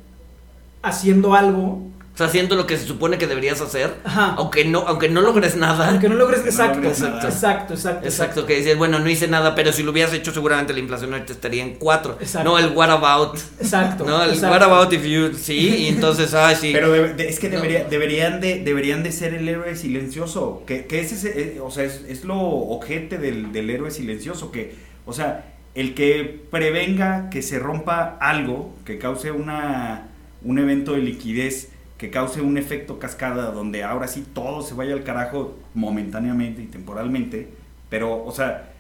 haciendo 0.82 1.34
algo. 1.34 1.87
O 2.18 2.20
sea, 2.20 2.26
haciendo 2.26 2.56
lo 2.56 2.66
que 2.66 2.76
se 2.76 2.84
supone 2.84 3.16
que 3.16 3.28
deberías 3.28 3.60
hacer. 3.60 3.94
Ajá. 4.02 4.34
Aunque 4.38 4.64
no, 4.64 4.80
aunque 4.88 5.08
no 5.08 5.20
logres 5.20 5.54
nada. 5.54 5.88
Aunque 5.90 6.08
no 6.08 6.16
logres, 6.16 6.40
no 6.40 6.46
exacto, 6.46 6.78
logres 6.78 6.94
exacto, 6.98 7.16
nada. 7.18 7.28
exacto, 7.28 7.74
exacto, 7.74 8.06
Exacto, 8.08 8.46
que 8.46 8.56
dices, 8.56 8.76
bueno, 8.76 8.98
no 8.98 9.08
hice 9.08 9.28
nada, 9.28 9.54
pero 9.54 9.72
si 9.72 9.84
lo 9.84 9.92
hubieras 9.92 10.12
hecho, 10.12 10.32
seguramente 10.34 10.72
la 10.72 10.80
inflación 10.80 11.12
ahorita 11.12 11.32
estaría 11.32 11.62
en 11.62 11.76
4. 11.76 12.16
Exacto. 12.20 12.50
No 12.50 12.58
el 12.58 12.72
what 12.74 12.90
about. 12.90 13.36
Exacto. 13.60 14.04
No, 14.04 14.20
el 14.24 14.30
exacto. 14.30 14.48
what 14.52 14.62
about 14.64 14.92
if 14.92 15.04
you. 15.04 15.32
Sí, 15.32 15.76
y 15.84 15.86
entonces, 15.86 16.34
ah, 16.34 16.52
sí. 16.56 16.72
Pero 16.72 16.90
de- 16.90 17.14
de- 17.14 17.28
es 17.28 17.38
que 17.38 17.50
No. 17.50 17.54
debería- 17.54 17.84
deberían, 17.84 18.40
de, 18.40 18.64
deberían 18.64 19.04
de 19.04 19.12
ser 19.12 19.34
el 19.34 19.48
héroe 19.48 19.76
silencioso, 19.76 20.64
que, 20.66 20.86
que 20.86 20.98
ese 20.98 21.14
es, 21.14 21.24
eh, 21.24 21.60
o 21.62 21.70
sea, 21.70 21.84
es, 21.84 22.04
es 22.08 22.24
lo 22.24 22.36
ojete 22.36 23.18
del, 23.18 23.52
del 23.52 23.70
héroe 23.70 23.92
silencioso, 23.92 24.50
que, 24.50 24.74
o 25.06 25.12
sea, 25.12 25.44
el 25.76 25.94
que 25.94 26.40
prevenga 26.50 27.30
que 27.30 27.42
se 27.42 27.60
rompa 27.60 28.18
algo, 28.20 28.74
que 28.84 28.98
cause 28.98 29.30
una, 29.30 30.08
un 30.42 30.58
evento 30.58 30.94
de 30.94 30.98
liquidez, 30.98 31.68
que 31.98 32.10
cause 32.10 32.40
un 32.42 32.58
efecto 32.58 32.98
cascada 32.98 33.50
donde 33.52 33.82
ahora 33.84 34.08
sí 34.08 34.24
todo 34.34 34.62
se 34.62 34.74
vaya 34.74 34.94
al 34.94 35.04
carajo 35.04 35.56
momentáneamente 35.74 36.62
y 36.62 36.66
temporalmente, 36.66 37.48
pero, 37.90 38.24
o 38.24 38.32
sea, 38.32 38.70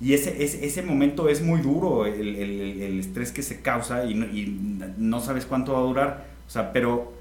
y 0.00 0.14
ese, 0.14 0.42
ese, 0.44 0.66
ese 0.66 0.82
momento 0.82 1.28
es 1.28 1.42
muy 1.42 1.60
duro, 1.62 2.06
el, 2.06 2.98
estrés 3.00 3.32
que 3.32 3.42
se 3.42 3.62
causa 3.62 4.04
y 4.04 4.14
no, 4.98 5.20
sabes 5.20 5.46
cuánto 5.46 5.72
va 5.74 5.78
a 5.78 5.82
durar, 5.82 6.24
o 6.46 6.50
sea, 6.50 6.72
pero 6.72 7.12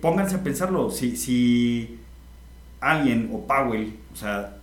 pónganse 0.00 0.36
a 0.36 0.42
pensarlo, 0.42 0.90
si, 0.90 1.16
si 1.16 1.98
alguien 2.80 3.30
o 3.32 3.46
Powell, 3.46 3.94
o 4.12 4.16
sea, 4.16 4.56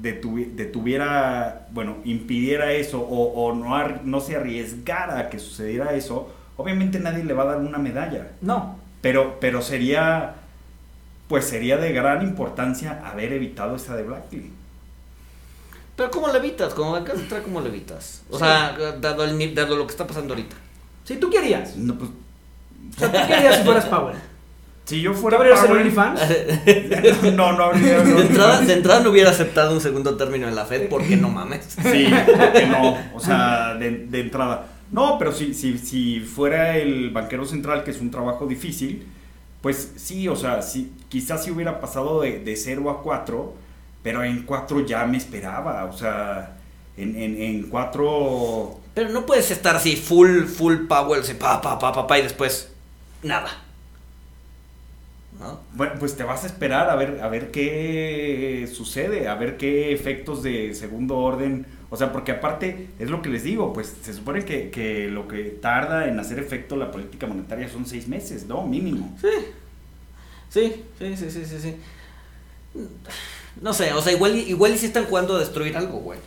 detuvi- 0.00 0.52
detuviera, 0.54 1.68
bueno, 1.72 1.96
impidiera 2.04 2.72
eso 2.72 3.00
o, 3.00 3.32
o 3.46 3.54
no, 3.54 3.74
ar- 3.76 4.02
no 4.04 4.20
se 4.20 4.36
arriesgara 4.36 5.18
a 5.18 5.30
que 5.30 5.38
sucediera 5.38 5.94
eso, 5.94 6.30
obviamente 6.56 7.00
nadie 7.00 7.24
le 7.24 7.32
va 7.34 7.44
a 7.44 7.46
dar 7.46 7.58
una 7.58 7.78
medalla, 7.78 8.32
No. 8.40 8.79
Pero, 9.00 9.38
pero 9.40 9.62
sería, 9.62 10.34
pues 11.28 11.46
sería 11.46 11.76
de 11.76 11.92
gran 11.92 12.22
importancia 12.22 13.00
haber 13.04 13.32
evitado 13.32 13.76
esa 13.76 13.96
de 13.96 14.02
Blackley. 14.02 14.50
Pero 15.96 16.10
¿cómo 16.10 16.28
le 16.28 16.38
evitas? 16.38 16.72
Como 16.74 16.94
acá 16.96 17.14
se 17.14 17.22
trae, 17.24 17.42
¿cómo 17.42 17.60
le 17.60 17.68
evitas? 17.68 18.22
O 18.30 18.38
sea, 18.38 18.76
dado, 19.00 19.24
el, 19.24 19.54
dado 19.54 19.76
lo 19.76 19.86
que 19.86 19.90
está 19.92 20.06
pasando 20.06 20.34
ahorita. 20.34 20.56
Si 21.04 21.16
tú 21.16 21.28
querías. 21.30 21.76
No, 21.76 21.94
pues. 21.98 22.10
O 22.96 22.98
sea, 22.98 23.10
tú 23.12 23.28
querías 23.28 23.56
si 23.58 23.62
fueras 23.64 23.84
Powell. 23.86 24.16
Si 24.86 25.02
yo 25.02 25.12
fuera 25.14 25.36
¿Tú 25.38 25.44
Powell- 25.44 25.70
OnlyFans? 25.72 26.20
no, 27.34 27.52
no 27.52 27.64
habría. 27.64 28.00
De 28.00 28.22
entrada, 28.22 28.60
de 28.62 28.72
entrada 28.72 29.00
no 29.00 29.10
hubiera 29.10 29.30
aceptado 29.30 29.72
un 29.72 29.80
segundo 29.80 30.16
término 30.16 30.48
en 30.48 30.54
la 30.54 30.64
Fed 30.64 30.88
porque 30.88 31.16
no 31.16 31.28
mames. 31.28 31.76
Sí, 31.82 32.08
porque 32.26 32.66
no, 32.66 32.96
o 33.14 33.20
sea, 33.20 33.74
de, 33.74 33.90
de 34.06 34.20
entrada. 34.20 34.66
No, 34.92 35.18
pero 35.18 35.32
si, 35.32 35.54
si, 35.54 35.78
si 35.78 36.20
fuera 36.20 36.76
el 36.76 37.10
banquero 37.10 37.44
central, 37.46 37.84
que 37.84 37.92
es 37.92 38.00
un 38.00 38.10
trabajo 38.10 38.46
difícil, 38.46 39.06
pues 39.60 39.92
sí, 39.96 40.26
o 40.26 40.34
sea, 40.34 40.62
sí, 40.62 40.92
quizás 41.08 41.44
si 41.44 41.50
hubiera 41.50 41.80
pasado 41.80 42.22
de, 42.22 42.40
de 42.40 42.56
0 42.56 42.90
a 42.90 43.02
4, 43.02 43.54
pero 44.02 44.24
en 44.24 44.42
4 44.42 44.86
ya 44.86 45.04
me 45.06 45.18
esperaba, 45.18 45.84
o 45.84 45.92
sea, 45.92 46.56
en, 46.96 47.16
en, 47.16 47.40
en 47.40 47.68
4... 47.68 48.80
Pero 48.94 49.10
no 49.10 49.24
puedes 49.26 49.50
estar 49.50 49.76
así 49.76 49.94
full, 49.96 50.44
full 50.44 50.86
Powell, 50.88 51.20
así, 51.20 51.34
pa, 51.34 51.60
pa, 51.60 51.78
pa, 51.78 51.92
pa, 51.92 52.06
pa, 52.06 52.18
y 52.18 52.22
después 52.22 52.72
nada. 53.22 53.50
¿No? 55.38 55.60
Bueno, 55.74 55.94
pues 55.98 56.16
te 56.16 56.24
vas 56.24 56.42
a 56.44 56.46
esperar 56.48 56.90
a 56.90 56.96
ver, 56.96 57.20
a 57.22 57.28
ver 57.28 57.50
qué 57.50 58.68
sucede, 58.72 59.28
a 59.28 59.36
ver 59.36 59.56
qué 59.56 59.92
efectos 59.92 60.42
de 60.42 60.74
segundo 60.74 61.16
orden, 61.18 61.66
o 61.90 61.96
sea, 61.96 62.12
porque 62.12 62.32
aparte 62.32 62.88
es 62.98 63.10
lo 63.10 63.20
que 63.20 63.28
les 63.28 63.42
digo, 63.42 63.72
pues 63.72 63.94
se 64.02 64.14
supone 64.14 64.44
que, 64.44 64.70
que 64.70 65.08
lo 65.08 65.26
que 65.26 65.44
tarda 65.44 66.06
en 66.08 66.18
hacer 66.20 66.38
efecto 66.38 66.76
la 66.76 66.90
política 66.90 67.26
monetaria 67.26 67.68
son 67.68 67.84
seis 67.84 68.06
meses, 68.06 68.46
¿no? 68.46 68.64
Mínimo. 68.66 69.16
Sí. 69.20 69.28
Sí, 70.48 70.84
sí, 70.98 71.16
sí, 71.16 71.30
sí, 71.30 71.44
sí, 71.44 71.60
sí. 71.60 71.76
No 73.60 73.72
sé, 73.72 73.92
o 73.92 74.00
sea, 74.00 74.12
igual, 74.12 74.36
igual 74.36 74.76
si 74.78 74.86
están 74.86 75.04
jugando 75.06 75.36
a 75.36 75.40
destruir 75.40 75.76
algo, 75.76 75.98
güey. 75.98 76.18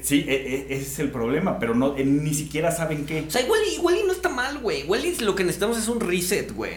Sí, 0.00 0.24
e- 0.26 0.32
e- 0.32 0.74
ese 0.74 0.86
es 0.86 0.98
el 1.00 1.10
problema, 1.10 1.58
pero 1.58 1.74
no, 1.74 1.96
eh, 1.98 2.04
ni 2.04 2.32
siquiera 2.32 2.72
saben 2.72 3.04
qué. 3.04 3.24
O 3.28 3.30
sea, 3.30 3.42
igual, 3.42 3.60
igual 3.74 3.96
y 4.02 4.06
no 4.06 4.12
está 4.12 4.30
mal, 4.30 4.58
güey. 4.58 4.80
Igual 4.80 5.04
y 5.04 5.14
lo 5.16 5.34
que 5.34 5.44
necesitamos 5.44 5.76
es 5.76 5.86
un 5.88 6.00
reset, 6.00 6.50
güey. 6.54 6.72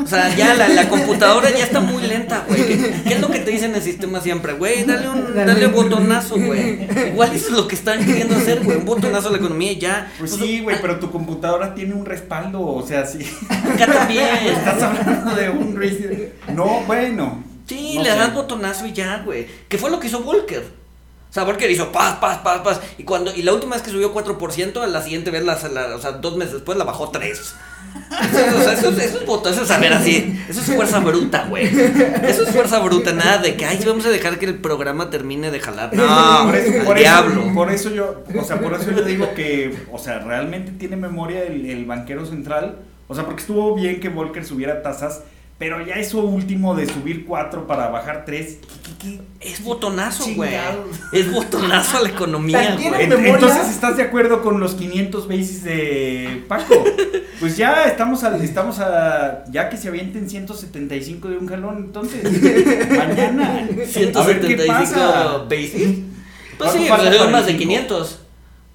O 0.00 0.06
sea, 0.06 0.32
ya 0.36 0.54
la, 0.54 0.68
la 0.68 0.88
computadora 0.88 1.50
ya 1.50 1.64
está 1.64 1.80
muy 1.80 2.04
lenta, 2.04 2.44
güey. 2.46 2.64
¿Qué, 3.02 3.14
es 3.14 3.20
lo 3.20 3.28
que 3.28 3.40
te 3.40 3.50
dicen 3.50 3.70
en 3.70 3.76
el 3.76 3.82
sistema 3.82 4.20
siempre, 4.20 4.52
güey? 4.52 4.84
Dale 4.84 5.08
un 5.08 5.34
dale 5.34 5.66
botonazo, 5.66 6.36
güey. 6.38 6.86
Igual 7.08 7.34
eso 7.34 7.48
es 7.48 7.52
lo 7.54 7.66
que 7.66 7.74
están 7.74 8.04
queriendo 8.04 8.36
hacer, 8.36 8.62
güey. 8.62 8.78
Un 8.78 8.84
botonazo 8.84 9.28
a 9.28 9.32
la 9.32 9.38
economía 9.38 9.72
y 9.72 9.78
ya. 9.78 10.12
Pues 10.16 10.32
O 10.32 10.36
sea, 10.36 10.46
sí, 10.46 10.60
güey, 10.60 10.80
pero 10.80 11.00
tu 11.00 11.10
computadora 11.10 11.74
tiene 11.74 11.94
un 11.94 12.06
respaldo, 12.06 12.60
o 12.64 12.86
sea, 12.86 13.04
sí. 13.04 13.18
Acá 13.50 13.86
también. 13.86 14.28
Estás 14.46 14.80
hablando 14.80 15.34
de 15.34 15.50
un 15.50 15.74
reset. 15.74 16.34
No, 16.54 16.82
bueno. 16.86 17.42
Sí, 17.66 17.94
no 17.96 18.04
le 18.04 18.10
sé. 18.10 18.16
das 18.16 18.32
botonazo 18.32 18.86
y 18.86 18.92
ya, 18.92 19.22
güey. 19.24 19.46
¿Qué 19.68 19.76
fue 19.76 19.90
lo 19.90 19.98
que 19.98 20.06
hizo 20.06 20.20
Volker? 20.20 20.83
O 21.34 21.36
sea, 21.36 21.42
Volker 21.42 21.68
hizo 21.68 21.90
paz, 21.90 22.18
paz, 22.20 22.38
paz, 22.44 22.60
paz. 22.60 22.80
Y 22.96 23.02
cuando 23.02 23.34
y 23.34 23.42
la 23.42 23.52
última 23.52 23.74
vez 23.74 23.82
que 23.82 23.90
subió 23.90 24.14
4%, 24.14 24.80
a 24.80 24.86
la 24.86 25.02
siguiente 25.02 25.32
vez, 25.32 25.42
la, 25.44 25.58
la- 25.68 25.96
o 25.96 26.00
sea, 26.00 26.12
dos 26.12 26.36
meses 26.36 26.54
después 26.54 26.78
la 26.78 26.84
bajó 26.84 27.10
3. 27.10 27.54
O 27.96 28.62
sea, 28.62 28.72
eso, 28.74 28.90
es- 28.90 28.98
eso 28.98 29.18
es 29.18 29.26
botón, 29.26 29.52
eso 29.52 29.62
es 29.62 29.68
saber 29.68 29.92
así. 29.92 30.40
Eso 30.48 30.60
es 30.60 30.66
fuerza 30.68 31.00
bruta, 31.00 31.46
güey. 31.48 31.66
Eso 31.66 32.44
es 32.44 32.50
fuerza 32.50 32.78
bruta, 32.78 33.12
nada 33.12 33.38
de 33.38 33.56
que, 33.56 33.64
ay, 33.66 33.80
vamos 33.84 34.06
a 34.06 34.10
dejar 34.10 34.38
que 34.38 34.46
el 34.46 34.58
programa 34.60 35.10
termine 35.10 35.50
de 35.50 35.58
jalar. 35.58 35.92
No, 35.92 36.44
por, 36.46 36.54
eso, 36.54 36.78
al 36.78 36.84
por 36.84 36.96
eso- 36.96 37.02
diablo. 37.02 37.52
por 37.52 37.70
eso 37.72 37.90
yo, 37.90 38.22
o 38.38 38.44
sea, 38.44 38.60
por 38.60 38.72
eso 38.74 38.92
yo 38.92 39.02
digo 39.02 39.34
que, 39.34 39.76
o 39.90 39.98
sea, 39.98 40.20
realmente 40.20 40.70
tiene 40.70 40.94
memoria 40.96 41.42
el, 41.42 41.66
el 41.66 41.84
banquero 41.84 42.24
central. 42.26 42.76
O 43.08 43.14
sea, 43.16 43.24
porque 43.26 43.40
estuvo 43.40 43.74
bien 43.74 43.98
que 44.00 44.08
Volcker 44.08 44.44
subiera 44.46 44.82
tasas, 44.82 45.22
pero 45.58 45.84
ya 45.86 45.94
eso 45.94 46.20
último 46.20 46.74
de 46.74 46.86
subir 46.86 47.24
4 47.24 47.66
para 47.66 47.88
bajar 47.88 48.24
3, 48.26 48.58
Es 49.40 49.62
botonazo, 49.62 50.24
güey. 50.34 50.54
Es 51.12 51.30
botonazo 51.32 51.98
a 51.98 52.02
la 52.02 52.08
economía, 52.08 52.76
güey. 52.76 53.04
Entonces, 53.04 53.68
¿estás 53.70 53.96
de 53.96 54.02
acuerdo 54.02 54.42
con 54.42 54.58
los 54.58 54.74
500 54.74 55.28
bases 55.28 55.62
de 55.62 56.44
Paco? 56.48 56.84
Pues 57.38 57.56
ya 57.56 57.84
estamos 57.84 58.24
a, 58.24 58.36
estamos 58.38 58.80
a, 58.80 59.44
ya 59.50 59.68
que 59.68 59.76
se 59.76 59.88
avienten 59.88 60.28
175 60.28 61.28
de 61.28 61.38
un 61.38 61.46
jalón, 61.46 61.76
entonces, 61.78 62.22
mañana. 62.90 63.58
A 63.58 63.62
ver 63.62 63.76
qué 63.76 63.86
175 63.86 64.66
pasa. 64.66 65.38
basis. 65.48 65.72
Pues 66.56 66.70
¿Cuánto 66.70 66.78
sí, 66.78 66.86
pues, 66.88 67.30
más 67.30 67.46
de 67.46 67.52
cinco? 67.52 67.62
500. 67.64 68.23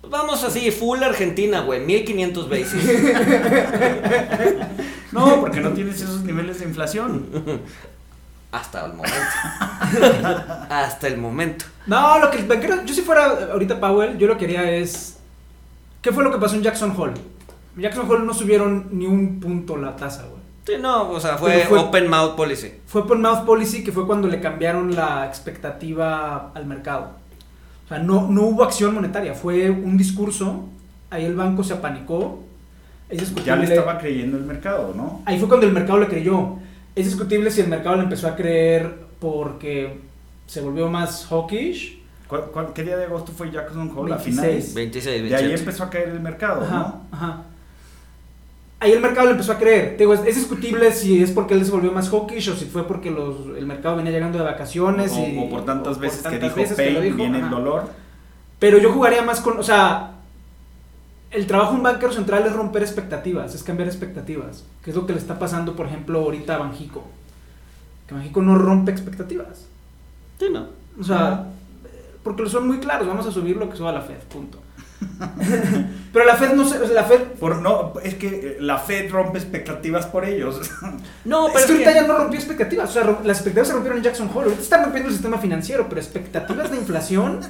Vamos 0.09 0.43
así, 0.43 0.71
full 0.71 1.03
Argentina, 1.03 1.61
güey, 1.61 1.81
1500 1.81 2.49
basis. 2.49 2.83
No, 5.11 5.39
porque 5.39 5.59
no 5.59 5.71
tienes 5.71 6.01
esos 6.01 6.23
niveles 6.23 6.59
de 6.59 6.65
inflación. 6.65 7.25
Hasta 8.51 8.85
el 8.85 8.93
momento. 8.93 9.17
Hasta 10.69 11.07
el 11.07 11.17
momento. 11.17 11.65
No, 11.87 12.19
lo 12.19 12.31
que 12.31 12.45
yo 12.85 12.93
si 12.93 13.01
fuera 13.01 13.49
ahorita 13.51 13.79
Powell, 13.79 14.17
yo 14.17 14.27
lo 14.27 14.37
que 14.37 14.45
haría 14.45 14.71
es, 14.71 15.17
¿qué 16.01 16.11
fue 16.11 16.23
lo 16.23 16.31
que 16.31 16.37
pasó 16.37 16.55
en 16.55 16.63
Jackson 16.63 16.93
Hole? 16.97 17.13
En 17.75 17.81
Jackson 17.81 18.09
Hole 18.09 18.25
no 18.25 18.33
subieron 18.33 18.87
ni 18.91 19.05
un 19.05 19.39
punto 19.39 19.77
la 19.77 19.95
tasa, 19.95 20.23
güey. 20.23 20.39
Sí, 20.65 20.73
no, 20.79 21.09
o 21.09 21.19
sea, 21.19 21.37
fue, 21.37 21.65
open 21.67 22.07
mouth 22.07 22.35
policy. 22.35 22.73
Fue 22.85 23.07
por 23.07 23.17
mouth 23.17 23.45
policy 23.45 23.83
que 23.83 23.91
fue 23.91 24.05
cuando 24.05 24.27
le 24.27 24.39
cambiaron 24.39 24.95
la 24.95 25.25
expectativa 25.25 26.51
al 26.53 26.65
mercado. 26.65 27.13
O 27.89 27.93
sea, 27.95 27.99
no, 28.03 28.27
no 28.29 28.43
hubo 28.43 28.63
acción 28.63 28.93
monetaria, 28.93 29.33
fue 29.33 29.69
un 29.71 29.97
discurso, 29.97 30.65
ahí 31.09 31.25
el 31.25 31.35
banco 31.35 31.63
se 31.63 31.73
apanicó. 31.73 32.43
Es 33.09 33.17
Ya 33.17 33.23
discutible, 33.25 33.57
le 33.67 33.73
estaba 33.75 33.97
creyendo 33.97 34.37
el 34.37 34.43
mercado, 34.43 34.93
¿no? 34.95 35.23
Ahí 35.25 35.39
fue 35.39 35.47
cuando 35.47 35.65
el 35.65 35.73
mercado 35.73 35.97
le 35.99 36.07
creyó. 36.07 36.57
Es 36.95 37.05
discutible 37.07 37.49
si 37.49 37.61
el 37.61 37.67
mercado 37.67 37.95
le 37.95 38.03
empezó 38.03 38.27
a 38.27 38.35
creer 38.35 38.93
porque 39.19 39.99
se 40.45 40.61
volvió 40.61 40.87
más 40.87 41.25
hawkish. 41.25 41.97
¿Cuál- 42.27 42.43
cuál- 42.53 42.73
qué 42.73 42.83
día 42.83 42.95
de 42.95 43.05
agosto 43.05 43.31
fue 43.31 43.49
Jackson 43.49 43.91
Hole? 43.95 44.13
A 44.13 44.17
26. 44.17 44.35
finales. 44.35 44.73
26, 44.75 45.23
De 45.23 45.35
ahí 45.35 45.41
28. 45.45 45.59
empezó 45.61 45.83
a 45.85 45.89
caer 45.89 46.09
el 46.09 46.19
mercado, 46.19 46.61
Ajá, 46.61 46.75
¿no? 46.77 47.01
ajá. 47.17 47.41
Ahí 48.81 48.93
el 48.93 49.01
mercado 49.01 49.25
le 49.27 49.33
empezó 49.33 49.51
a 49.51 49.57
creer. 49.57 49.91
Te 49.91 50.03
digo, 50.03 50.13
es, 50.13 50.21
es 50.25 50.35
discutible 50.37 50.91
si 50.93 51.21
es 51.21 51.31
porque 51.31 51.53
él 51.53 51.65
se 51.65 51.71
volvió 51.71 51.91
más 51.91 52.09
hawkish 52.09 52.49
o 52.49 52.55
si 52.55 52.65
fue 52.65 52.87
porque 52.87 53.11
los, 53.11 53.57
el 53.57 53.65
mercado 53.65 53.97
venía 53.97 54.11
llegando 54.11 54.37
de 54.37 54.45
vacaciones. 54.45 55.11
O, 55.11 55.19
y, 55.19 55.37
o 55.37 55.49
por 55.49 55.65
tantas 55.65 55.97
o 55.97 55.99
veces 55.99 56.19
que 56.19 56.23
tantas 56.23 56.41
dijo 56.43 56.55
veces 56.55 56.77
pain, 56.77 56.93
lo 56.93 57.01
dijo, 57.01 57.17
viene 57.17 57.39
el 57.39 57.45
ajá. 57.45 57.55
dolor. 57.55 57.89
Pero 58.57 58.77
yo 58.77 58.91
jugaría 58.91 59.21
más 59.21 59.41
con, 59.41 59.59
o 59.59 59.63
sea, 59.63 60.11
el 61.31 61.45
trabajo 61.45 61.71
de 61.71 61.77
un 61.77 61.83
banquero 61.83 62.11
central 62.11 62.45
es 62.45 62.53
romper 62.53 62.81
expectativas, 62.81 63.53
es 63.53 63.63
cambiar 63.63 63.87
expectativas, 63.87 64.65
que 64.83 64.91
es 64.91 64.95
lo 64.95 65.05
que 65.05 65.13
le 65.13 65.19
está 65.19 65.37
pasando, 65.37 65.75
por 65.75 65.85
ejemplo, 65.85 66.19
ahorita 66.19 66.55
a 66.55 66.59
Banjico. 66.59 67.03
Que 68.07 68.15
Banjico 68.15 68.41
no 68.41 68.57
rompe 68.57 68.91
expectativas. 68.91 69.67
Sí, 70.39 70.47
no. 70.51 70.67
O 70.99 71.03
sea, 71.03 71.47
porque 72.23 72.49
son 72.49 72.67
muy 72.67 72.79
claros, 72.79 73.07
vamos 73.07 73.25
a 73.25 73.31
subir 73.31 73.57
lo 73.57 73.69
que 73.69 73.77
suba 73.77 73.91
la 73.91 74.01
Fed, 74.01 74.19
punto. 74.31 74.59
Pero 76.13 76.25
la 76.25 76.35
Fed 76.35 76.53
no 76.53 76.67
se, 76.67 76.87
la 76.87 77.03
Fed 77.03 77.21
Por, 77.39 77.61
no, 77.61 77.93
es 78.03 78.15
que 78.15 78.57
la 78.59 78.79
Fed 78.79 79.11
rompe 79.11 79.37
expectativas 79.37 80.05
por 80.07 80.25
ellos. 80.25 80.59
No, 81.25 81.47
pero 81.47 81.59
es 81.59 81.65
que 81.65 81.71
ahorita 81.73 81.93
ya 81.93 82.07
no 82.07 82.17
rompió 82.17 82.39
expectativas. 82.39 82.89
O 82.89 82.93
sea, 82.93 83.03
las 83.03 83.37
expectativas 83.37 83.67
se 83.67 83.73
rompieron 83.73 83.97
en 83.99 84.03
Jackson 84.03 84.29
Hole. 84.33 84.45
Ahorita 84.45 84.61
están 84.61 84.83
rompiendo 84.83 85.09
el 85.09 85.13
sistema 85.13 85.37
financiero, 85.37 85.87
pero 85.87 86.01
expectativas 86.01 86.71
de 86.71 86.77
inflación 86.77 87.41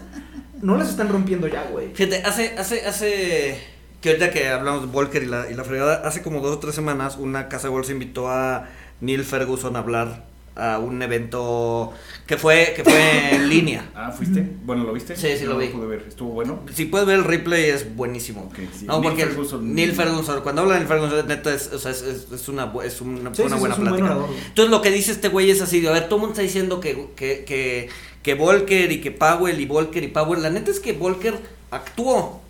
no 0.62 0.78
las 0.78 0.90
están 0.90 1.10
rompiendo 1.10 1.48
ya, 1.48 1.64
güey. 1.72 1.94
Fíjate, 1.94 2.24
hace, 2.24 2.56
hace, 2.58 2.86
hace, 2.86 3.62
que 4.02 4.10
ahorita 4.10 4.32
que 4.32 4.50
hablamos 4.50 4.82
de 4.82 4.88
Volker 4.88 5.24
y 5.24 5.28
la, 5.28 5.50
y 5.50 5.54
la 5.54 5.64
fregada, 5.64 6.02
hace 6.06 6.22
como 6.22 6.42
dos 6.42 6.58
o 6.58 6.60
tres 6.60 6.76
semanas 6.76 7.18
una 7.18 7.48
casa 7.48 7.68
de 7.68 7.74
bolsa 7.74 7.92
invitó 7.92 8.30
a 8.30 8.68
Neil 9.00 9.24
Ferguson 9.24 9.76
a 9.76 9.80
hablar 9.80 10.29
a 10.60 10.80
un 10.80 11.02
evento 11.02 11.94
que 12.28 12.38
fue, 12.38 12.74
que 12.76 12.84
fue 12.84 13.36
en 13.36 13.50
línea. 13.50 13.90
Ah, 13.96 14.12
¿fuiste? 14.12 14.48
Bueno, 14.66 14.84
¿lo 14.84 14.94
viste? 14.94 15.16
Sí, 15.16 15.30
sí, 15.38 15.46
No 15.46 15.52
lo 15.54 15.58
vi. 15.60 15.68
pude 15.68 15.88
ver. 15.88 16.06
¿Estuvo 16.08 16.32
bueno? 16.32 16.60
Si 16.74 16.86
puedes 16.86 17.08
ver 17.08 17.20
el 17.20 17.26
replay 17.26 17.66
es 17.66 17.96
buenísimo. 17.96 18.44
Ok, 18.44 18.60
sí. 18.78 18.86
No, 18.86 19.00
Neil 19.00 19.04
porque 19.12 19.26
Ferguson. 19.26 19.74
Neil 19.76 19.92
Ferguson, 19.94 20.42
cuando 20.42 20.62
habla 20.62 20.74
de 20.76 20.80
Neil 20.82 20.88
Ferguson, 20.90 21.28
neta, 21.28 21.54
es, 21.54 21.72
o 21.74 21.80
sea, 21.80 21.92
es, 21.92 22.02
es- 22.04 22.32
es 22.32 22.48
una, 22.50 22.72
bu- 22.72 22.84
es 22.84 23.02
una, 23.02 23.34
Sí, 23.34 23.42
una 23.44 23.56
sí, 23.56 23.60
buena 23.60 23.76
es 23.76 23.80
un 23.80 23.90
buen 23.90 24.04
plática. 24.06 24.26
Entonces 24.48 24.70
lo 24.72 24.82
que 24.82 24.92
dice 24.92 25.12
este 25.12 25.30
güey 25.30 25.50
es 25.50 25.62
así, 25.62 25.86
a 25.88 25.92
ver, 25.92 26.06
todo 26.06 26.16
el 26.16 26.20
mundo 26.22 26.34
está 26.34 26.42
diciendo 26.44 26.80
que, 26.80 27.08
que, 27.16 27.44
que, 27.46 27.90
que 28.22 28.34
Volker 28.36 28.92
y 28.92 29.02
que 29.02 29.12
Powell 29.12 29.60
y 29.60 29.66
Volker 29.66 30.04
y 30.04 30.08
Powell, 30.10 30.42
la 30.44 30.50
neta 30.50 30.70
es 30.72 30.80
que 30.80 30.94
Volker 30.94 31.36
actuó. 31.72 32.42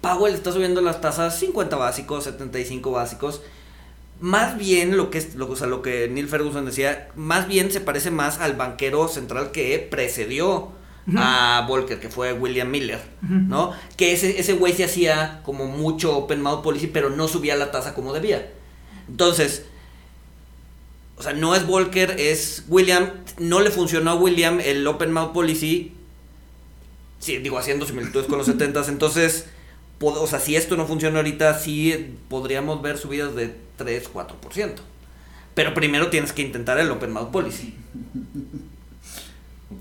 Powell 0.00 0.34
está 0.34 0.52
subiendo 0.52 0.80
las 0.82 1.00
tasas 1.00 1.38
50 1.40 1.74
básicos, 1.76 2.24
75 2.24 2.90
básicos. 2.92 3.42
Más 4.20 4.56
bien 4.56 4.96
lo 4.96 5.10
que 5.10 5.18
es, 5.18 5.34
lo, 5.34 5.50
o 5.50 5.56
sea, 5.56 5.66
lo 5.66 5.82
que 5.82 6.08
Neil 6.08 6.28
Ferguson 6.28 6.64
decía, 6.64 7.08
más 7.16 7.48
bien 7.48 7.70
se 7.70 7.80
parece 7.80 8.10
más 8.10 8.40
al 8.40 8.54
banquero 8.54 9.08
central 9.08 9.50
que 9.52 9.86
precedió 9.90 10.72
a 11.16 11.64
Volker, 11.68 12.00
que 12.00 12.08
fue 12.08 12.32
William 12.32 12.70
Miller. 12.70 13.00
¿no? 13.20 13.72
Que 13.96 14.12
ese 14.12 14.40
ese 14.40 14.54
güey 14.54 14.72
se 14.72 14.84
hacía 14.84 15.40
como 15.44 15.66
mucho 15.66 16.16
open 16.16 16.40
mouth 16.40 16.62
policy, 16.62 16.86
pero 16.86 17.10
no 17.10 17.28
subía 17.28 17.56
la 17.56 17.70
tasa 17.70 17.94
como 17.94 18.12
debía. 18.12 18.50
Entonces, 19.08 19.64
o 21.16 21.22
sea, 21.22 21.32
no 21.32 21.54
es 21.54 21.66
Volker, 21.66 22.16
es 22.18 22.64
William. 22.68 23.10
No 23.38 23.60
le 23.60 23.70
funcionó 23.70 24.10
a 24.10 24.14
William 24.14 24.60
el 24.60 24.86
Open 24.86 25.12
Mouth 25.12 25.32
Policy. 25.32 25.92
Sí, 27.18 27.38
digo, 27.38 27.58
haciendo 27.58 27.86
similitudes 27.86 28.26
con 28.26 28.38
los 28.38 28.48
70s. 28.48 28.88
Entonces, 28.88 29.46
o 30.00 30.26
sea, 30.26 30.40
si 30.40 30.56
esto 30.56 30.76
no 30.76 30.86
funciona 30.86 31.18
ahorita, 31.18 31.58
sí 31.58 32.14
podríamos 32.28 32.82
ver 32.82 32.98
subidas 32.98 33.34
de 33.34 33.54
3, 33.76 34.10
4%. 34.12 34.72
Pero 35.54 35.74
primero 35.74 36.08
tienes 36.08 36.32
que 36.32 36.42
intentar 36.42 36.78
el 36.78 36.90
Open 36.90 37.12
Mouth 37.12 37.30
Policy. 37.30 37.74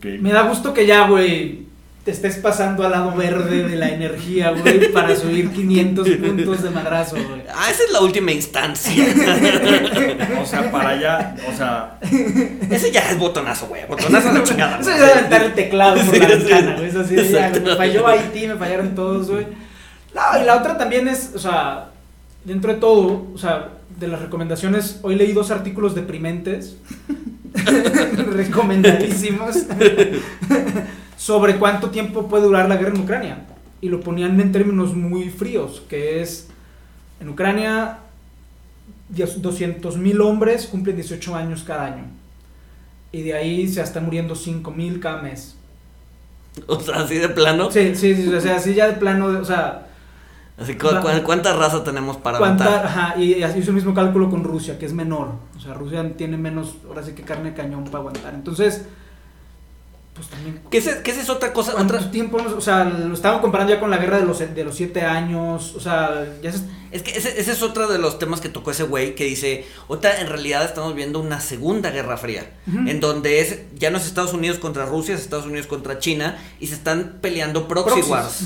Me 0.02 0.32
da 0.32 0.44
gusto 0.44 0.74
que 0.74 0.86
ya, 0.86 1.08
güey, 1.08 1.66
te 2.06 2.12
estés 2.12 2.38
pasando 2.38 2.86
al 2.86 2.92
lado 2.92 3.16
verde 3.16 3.68
de 3.68 3.76
la 3.76 3.90
energía, 3.90 4.52
güey, 4.52 4.92
para 4.94 5.16
subir 5.16 5.52
500 5.52 6.08
puntos 6.08 6.62
de 6.62 6.70
madrazo, 6.70 7.16
güey. 7.16 7.42
Ah, 7.50 7.70
esa 7.72 7.84
es 7.84 7.92
la 7.92 8.02
última 8.02 8.32
instancia. 8.32 9.04
o 10.40 10.46
sea, 10.46 10.72
para 10.72 10.90
allá, 10.90 11.36
o 11.52 11.58
sea. 11.58 11.98
Ese 12.70 12.92
ya 12.92 13.10
es 13.10 13.18
botonazo, 13.18 13.68
güey. 13.68 13.88
Botonazo 13.88 14.30
a 14.30 14.34
la 14.34 14.44
chingada. 14.46 14.80
Eso 14.80 14.92
es 14.92 15.02
aventar 15.02 15.44
el 15.44 15.54
teclado 15.54 16.00
por 16.06 16.18
la 16.18 16.28
ventana, 16.28 16.76
güey. 16.76 16.90
Eso 16.90 17.04
sí, 17.04 17.16
ya, 17.16 17.50
me 17.50 17.76
falló 17.76 18.08
Haití, 18.08 18.48
me 18.48 18.56
fallaron 18.56 18.94
todos, 18.94 19.32
güey. 19.32 19.48
No, 20.14 20.42
y 20.42 20.46
la 20.46 20.58
otra 20.58 20.78
también 20.78 21.08
es, 21.08 21.32
o 21.36 21.40
sea, 21.40 21.90
dentro 22.44 22.72
de 22.72 22.80
todo, 22.80 23.28
o 23.34 23.38
sea, 23.38 23.70
de 24.00 24.08
las 24.08 24.22
recomendaciones, 24.22 25.00
hoy 25.02 25.16
leí 25.16 25.34
dos 25.34 25.52
artículos 25.52 25.96
deprimentes. 25.96 26.78
recomendadísimos 28.34 29.56
sobre 31.18 31.58
cuánto 31.58 31.90
tiempo 31.90 32.28
puede 32.28 32.44
durar 32.44 32.70
la 32.70 32.78
guerra 32.78 32.94
en 32.96 33.02
Ucrania. 33.02 33.46
Y 33.82 33.90
lo 33.90 34.00
ponían 34.00 34.40
en 34.40 34.52
términos 34.52 34.94
muy 34.94 35.30
fríos, 35.30 35.84
que 35.90 36.22
es, 36.22 36.48
en 37.20 37.30
Ucrania, 37.30 38.00
200 39.10 39.98
mil 39.98 40.22
hombres 40.22 40.66
cumplen 40.66 40.96
18 40.96 41.36
años 41.36 41.64
cada 41.64 41.86
año. 41.86 42.06
Y 43.12 43.22
de 43.22 43.34
ahí 43.34 43.68
se 43.68 43.82
están 43.82 44.06
muriendo 44.06 44.36
5 44.36 44.72
mil 44.72 45.00
cada 45.00 45.22
mes. 45.22 45.56
O 46.68 46.80
sea, 46.80 47.00
así 47.00 47.16
de 47.18 47.28
plano. 47.28 47.70
Sí, 47.70 47.96
sí, 47.96 48.16
sí, 48.16 48.34
o 48.34 48.40
sea, 48.40 48.56
así 48.56 48.74
ya 48.74 48.88
de 48.88 48.94
plano, 48.94 49.26
o 49.26 49.44
sea... 49.44 49.85
Así, 50.58 50.78
¿cuánta 50.78 51.54
raza 51.54 51.84
tenemos 51.84 52.16
para 52.18 52.40
matar? 52.40 52.86
Ajá, 52.86 53.18
y 53.18 53.44
así 53.44 53.60
hizo 53.60 53.72
el 53.72 53.76
mismo 53.76 53.94
cálculo 53.94 54.30
con 54.30 54.44
Rusia, 54.44 54.80
que 54.80 54.86
es 54.86 54.94
menor. 54.94 55.34
O 55.58 55.60
sea, 55.60 55.74
Rusia 55.74 56.16
tiene 56.16 56.38
menos, 56.38 56.76
ahora 56.88 57.04
sí 57.04 57.12
que 57.12 57.24
carne 57.24 57.50
de 57.50 57.56
cañón 57.56 57.84
para 57.86 58.00
aguantar. 58.00 58.34
Entonces, 58.34 58.84
pues 60.16 60.30
también. 60.30 60.62
¿Qué 60.72 60.78
es, 60.78 60.88
qué 60.88 61.12
es 61.12 61.30
otra 61.30 61.52
cosa? 61.52 61.74
¿Cuánto 61.74 62.00
tiempo? 62.10 62.38
O 62.38 62.62
sea, 62.62 62.86
lo 62.86 63.14
estaban 63.14 63.42
comparando 63.42 63.74
ya 63.74 63.82
con 63.82 63.92
la 63.92 63.98
guerra 63.98 64.18
de 64.18 64.26
los, 64.26 64.40
de 64.40 64.64
los 64.64 64.76
siete 64.76 65.02
años. 65.02 65.76
O 65.76 65.82
sea, 65.82 66.26
ya 66.42 66.54
se... 66.54 66.60
Es 66.92 67.04
que 67.04 67.12
ese, 67.12 67.38
ese, 67.38 67.52
es 67.52 67.62
otro 67.62 67.90
de 67.90 68.00
los 68.00 68.18
temas 68.18 68.40
que 68.40 68.48
tocó 68.48 68.72
ese 68.72 68.84
güey 68.84 69.16
que 69.16 69.26
dice: 69.26 69.66
Otra, 69.90 70.22
en 70.22 70.28
realidad 70.28 70.64
estamos 70.64 70.96
viendo 70.96 71.20
una 71.20 71.42
segunda 71.42 71.92
guerra 71.92 72.16
fría. 72.16 72.50
En 72.66 73.02
donde 73.02 73.42
es 73.42 73.60
ya 73.78 73.90
no 73.90 73.98
es 73.98 74.06
Estados 74.06 74.32
Unidos 74.32 74.58
contra 74.60 74.86
Rusia, 74.86 75.16
es 75.16 75.22
Estados 75.22 75.48
Unidos 75.48 75.68
contra 75.68 76.00
China. 76.00 76.38
Y 76.62 76.68
se 76.68 76.76
están 76.76 77.18
peleando 77.20 77.68
proxy 77.68 78.00
wars. 78.10 78.46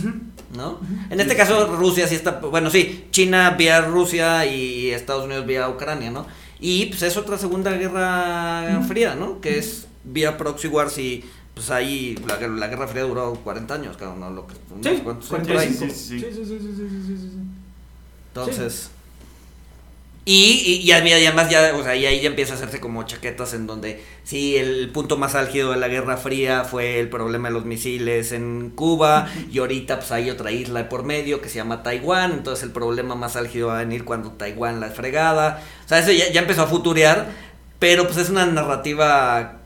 ¿No? 0.55 0.79
En 1.09 1.19
este 1.19 1.35
caso, 1.35 1.67
Rusia 1.75 2.07
sí 2.07 2.15
está. 2.15 2.39
Bueno, 2.39 2.69
sí, 2.71 3.07
China 3.11 3.51
vía 3.51 3.81
Rusia 3.81 4.45
y 4.45 4.89
Estados 4.89 5.25
Unidos 5.25 5.45
vía 5.45 5.69
Ucrania, 5.69 6.09
¿no? 6.09 6.25
Y 6.59 6.87
pues 6.87 7.03
es 7.03 7.17
otra 7.17 7.37
segunda 7.37 7.71
guerra 7.71 8.81
fría, 8.87 9.15
¿no? 9.15 9.39
Que 9.41 9.59
es 9.59 9.87
vía 10.03 10.37
proxy 10.37 10.67
wars 10.67 10.97
y 10.97 11.23
pues 11.53 11.71
ahí 11.71 12.15
la, 12.25 12.39
la, 12.47 12.67
Guerra 12.67 12.87
Fría 12.87 13.03
duró 13.03 13.33
40 13.33 13.73
años, 13.73 13.97
cada 13.97 14.11
uno, 14.13 14.29
lo 14.29 14.47
que, 14.47 14.53
sí, 14.81 16.31
sí, 16.31 16.45
sí, 16.45 16.45
sí, 16.45 17.17
sí, 17.17 17.29
Entonces... 18.29 18.91
Y, 20.31 20.81
y, 20.83 20.91
además 20.91 21.49
ya, 21.49 21.73
o 21.75 21.83
sea, 21.83 21.95
y 21.95 22.05
ahí 22.05 22.21
ya 22.21 22.27
empieza 22.27 22.53
a 22.53 22.55
hacerse 22.55 22.79
como 22.79 23.01
chaquetas 23.01 23.55
en 23.55 23.65
donde 23.65 24.03
sí, 24.23 24.57
el 24.57 24.91
punto 24.91 25.17
más 25.17 25.33
álgido 25.33 25.71
de 25.71 25.77
la 25.77 25.87
Guerra 25.87 26.17
Fría 26.17 26.65
fue 26.65 26.99
el 26.99 27.09
problema 27.09 27.47
de 27.47 27.55
los 27.55 27.65
misiles 27.65 28.31
en 28.31 28.69
Cuba 28.69 29.27
y 29.51 29.57
ahorita 29.57 29.97
pues 29.97 30.11
hay 30.11 30.29
otra 30.29 30.51
isla 30.51 30.87
por 30.87 31.03
medio 31.03 31.41
que 31.41 31.49
se 31.49 31.55
llama 31.55 31.81
Taiwán, 31.81 32.31
entonces 32.33 32.63
el 32.63 32.69
problema 32.69 33.15
más 33.15 33.37
álgido 33.37 33.69
va 33.69 33.77
a 33.77 33.79
venir 33.79 34.05
cuando 34.05 34.33
Taiwán 34.33 34.79
la 34.79 34.91
fregada. 34.91 35.63
O 35.83 35.89
sea, 35.89 35.97
eso 35.97 36.11
ya, 36.11 36.31
ya 36.31 36.41
empezó 36.41 36.61
a 36.61 36.67
futurear, 36.67 37.31
pero 37.79 38.05
pues 38.05 38.17
es 38.17 38.29
una 38.29 38.45
narrativa 38.45 39.61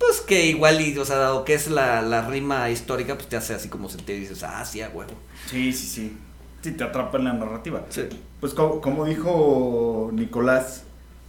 pues 0.00 0.22
que 0.22 0.46
igual, 0.46 0.80
y, 0.80 0.98
o 0.98 1.04
sea, 1.04 1.18
dado 1.18 1.44
que 1.44 1.54
es 1.54 1.70
la, 1.70 2.02
la 2.02 2.26
rima 2.26 2.68
histórica, 2.68 3.14
pues 3.14 3.28
te 3.28 3.36
hace 3.36 3.54
así 3.54 3.68
como 3.68 3.88
sentir 3.88 4.16
y 4.16 4.20
dices, 4.22 4.42
ah, 4.42 4.64
sí, 4.64 4.80
a 4.80 4.88
huevo. 4.88 5.12
Sí, 5.48 5.72
sí, 5.72 5.86
sí. 5.86 6.16
Sí, 6.62 6.72
te 6.72 6.84
atrapa 6.84 7.18
en 7.18 7.24
la 7.24 7.32
narrativa. 7.32 7.84
Sí. 7.88 8.02
Pues 8.40 8.54
como, 8.54 8.80
como 8.80 9.04
dijo 9.04 10.10
Nicolás, 10.12 10.84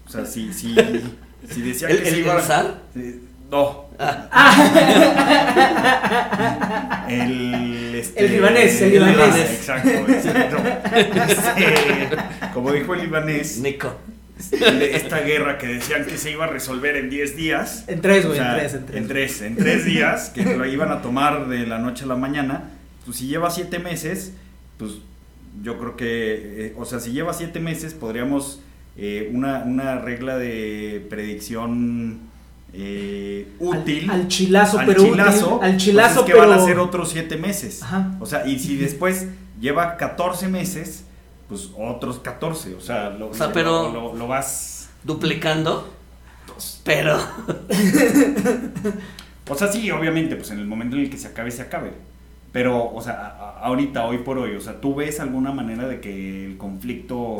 o 0.06 0.10
sea, 0.10 0.26
si, 0.26 0.54
si, 0.54 0.76
si 1.50 1.62
decía 1.62 1.88
que 1.88 2.06
se 2.06 2.20
iba... 2.20 2.38
¿El 2.96 3.32
no. 3.52 3.86
Ah. 4.00 4.26
el, 7.10 7.96
este, 7.96 8.26
el 8.26 8.32
libanés, 8.32 8.82
el 8.82 8.92
libanés. 8.94 9.52
Exacto, 9.52 9.90
exacto. 10.08 10.58
Este, 10.96 12.18
como 12.54 12.72
dijo 12.72 12.94
el 12.94 13.02
libanés. 13.02 13.58
Nico 13.58 13.94
esta 14.52 15.20
guerra 15.20 15.58
que 15.58 15.68
decían 15.68 16.06
que 16.06 16.18
se 16.18 16.32
iba 16.32 16.46
a 16.46 16.48
resolver 16.48 16.96
en 16.96 17.10
10 17.10 17.36
días. 17.36 17.86
En 17.88 18.02
3, 18.02 18.26
güey, 18.26 18.40
en 18.40 18.54
3, 18.54 18.74
en 18.74 19.08
3. 19.08 19.42
En 19.42 19.56
3, 19.56 19.86
días, 19.86 20.30
que 20.30 20.44
lo 20.44 20.66
iban 20.66 20.92
a 20.92 21.02
tomar 21.02 21.48
de 21.48 21.68
la 21.68 21.78
noche 21.78 22.06
a 22.06 22.08
la 22.08 22.16
mañana. 22.16 22.72
Pues 23.06 23.18
si 23.18 23.28
lleva 23.28 23.52
7 23.52 23.80
meses, 23.80 24.34
pues 24.78 24.94
yo 25.62 25.78
creo 25.78 25.98
que, 25.98 26.68
eh, 26.68 26.76
o 26.78 26.86
sea, 26.86 27.00
si 27.00 27.12
lleva 27.12 27.34
7 27.34 27.60
meses, 27.60 27.94
podríamos 27.94 28.62
eh, 28.98 29.30
una, 29.34 29.64
una 29.66 30.00
regla 30.00 30.38
de 30.38 31.06
predicción 31.10 32.32
eh, 32.74 33.54
útil. 33.60 34.10
Al, 34.10 34.28
chilazo, 34.28 34.80
pero 34.86 35.04
chilazo, 35.04 35.56
útil, 35.56 35.70
al 35.70 35.78
chilazo, 35.78 36.22
pues 36.22 36.30
es 36.30 36.34
que 36.34 36.40
van 36.40 36.52
a 36.52 36.64
ser 36.64 36.80
otros 36.80 37.10
7 37.10 37.38
meses. 37.38 37.84
Ajá. 37.84 38.16
O 38.20 38.26
sea, 38.26 38.48
y 38.48 38.60
si 38.60 38.76
después 38.78 39.28
lleva 39.60 39.98
14 39.98 40.48
meses, 40.48 41.04
pues 41.50 41.70
otros 41.78 42.20
14, 42.20 42.76
o 42.76 42.82
sea, 42.82 43.10
lo, 43.10 43.32
pero 43.54 44.14
lo, 44.16 44.28
vas 44.28 44.90
duplicando, 45.04 45.92
pero... 46.84 47.18
o 49.50 49.56
sea, 49.56 49.68
sí, 49.68 49.92
obviamente, 49.92 50.38
pues 50.38 50.52
en 50.52 50.60
el 50.60 50.66
momento 50.66 50.96
en 50.96 51.04
el 51.04 51.10
que 51.10 51.18
se 51.18 51.28
acabe, 51.28 51.52
se 51.52 51.62
acabe. 51.62 51.92
Pero, 52.52 52.92
o 52.94 53.02
sea, 53.02 53.56
ahorita, 53.62 54.06
hoy 54.06 54.20
por 54.20 54.38
hoy, 54.38 54.56
o 54.56 54.62
sea, 54.62 54.80
¿tú 54.82 54.96
ves 54.96 55.20
alguna 55.20 55.52
manera 55.52 55.88
de 55.88 56.02
que 56.02 56.46
el 56.46 56.58
conflicto... 56.58 57.40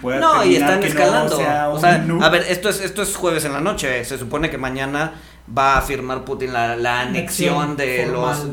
Pueda 0.00 0.18
no, 0.18 0.44
y 0.44 0.56
están 0.56 0.82
escalando. 0.82 1.36
o 1.70 1.78
sea, 1.78 2.04
a 2.20 2.28
ver, 2.28 2.44
esto 2.48 2.68
es, 2.68 2.80
esto 2.80 3.02
es 3.02 3.14
jueves 3.14 3.44
en 3.44 3.52
la 3.52 3.60
noche. 3.60 4.04
Se 4.04 4.18
supone 4.18 4.50
que 4.50 4.58
mañana 4.58 5.12
va 5.56 5.78
a 5.78 5.82
firmar 5.82 6.24
Putin 6.24 6.52
la, 6.52 6.76
la 6.76 7.00
anexión 7.00 7.76
de 7.76 8.06
los, 8.06 8.46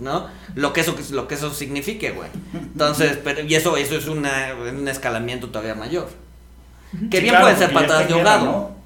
¿no? 0.00 0.28
Lo 0.54 0.72
que 0.72 0.80
eso 0.80 0.96
lo 1.12 1.28
que 1.28 1.34
eso 1.34 1.52
signifique, 1.52 2.10
güey. 2.12 2.30
Entonces, 2.54 3.18
pero 3.24 3.42
y 3.42 3.54
eso 3.54 3.76
eso 3.76 3.96
es 3.96 4.06
una, 4.06 4.54
un 4.54 4.88
escalamiento 4.88 5.48
todavía 5.48 5.74
mayor. 5.74 6.08
Que 7.10 7.20
bien 7.20 7.34
puede 7.38 7.56
ser 7.56 7.72
patadas 7.72 8.08
de 8.08 8.14
ahogado. 8.14 8.77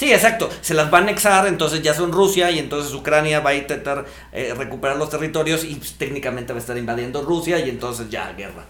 Sí, 0.00 0.10
exacto. 0.10 0.48
Se 0.62 0.72
las 0.72 0.90
va 0.90 0.96
a 0.96 1.02
anexar, 1.02 1.46
entonces 1.46 1.82
ya 1.82 1.92
son 1.92 2.10
Rusia 2.10 2.50
y 2.50 2.58
entonces 2.58 2.94
Ucrania 2.94 3.40
va 3.40 3.50
a 3.50 3.54
intentar 3.54 4.06
eh, 4.32 4.54
recuperar 4.56 4.96
los 4.96 5.10
territorios 5.10 5.62
y 5.62 5.74
pues, 5.74 5.92
técnicamente 5.98 6.54
va 6.54 6.58
a 6.58 6.60
estar 6.60 6.78
invadiendo 6.78 7.20
Rusia 7.20 7.62
y 7.62 7.68
entonces 7.68 8.08
ya 8.08 8.32
guerra. 8.32 8.64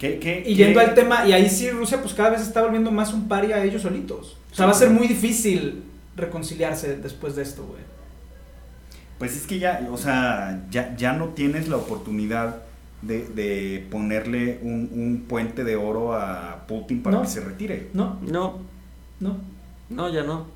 y 0.00 0.54
yendo 0.56 0.80
al 0.80 0.92
tema, 0.92 1.24
y 1.24 1.32
ahí 1.32 1.48
sí 1.48 1.70
Rusia 1.70 2.02
pues 2.02 2.14
cada 2.14 2.30
vez 2.30 2.40
está 2.40 2.62
volviendo 2.62 2.90
más 2.90 3.14
un 3.14 3.28
paria 3.28 3.54
a 3.54 3.64
ellos 3.64 3.82
solitos. 3.82 4.36
O 4.50 4.56
sea, 4.56 4.66
va 4.66 4.72
a 4.72 4.74
ser 4.74 4.90
muy 4.90 5.06
difícil 5.06 5.84
reconciliarse 6.16 6.96
después 6.96 7.36
de 7.36 7.42
esto, 7.42 7.64
güey. 7.64 7.82
Pues 9.20 9.36
es 9.36 9.46
que 9.46 9.60
ya, 9.60 9.86
o 9.88 9.96
sea, 9.96 10.64
ya, 10.68 10.96
ya 10.96 11.12
no 11.12 11.28
tienes 11.28 11.68
la 11.68 11.76
oportunidad 11.76 12.62
de, 13.02 13.24
de 13.28 13.86
ponerle 13.88 14.58
un, 14.62 14.90
un, 14.92 15.26
puente 15.28 15.62
de 15.62 15.76
oro 15.76 16.12
a 16.12 16.64
Putin 16.66 17.04
para 17.04 17.22
que 17.22 17.28
se 17.28 17.38
retire. 17.38 17.90
No, 17.92 18.18
no, 18.20 18.58
no. 19.20 19.53
No, 19.90 20.08
ya 20.08 20.22
no. 20.22 20.46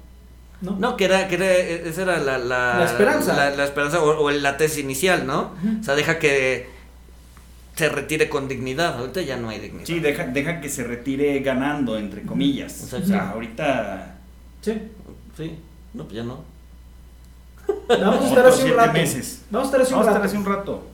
No, 0.61 0.76
no 0.76 0.97
que, 0.97 1.05
era, 1.05 1.29
que 1.29 1.37
era, 1.37 1.57
esa 1.57 2.03
era 2.03 2.18
la, 2.18 2.37
la, 2.37 2.85
esperanza. 2.85 3.35
La, 3.35 3.64
esperanza 3.64 4.03
o, 4.03 4.31
la 4.31 4.57
tesis 4.57 4.79
inicial, 4.79 5.24
¿no? 5.24 5.53
O 5.81 5.85
sea, 5.85 5.95
deja 5.95 6.18
que 6.18 6.66
se 7.76 7.89
retire 7.89 8.29
con 8.29 8.49
dignidad. 8.49 8.99
Ahorita 8.99 9.22
ya 9.22 9.37
no 9.37 9.51
hay 9.51 9.61
dignidad. 9.61 9.87
Sí, 9.87 10.01
deja, 10.01 10.24
deja 10.24 10.61
que 10.61 10.68
se 10.68 10.83
retire 10.83 11.39
ganando, 11.41 11.97
entre 11.97 12.22
comillas. 12.22 12.93
O 12.93 13.01
sea, 13.01 13.31
ahorita... 13.31 14.16
Sí. 14.61 14.83
Sí, 15.37 15.57
no, 15.95 16.03
pues 16.05 16.16
ya 16.16 16.24
no. 16.24 16.43
Vamos 17.89 18.24
a 18.24 18.29
estar 18.29 18.47
así 18.47 18.64
un 18.64 18.76
rato. 18.76 18.93
Meses. 18.93 19.43
Vamos 19.51 19.66
a 19.66 19.70
estar 19.70 19.83
así 19.83 19.95
un 19.95 20.05
rato. 20.05 20.24
Estar 20.24 20.41
un 20.41 20.47
rato. 20.47 20.89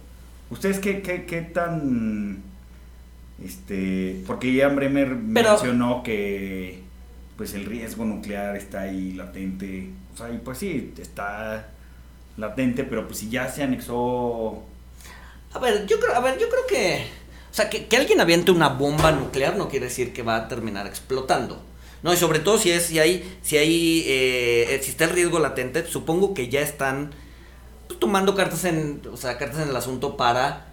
¿Ustedes 0.50 0.78
qué, 0.78 1.00
qué, 1.00 1.24
qué 1.24 1.40
tan... 1.40 2.42
Este, 3.42 4.22
porque 4.26 4.52
Ian 4.52 4.76
Bremer 4.76 5.14
mencionó 5.14 6.02
que 6.02 6.83
pues 7.36 7.54
el 7.54 7.66
riesgo 7.66 8.04
nuclear 8.04 8.56
está 8.56 8.82
ahí 8.82 9.12
latente. 9.12 9.90
O 10.14 10.16
sea, 10.16 10.30
y 10.30 10.38
pues 10.38 10.58
sí, 10.58 10.94
está 10.98 11.68
latente, 12.36 12.84
pero 12.84 13.06
pues 13.06 13.18
si 13.18 13.28
ya 13.28 13.50
se 13.50 13.62
anexó. 13.62 14.62
A 15.52 15.58
ver, 15.58 15.86
yo 15.86 15.98
creo, 16.00 16.14
a 16.14 16.20
ver, 16.20 16.38
yo 16.38 16.48
creo 16.48 16.66
que. 16.66 17.06
O 17.50 17.54
sea, 17.54 17.70
que, 17.70 17.86
que 17.86 17.96
alguien 17.96 18.20
aviente 18.20 18.50
una 18.50 18.68
bomba 18.68 19.12
nuclear 19.12 19.56
no 19.56 19.68
quiere 19.68 19.86
decir 19.86 20.12
que 20.12 20.22
va 20.22 20.36
a 20.36 20.48
terminar 20.48 20.86
explotando. 20.86 21.62
No, 22.04 22.12
y 22.12 22.18
sobre 22.18 22.38
todo 22.38 22.58
si 22.58 22.70
es, 22.70 22.84
si 22.84 22.98
hay, 22.98 23.38
si 23.40 23.56
hay, 23.56 24.04
eh, 24.06 24.78
si 24.82 24.90
está 24.90 25.04
el 25.04 25.10
riesgo 25.10 25.38
latente, 25.38 25.86
supongo 25.86 26.34
que 26.34 26.50
ya 26.50 26.60
están 26.60 27.12
pues, 27.86 27.98
tomando 27.98 28.34
cartas 28.34 28.64
en, 28.66 29.00
o 29.10 29.16
sea, 29.16 29.38
cartas 29.38 29.62
en 29.62 29.70
el 29.70 29.76
asunto 29.76 30.16
para 30.16 30.66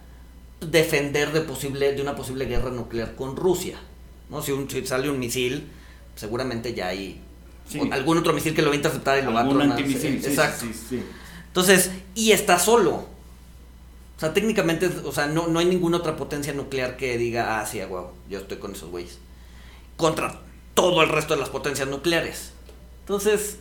defender 0.60 1.32
de 1.32 1.40
posible, 1.40 1.94
de 1.94 2.02
una 2.02 2.14
posible 2.16 2.44
guerra 2.44 2.70
nuclear 2.70 3.14
con 3.14 3.34
Rusia. 3.36 3.78
¿no? 4.28 4.42
Si, 4.42 4.52
un, 4.52 4.68
sale 4.84 5.08
un 5.08 5.18
misil, 5.18 5.70
seguramente 6.14 6.74
ya 6.74 6.88
hay 6.88 7.20
algún 7.90 8.18
otro 8.18 8.32
misil 8.32 8.54
que 8.54 8.62
lo 8.62 8.68
va 8.68 8.74
a 8.74 8.76
interceptar 8.76 9.18
y 9.18 9.22
lo 9.22 9.32
va 9.32 9.42
a 9.42 9.48
tronar. 9.48 9.80
Exacto. 9.80 10.66
Entonces, 11.46 11.90
y 12.14 12.32
está 12.32 12.58
solo. 12.58 13.06
sea, 14.18 14.32
técnicamente, 14.32 14.90
o 15.04 15.12
sea, 15.12 15.26
no, 15.26 15.48
no 15.48 15.58
hay 15.58 15.66
ninguna 15.66 15.98
otra 15.98 16.16
potencia 16.16 16.52
nuclear 16.52 16.96
que 16.96 17.18
diga, 17.18 17.60
ah, 17.60 17.66
sí, 17.66 17.80
wow, 17.82 18.08
yo 18.28 18.38
estoy 18.38 18.58
con 18.58 18.72
esos 18.72 18.90
güeyes. 18.90 19.18
Contra 19.96 20.40
todo 20.74 21.02
el 21.02 21.08
resto 21.08 21.34
de 21.34 21.40
las 21.40 21.50
potencias 21.50 21.88
nucleares. 21.88 22.52
Entonces, 23.00 23.58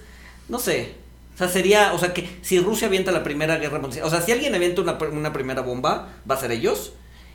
no 0.49 0.60
sé. 0.60 0.95
O 1.34 1.38
sea, 1.38 1.47
sería, 1.47 1.93
o 1.93 1.97
sea, 1.97 2.14
que 2.14 2.30
si 2.41 2.60
Rusia 2.60 2.88
avienta 2.88 3.12
la 3.12 3.24
primera 3.24 3.58
guerra 3.58 3.80
mundial, 3.80 4.06
o 4.06 4.10
sea, 4.10 4.22
si 4.22 4.32
alguien 4.32 4.54
avienta 4.54 4.82
una, 4.82 4.93
una 4.93 5.34
primera 5.34 5.62
bomba, 5.62 6.10
va 6.30 6.36
a 6.36 6.39
ser 6.39 6.52
ellos. 6.52 6.93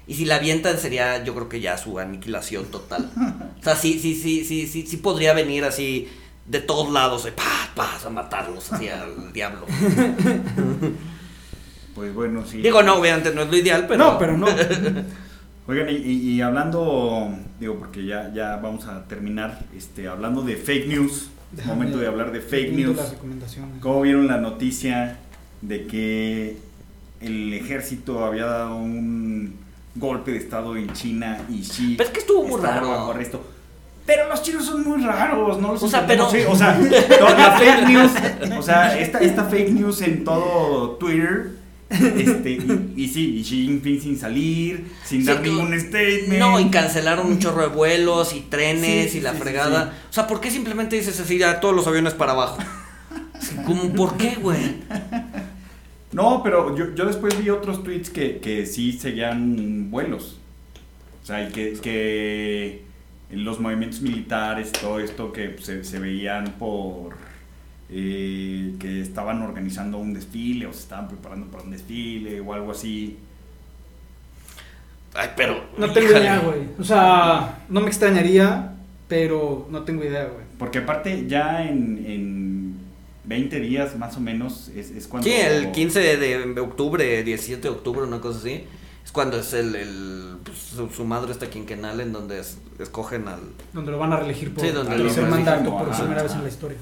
Y 0.08 0.14
si 0.14 0.24
la 0.24 0.36
avientan 0.36 0.78
sería, 0.78 1.24
yo 1.24 1.34
creo 1.34 1.48
que 1.48 1.60
ya 1.60 1.76
su 1.78 1.98
aniquilación 1.98 2.66
total. 2.66 3.10
O 3.58 3.62
sea, 3.62 3.74
sí, 3.74 3.98
sí, 3.98 4.14
sí, 4.14 4.44
sí, 4.44 4.66
sí, 4.66 4.86
sí 4.86 4.96
podría 4.98 5.32
venir 5.34 5.64
así 5.64 6.08
de 6.46 6.60
todos 6.60 6.92
lados, 6.92 7.24
de 7.24 7.32
paz, 7.32 7.70
paz, 7.74 8.06
a 8.06 8.10
matarlos 8.10 8.72
así 8.72 8.88
al 8.88 9.32
diablo. 9.32 9.66
Pues 11.94 12.14
bueno, 12.14 12.44
sí. 12.46 12.58
Digo, 12.58 12.82
no, 12.82 12.96
obviamente 12.96 13.34
no 13.34 13.42
es 13.42 13.50
lo 13.50 13.56
ideal, 13.56 13.86
pero. 13.88 14.04
No, 14.04 14.18
pero 14.18 14.36
no. 14.36 14.46
Oigan, 15.68 15.88
y, 15.90 16.40
hablando, 16.42 17.28
digo, 17.58 17.74
porque 17.74 18.06
ya, 18.06 18.32
ya 18.32 18.54
vamos 18.56 18.86
a 18.86 19.04
terminar, 19.08 19.64
este, 19.76 20.06
hablando 20.06 20.42
de 20.42 20.56
fake 20.56 20.86
news, 20.86 21.30
momento 21.64 21.98
de 21.98 22.06
hablar 22.06 22.30
de 22.30 22.40
fake 22.40 22.72
news. 22.72 22.98
¿Cómo 23.80 24.02
vieron 24.02 24.28
la 24.28 24.36
noticia 24.36 25.18
de 25.62 25.88
que 25.88 26.56
el 27.20 27.52
ejército 27.52 28.24
había 28.24 28.44
dado 28.44 28.76
un 28.76 29.56
golpe 29.96 30.32
de 30.32 30.38
estado 30.38 30.76
en 30.76 30.92
China 30.92 31.38
y 31.50 31.64
sí. 31.64 31.94
Pero 31.96 32.08
es 32.08 32.14
que 32.14 32.20
estuvo 32.20 32.44
muy 32.44 32.60
raro. 32.60 33.14
Pero 34.06 34.28
los 34.28 34.40
chinos 34.40 34.64
son 34.64 34.84
muy 34.84 35.02
raros, 35.02 35.60
¿no? 35.60 35.72
o 35.72 35.88
sea, 35.88 36.06
pero... 36.06 36.28
o 36.28 36.56
sea, 36.56 36.78
la 37.38 37.58
fake 37.58 37.88
news, 37.88 38.12
o 38.56 38.62
sea, 38.62 38.96
esta, 38.98 39.18
esta 39.18 39.44
fake 39.44 39.70
news 39.70 40.00
en 40.02 40.22
todo 40.22 40.90
Twitter, 40.92 41.56
este, 41.88 42.58
y, 42.96 43.08
sí, 43.08 43.36
y 43.36 43.42
Xi 43.42 43.66
Jinping 43.66 44.00
sin 44.00 44.18
salir, 44.18 44.92
sin 45.04 45.24
dar 45.24 45.40
ningún 45.40 45.78
statement. 45.78 46.38
No, 46.38 46.58
y 46.60 46.68
cancelaron 46.68 47.26
un 47.26 47.38
chorro 47.38 47.62
de 47.62 47.68
vuelos 47.68 48.34
y 48.34 48.40
trenes 48.40 49.14
y 49.14 49.20
la 49.20 49.32
fregada. 49.34 49.92
O 50.08 50.12
sea, 50.12 50.26
¿por 50.26 50.40
qué 50.40 50.50
simplemente 50.50 50.96
dices 50.96 51.18
así, 51.20 51.38
ya 51.38 51.60
todos 51.60 51.74
los 51.74 51.86
aviones 51.86 52.14
para 52.14 52.32
abajo? 52.32 52.58
¿Cómo, 53.64 53.92
¿Por 53.92 54.16
qué, 54.16 54.36
güey? 54.40 54.76
No, 56.16 56.42
pero 56.42 56.74
yo, 56.74 56.94
yo 56.94 57.04
después 57.04 57.38
vi 57.38 57.50
otros 57.50 57.84
tweets 57.84 58.08
que, 58.08 58.38
que 58.38 58.64
sí 58.64 58.94
seguían 58.94 59.90
vuelos. 59.90 60.38
O 61.22 61.26
sea, 61.26 61.46
y 61.46 61.52
que, 61.52 61.74
que 61.74 62.84
los 63.30 63.60
movimientos 63.60 64.00
militares, 64.00 64.72
todo 64.72 64.98
esto 64.98 65.30
que 65.30 65.58
se, 65.58 65.84
se 65.84 65.98
veían 65.98 66.54
por 66.58 67.16
eh, 67.90 68.76
que 68.80 69.02
estaban 69.02 69.42
organizando 69.42 69.98
un 69.98 70.14
desfile 70.14 70.66
o 70.66 70.72
se 70.72 70.80
estaban 70.80 71.06
preparando 71.06 71.48
para 71.48 71.64
un 71.64 71.72
desfile 71.72 72.40
o 72.40 72.54
algo 72.54 72.70
así. 72.72 73.18
Ay, 75.12 75.28
pero. 75.36 75.64
No 75.76 75.92
tengo 75.92 76.12
idea, 76.12 76.38
güey. 76.38 76.60
O 76.78 76.84
sea, 76.84 77.58
no 77.68 77.82
me 77.82 77.88
extrañaría, 77.88 78.72
pero 79.06 79.68
no 79.70 79.82
tengo 79.82 80.02
idea, 80.02 80.24
güey. 80.24 80.46
Porque 80.58 80.78
aparte, 80.78 81.26
ya 81.28 81.62
en, 81.62 82.02
en 82.06 82.45
20 83.26 83.60
días 83.60 83.96
más 83.96 84.16
o 84.16 84.20
menos 84.20 84.68
es, 84.74 84.90
es 84.90 85.06
cuando. 85.06 85.28
Sí, 85.28 85.34
el 85.34 85.72
15 85.72 86.16
de 86.16 86.60
octubre, 86.60 87.22
17 87.22 87.60
de 87.60 87.68
octubre, 87.68 88.02
una 88.02 88.20
cosa 88.20 88.38
así. 88.38 88.64
Es 89.04 89.12
cuando 89.12 89.38
es 89.38 89.52
el. 89.52 89.74
el 89.74 90.36
pues, 90.44 90.74
su, 90.94 91.04
madre 91.04 91.32
está 91.32 91.50
quinquenal 91.50 92.00
en 92.00 92.12
donde 92.12 92.42
escogen 92.78 93.28
al. 93.28 93.40
Donde 93.72 93.90
lo 93.92 93.98
van 93.98 94.12
a 94.12 94.16
reelegir 94.16 94.54
por 94.54 94.64
sí, 94.64 94.70
donde 94.70 94.96
tercer 94.96 95.26
mandato 95.26 95.76
por 95.76 95.90
primera 95.90 96.22
vez 96.22 96.32
en 96.32 96.42
la 96.42 96.48
historia. 96.48 96.78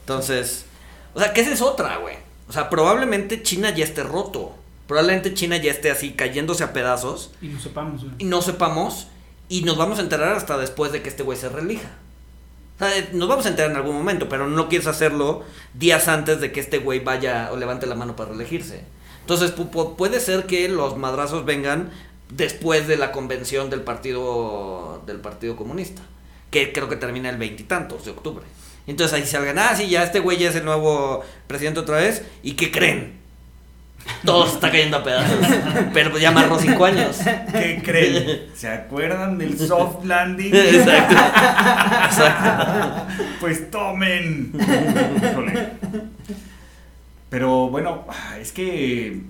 Entonces. 0.00 0.66
O 1.14 1.18
sea, 1.18 1.32
que 1.32 1.40
esa 1.40 1.52
es 1.52 1.60
otra, 1.60 1.96
güey. 1.96 2.14
O 2.48 2.52
sea, 2.52 2.70
probablemente 2.70 3.42
China 3.42 3.74
ya 3.74 3.84
esté 3.84 4.04
roto. 4.04 4.54
Probablemente 4.86 5.34
China 5.34 5.56
ya 5.56 5.70
esté 5.70 5.90
así 5.90 6.12
cayéndose 6.12 6.64
a 6.64 6.72
pedazos. 6.72 7.32
Y 7.42 7.48
no 7.48 7.60
sepamos, 7.60 8.02
güey. 8.02 8.14
Y 8.18 8.24
no 8.24 8.42
sepamos. 8.42 9.08
Y 9.48 9.62
nos 9.62 9.76
vamos 9.76 9.98
a 9.98 10.02
enterar 10.02 10.36
hasta 10.36 10.56
después 10.56 10.92
de 10.92 11.02
que 11.02 11.08
este 11.08 11.24
güey 11.24 11.36
se 11.36 11.48
relija 11.48 11.90
nos 13.12 13.28
vamos 13.28 13.46
a 13.46 13.50
enterar 13.50 13.70
en 13.70 13.76
algún 13.76 13.96
momento, 13.96 14.28
pero 14.28 14.46
no 14.46 14.68
quieres 14.68 14.86
hacerlo 14.86 15.44
días 15.74 16.08
antes 16.08 16.40
de 16.40 16.52
que 16.52 16.60
este 16.60 16.78
güey 16.78 17.00
vaya 17.00 17.50
o 17.52 17.56
levante 17.56 17.86
la 17.86 17.94
mano 17.94 18.16
para 18.16 18.30
reelegirse. 18.30 18.84
Entonces 19.20 19.52
puede 19.52 20.20
ser 20.20 20.46
que 20.46 20.68
los 20.68 20.96
madrazos 20.96 21.44
vengan 21.44 21.90
después 22.30 22.88
de 22.88 22.96
la 22.96 23.12
convención 23.12 23.70
del 23.70 23.82
partido 23.82 25.02
del 25.06 25.20
partido 25.20 25.56
comunista, 25.56 26.02
que 26.50 26.72
creo 26.72 26.88
que 26.88 26.96
termina 26.96 27.28
el 27.28 27.36
veintitantos 27.36 28.04
de 28.04 28.12
octubre. 28.12 28.44
Entonces 28.86 29.14
ahí 29.14 29.26
salgan, 29.26 29.58
ah, 29.58 29.74
sí, 29.76 29.88
ya 29.88 30.02
este 30.02 30.20
güey 30.20 30.38
ya 30.38 30.48
es 30.48 30.56
el 30.56 30.64
nuevo 30.64 31.22
presidente 31.46 31.80
otra 31.80 31.98
vez, 31.98 32.22
¿y 32.42 32.54
qué 32.54 32.72
creen? 32.72 33.19
Todo 34.24 34.46
se 34.46 34.54
está 34.54 34.70
cayendo 34.70 34.98
a 34.98 35.04
pedazos. 35.04 35.38
Pero 35.94 36.10
pues 36.10 36.22
ya 36.22 36.28
amarró 36.28 36.58
cinco 36.58 36.84
años. 36.84 37.18
¿Qué 37.52 37.80
creen? 37.82 38.46
¿Se 38.54 38.68
acuerdan 38.68 39.38
del 39.38 39.58
soft 39.58 40.04
landing? 40.04 40.54
Exacto. 40.54 41.14
Exacto. 42.04 43.06
Pues 43.40 43.70
tomen. 43.70 44.52
Pero 47.30 47.68
bueno, 47.70 48.06
es 48.40 48.52
que 48.52 49.20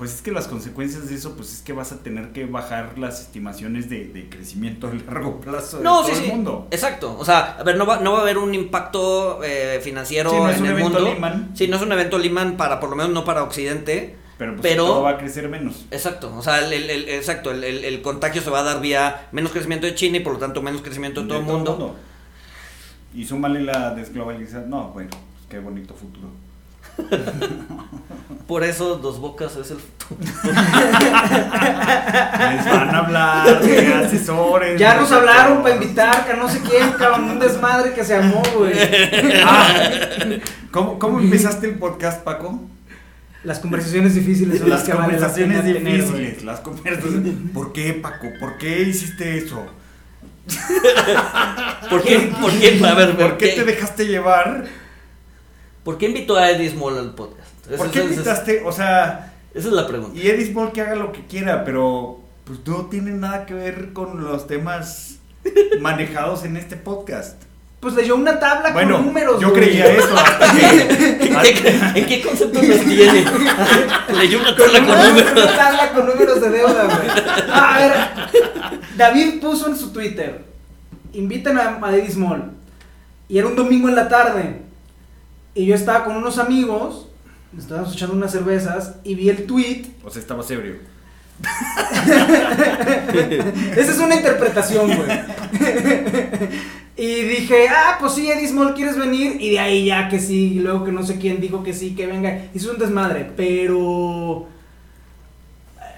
pues 0.00 0.14
es 0.14 0.22
que 0.22 0.32
las 0.32 0.48
consecuencias 0.48 1.10
de 1.10 1.14
eso, 1.14 1.36
pues 1.36 1.52
es 1.52 1.60
que 1.60 1.74
vas 1.74 1.92
a 1.92 1.98
tener 1.98 2.30
que 2.30 2.46
bajar 2.46 2.98
las 2.98 3.20
estimaciones 3.20 3.90
de, 3.90 4.28
crecimiento 4.30 4.88
a 4.88 4.94
largo 4.94 5.38
plazo 5.42 5.76
de 5.76 5.84
todo 5.84 6.08
el 6.08 6.26
mundo. 6.26 6.68
Exacto. 6.70 7.18
O 7.18 7.24
sea, 7.26 7.58
a 7.58 7.62
ver, 7.64 7.76
no 7.76 7.84
va, 7.84 8.00
no 8.00 8.12
va 8.12 8.20
a 8.20 8.22
haber 8.22 8.38
un 8.38 8.54
impacto 8.54 9.44
eh, 9.44 9.78
financiero 9.82 10.32
no 10.32 10.50
en 10.50 10.64
el 10.64 10.76
mundo. 10.78 11.06
Sí, 11.52 11.68
no 11.68 11.76
es 11.76 11.82
un 11.82 11.92
evento 11.92 12.16
Lehman 12.16 12.56
para, 12.56 12.80
por 12.80 12.88
lo 12.88 12.96
menos 12.96 13.12
no 13.12 13.26
para 13.26 13.42
Occidente. 13.42 14.16
Pero, 14.38 14.56
pues, 14.56 14.74
todo 14.74 15.02
va 15.02 15.10
a 15.10 15.18
crecer 15.18 15.46
menos. 15.50 15.84
Exacto. 15.90 16.34
O 16.34 16.42
sea, 16.42 16.66
el, 16.66 16.90
exacto, 17.10 17.50
el, 17.50 18.00
contagio 18.00 18.40
se 18.40 18.48
va 18.48 18.60
a 18.60 18.62
dar 18.62 18.80
vía 18.80 19.28
menos 19.32 19.52
crecimiento 19.52 19.86
de 19.86 19.94
China 19.94 20.16
y 20.16 20.20
por 20.20 20.32
lo 20.32 20.38
tanto 20.38 20.62
menos 20.62 20.80
crecimiento 20.80 21.20
de, 21.20 21.28
todo, 21.28 21.40
el 21.40 21.44
mundo. 21.44 21.94
Y 23.14 23.26
súmale 23.26 23.60
la 23.60 23.94
desglobalización. 23.94 24.70
No, 24.70 24.92
bueno, 24.94 25.10
pues, 25.10 25.44
qué 25.50 25.58
bonito 25.58 25.92
futuro. 25.92 26.28
Por 28.46 28.64
eso 28.64 28.96
Dos 28.96 29.20
Bocas 29.20 29.54
es 29.56 29.70
el 29.70 29.78
futuro. 29.78 30.18
Les 30.42 30.54
van 32.64 32.94
a 32.94 32.98
hablar 32.98 33.60
de 33.62 33.94
asesores. 33.94 34.80
Ya 34.80 34.96
nos 34.96 35.12
hablaron 35.12 35.62
para 35.62 35.76
invitar 35.76 36.26
que 36.26 36.34
no 36.34 36.48
sé 36.48 36.60
quién, 36.68 36.90
cabrón, 36.92 37.30
un 37.30 37.38
desmadre 37.38 37.92
que 37.92 38.02
se 38.02 38.16
amó, 38.16 38.42
güey. 38.56 38.72
Ah, 39.44 39.72
¿cómo, 40.72 40.98
¿Cómo 40.98 41.20
empezaste 41.20 41.68
el 41.68 41.76
podcast, 41.76 42.24
Paco? 42.24 42.60
Las 43.44 43.60
conversaciones 43.60 44.16
difíciles 44.16 44.58
son 44.58 44.68
las, 44.68 44.86
las 44.86 44.96
conversaciones 44.96 45.64
difíciles, 45.64 46.42
las 46.42 46.58
conversaciones. 46.58 47.34
¿Por 47.54 47.72
qué, 47.72 47.94
Paco? 47.94 48.26
¿Por 48.40 48.58
qué 48.58 48.82
hiciste 48.82 49.38
eso? 49.38 49.64
¿Por 51.88 52.02
qué? 52.02 52.32
¿Por 52.40 52.50
qué? 52.52 52.80
A 52.84 52.94
ver, 52.94 53.16
¿por, 53.16 53.38
qué 53.38 53.48
te 53.48 53.64
dejaste 53.64 54.06
llevar? 54.06 54.64
¿Por 55.84 55.96
qué 55.98 56.06
invitó 56.06 56.36
a 56.36 56.50
Eddie 56.50 56.70
Small 56.70 56.98
al 56.98 57.14
podcast? 57.14 57.48
¿Por 57.76 57.90
qué 57.90 58.04
invitaste? 58.04 58.62
O 58.64 58.72
sea. 58.72 59.34
Esa 59.54 59.68
es 59.68 59.74
la 59.74 59.86
pregunta. 59.86 60.16
Y 60.18 60.28
Eddie 60.28 60.46
Small 60.46 60.72
que 60.72 60.80
haga 60.80 60.94
lo 60.94 61.10
que 61.10 61.26
quiera, 61.26 61.64
pero 61.64 62.20
pues 62.44 62.60
no 62.66 62.86
tiene 62.86 63.12
nada 63.12 63.46
que 63.46 63.54
ver 63.54 63.92
con 63.92 64.22
los 64.22 64.46
temas 64.46 65.18
manejados 65.80 66.44
en 66.44 66.56
este 66.56 66.76
podcast. 66.76 67.42
Pues 67.80 67.94
leyó 67.94 68.14
una 68.14 68.38
tabla 68.38 68.74
con 68.74 68.88
números. 68.88 69.40
Yo 69.40 69.54
creía 69.54 69.86
eso. 69.86 70.14
¿En 71.94 72.06
qué 72.06 72.22
concepto 72.22 72.60
los 72.60 72.80
tiene? 72.80 73.24
leyó 74.18 74.38
una 74.38 74.54
tabla 74.54 74.78
con, 74.86 75.08
números. 75.08 75.32
Una 75.32 75.56
tabla 75.56 75.92
con 75.92 76.06
números 76.06 76.40
de 76.42 76.50
deuda, 76.50 76.84
güey. 76.84 77.08
A 77.50 77.78
ver, 77.78 77.92
David 78.98 79.40
puso 79.40 79.68
en 79.68 79.76
su 79.76 79.92
Twitter: 79.94 80.44
inviten 81.14 81.56
a, 81.56 81.78
a 81.82 81.96
Eddie 81.96 82.10
Small. 82.10 82.52
Y 83.28 83.38
era 83.38 83.46
un 83.46 83.56
domingo 83.56 83.88
en 83.88 83.94
la 83.94 84.08
tarde. 84.10 84.69
Y 85.54 85.66
yo 85.66 85.74
estaba 85.74 86.04
con 86.04 86.16
unos 86.16 86.38
amigos, 86.38 87.08
estábamos 87.58 87.92
echando 87.92 88.14
unas 88.14 88.30
cervezas 88.30 88.94
y 89.02 89.16
vi 89.16 89.28
el 89.28 89.46
tweet. 89.46 89.86
O 90.04 90.10
sea, 90.10 90.22
estaba 90.22 90.44
ebrio. 90.48 90.76
Esa 93.76 93.92
es 93.92 93.98
una 93.98 94.14
interpretación, 94.14 94.86
güey. 94.86 95.08
y 96.96 97.22
dije, 97.22 97.66
ah, 97.68 97.96
pues 97.98 98.12
sí, 98.12 98.30
Eddie 98.30 98.46
Small, 98.48 98.74
¿quieres 98.74 98.96
venir? 98.96 99.40
Y 99.40 99.50
de 99.50 99.58
ahí 99.58 99.86
ya 99.86 100.08
que 100.08 100.20
sí, 100.20 100.52
y 100.54 100.60
luego 100.60 100.84
que 100.84 100.92
no 100.92 101.02
sé 101.02 101.18
quién 101.18 101.40
dijo 101.40 101.64
que 101.64 101.72
sí, 101.72 101.96
que 101.96 102.06
venga. 102.06 102.44
Hizo 102.54 102.70
un 102.70 102.78
desmadre, 102.78 103.28
pero... 103.36 104.46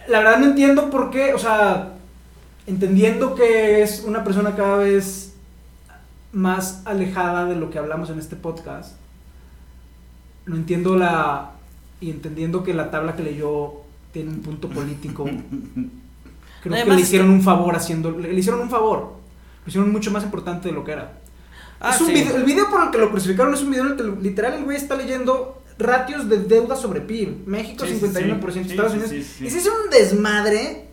La 0.09 0.20
verdad 0.20 0.38
no 0.38 0.46
entiendo 0.46 0.88
por 0.90 1.11
qué, 1.11 1.34
o 1.34 1.38
sea, 1.38 1.92
entendiendo 2.66 3.34
que 3.34 3.82
es 3.82 4.05
una 4.05 4.24
persona 4.24 4.57
cada 4.57 4.78
vez 4.78 5.34
más 6.32 6.80
alejada 6.86 7.44
de 7.44 7.57
lo 7.57 7.68
que 7.70 7.78
hablamos 7.78 8.09
en 8.11 8.18
este 8.18 8.34
podcast 8.34 8.96
no 10.47 10.57
entiendo 10.57 10.97
la. 10.97 11.53
Y 12.01 12.11
entendiendo 12.11 12.64
que 12.64 12.74
la 12.74 12.90
tabla 12.90 13.14
que 13.14 13.22
leyó 13.22 13.74
tiene 14.12 14.30
un 14.30 14.40
punto 14.40 14.68
político. 14.68 15.24
creo 16.62 16.84
que 16.84 16.90
le 16.90 17.01
hicieron 17.01 17.30
un 17.30 17.43
favor 17.43 17.76
haciendo. 17.76 18.11
Le, 18.11 18.32
hicieron 18.34 18.61
un 18.61 18.70
favor. 18.70 19.14
Lo 19.64 19.68
hicieron 19.68 19.93
mucho 19.93 20.11
más 20.11 20.24
importante 20.24 20.68
de 20.68 20.74
lo 20.74 20.84
que 20.84 20.93
era. 20.93 21.12
Ah, 21.80 21.95
es 21.95 22.01
un 22.01 22.09
video, 22.09 22.36
el 22.36 22.45
video 22.45 22.70
por 22.70 22.82
el 22.82 22.90
que 22.90 22.99
lo 22.99 23.11
crucificaron 23.11 23.55
es 23.55 23.62
un 23.62 23.70
video 23.70 23.84
en 23.86 23.93
el 23.93 23.97
que 23.97 24.22
literal 24.22 24.55
el 24.55 24.64
güey 24.64 24.76
está 24.76 24.95
leyendo 24.95 25.62
ratios 25.78 26.28
de 26.28 26.38
deuda 26.38 26.76
sobre 26.76 27.01
PIB. 27.01 27.47
México 27.47 27.84
51%, 27.84 28.70
Estados 28.70 28.93
Unidos. 28.93 29.12
y 29.12 29.51
se 29.51 29.59
hizo 29.59 29.70
un 29.84 29.90
desmadre 29.90 30.88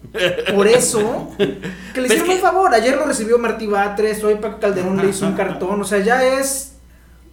por 0.53 0.67
eso 0.67 1.31
que 1.37 2.01
le 2.01 2.07
hicieron 2.07 2.29
un 2.29 2.39
favor. 2.39 2.73
Ayer 2.73 2.95
lo 2.95 3.05
recibió 3.05 3.37
Martí 3.37 3.67
Batres, 3.67 4.23
hoy 4.23 4.35
Paco 4.35 4.59
Calderón 4.59 4.97
le 4.97 5.09
hizo 5.09 5.27
un 5.27 5.33
cartón. 5.37 5.81
O 5.81 5.83
sea, 5.83 5.99
ya 5.99 6.23
es 6.23 6.73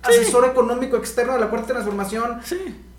asesor 0.03 0.45
económico 0.47 0.97
externo 0.97 1.35
de 1.35 1.41
la 1.41 1.49
Cuarta 1.49 1.69
Transformación 1.69 2.41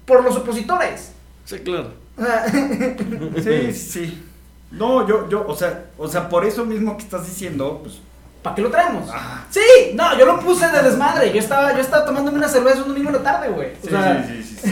por 0.05 0.23
los 0.23 0.35
opositores. 0.35 1.11
Sí, 1.45 1.59
claro. 1.59 1.91
sí, 3.43 3.73
sí. 3.73 4.23
No, 4.71 5.07
yo, 5.07 5.29
yo, 5.29 5.45
o 5.47 5.55
sea, 5.55 5.85
o 5.97 6.07
sea, 6.07 6.27
por 6.27 6.45
eso 6.45 6.65
mismo 6.65 6.97
que 6.97 7.03
estás 7.03 7.25
diciendo, 7.25 7.79
pues 7.83 7.99
¿Para 8.47 8.55
qué 8.55 8.61
lo 8.61 8.69
traemos? 8.69 9.09
Sí, 9.49 9.93
no, 9.95 10.17
yo 10.17 10.25
lo 10.25 10.39
puse 10.39 10.67
de 10.69 10.81
desmadre. 10.83 11.33
Yo 11.33 11.39
estaba, 11.39 11.73
yo 11.73 11.79
estaba 11.81 12.05
tomándome 12.05 12.37
una 12.37 12.47
cerveza 12.47 12.81
un 12.83 12.89
domingo 12.89 13.09
en 13.09 13.15
la 13.15 13.23
tarde, 13.23 13.49
güey. 13.49 13.71
Sí, 13.81 13.89
sí, 13.89 14.43
sí, 14.43 14.71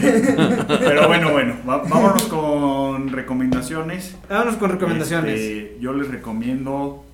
Pero 0.66 1.08
bueno, 1.08 1.32
bueno, 1.32 1.56
vámonos 1.64 2.24
con 2.24 3.08
recomendaciones. 3.12 4.16
Vámonos 4.30 4.56
con 4.56 4.70
recomendaciones. 4.70 5.40
Este, 5.40 5.76
yo 5.80 5.92
les 5.92 6.08
recomiendo 6.08 7.04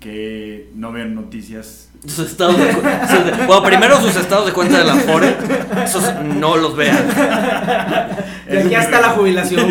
que 0.00 0.70
no 0.74 0.92
vean 0.92 1.14
noticias. 1.14 1.90
Sus 2.06 2.30
estados 2.30 2.56
de, 2.56 2.72
bueno, 3.46 3.62
primero 3.64 4.00
sus 4.00 4.14
estados 4.14 4.46
de 4.46 4.52
cuenta 4.52 4.78
de 4.78 4.84
la 4.84 4.94
FORE, 4.94 5.36
esos 5.84 6.14
no 6.22 6.56
los 6.56 6.76
vean. 6.76 7.04
Y 8.48 8.56
aquí 8.56 8.74
hasta 8.76 9.00
la 9.00 9.08
jubilación. 9.10 9.68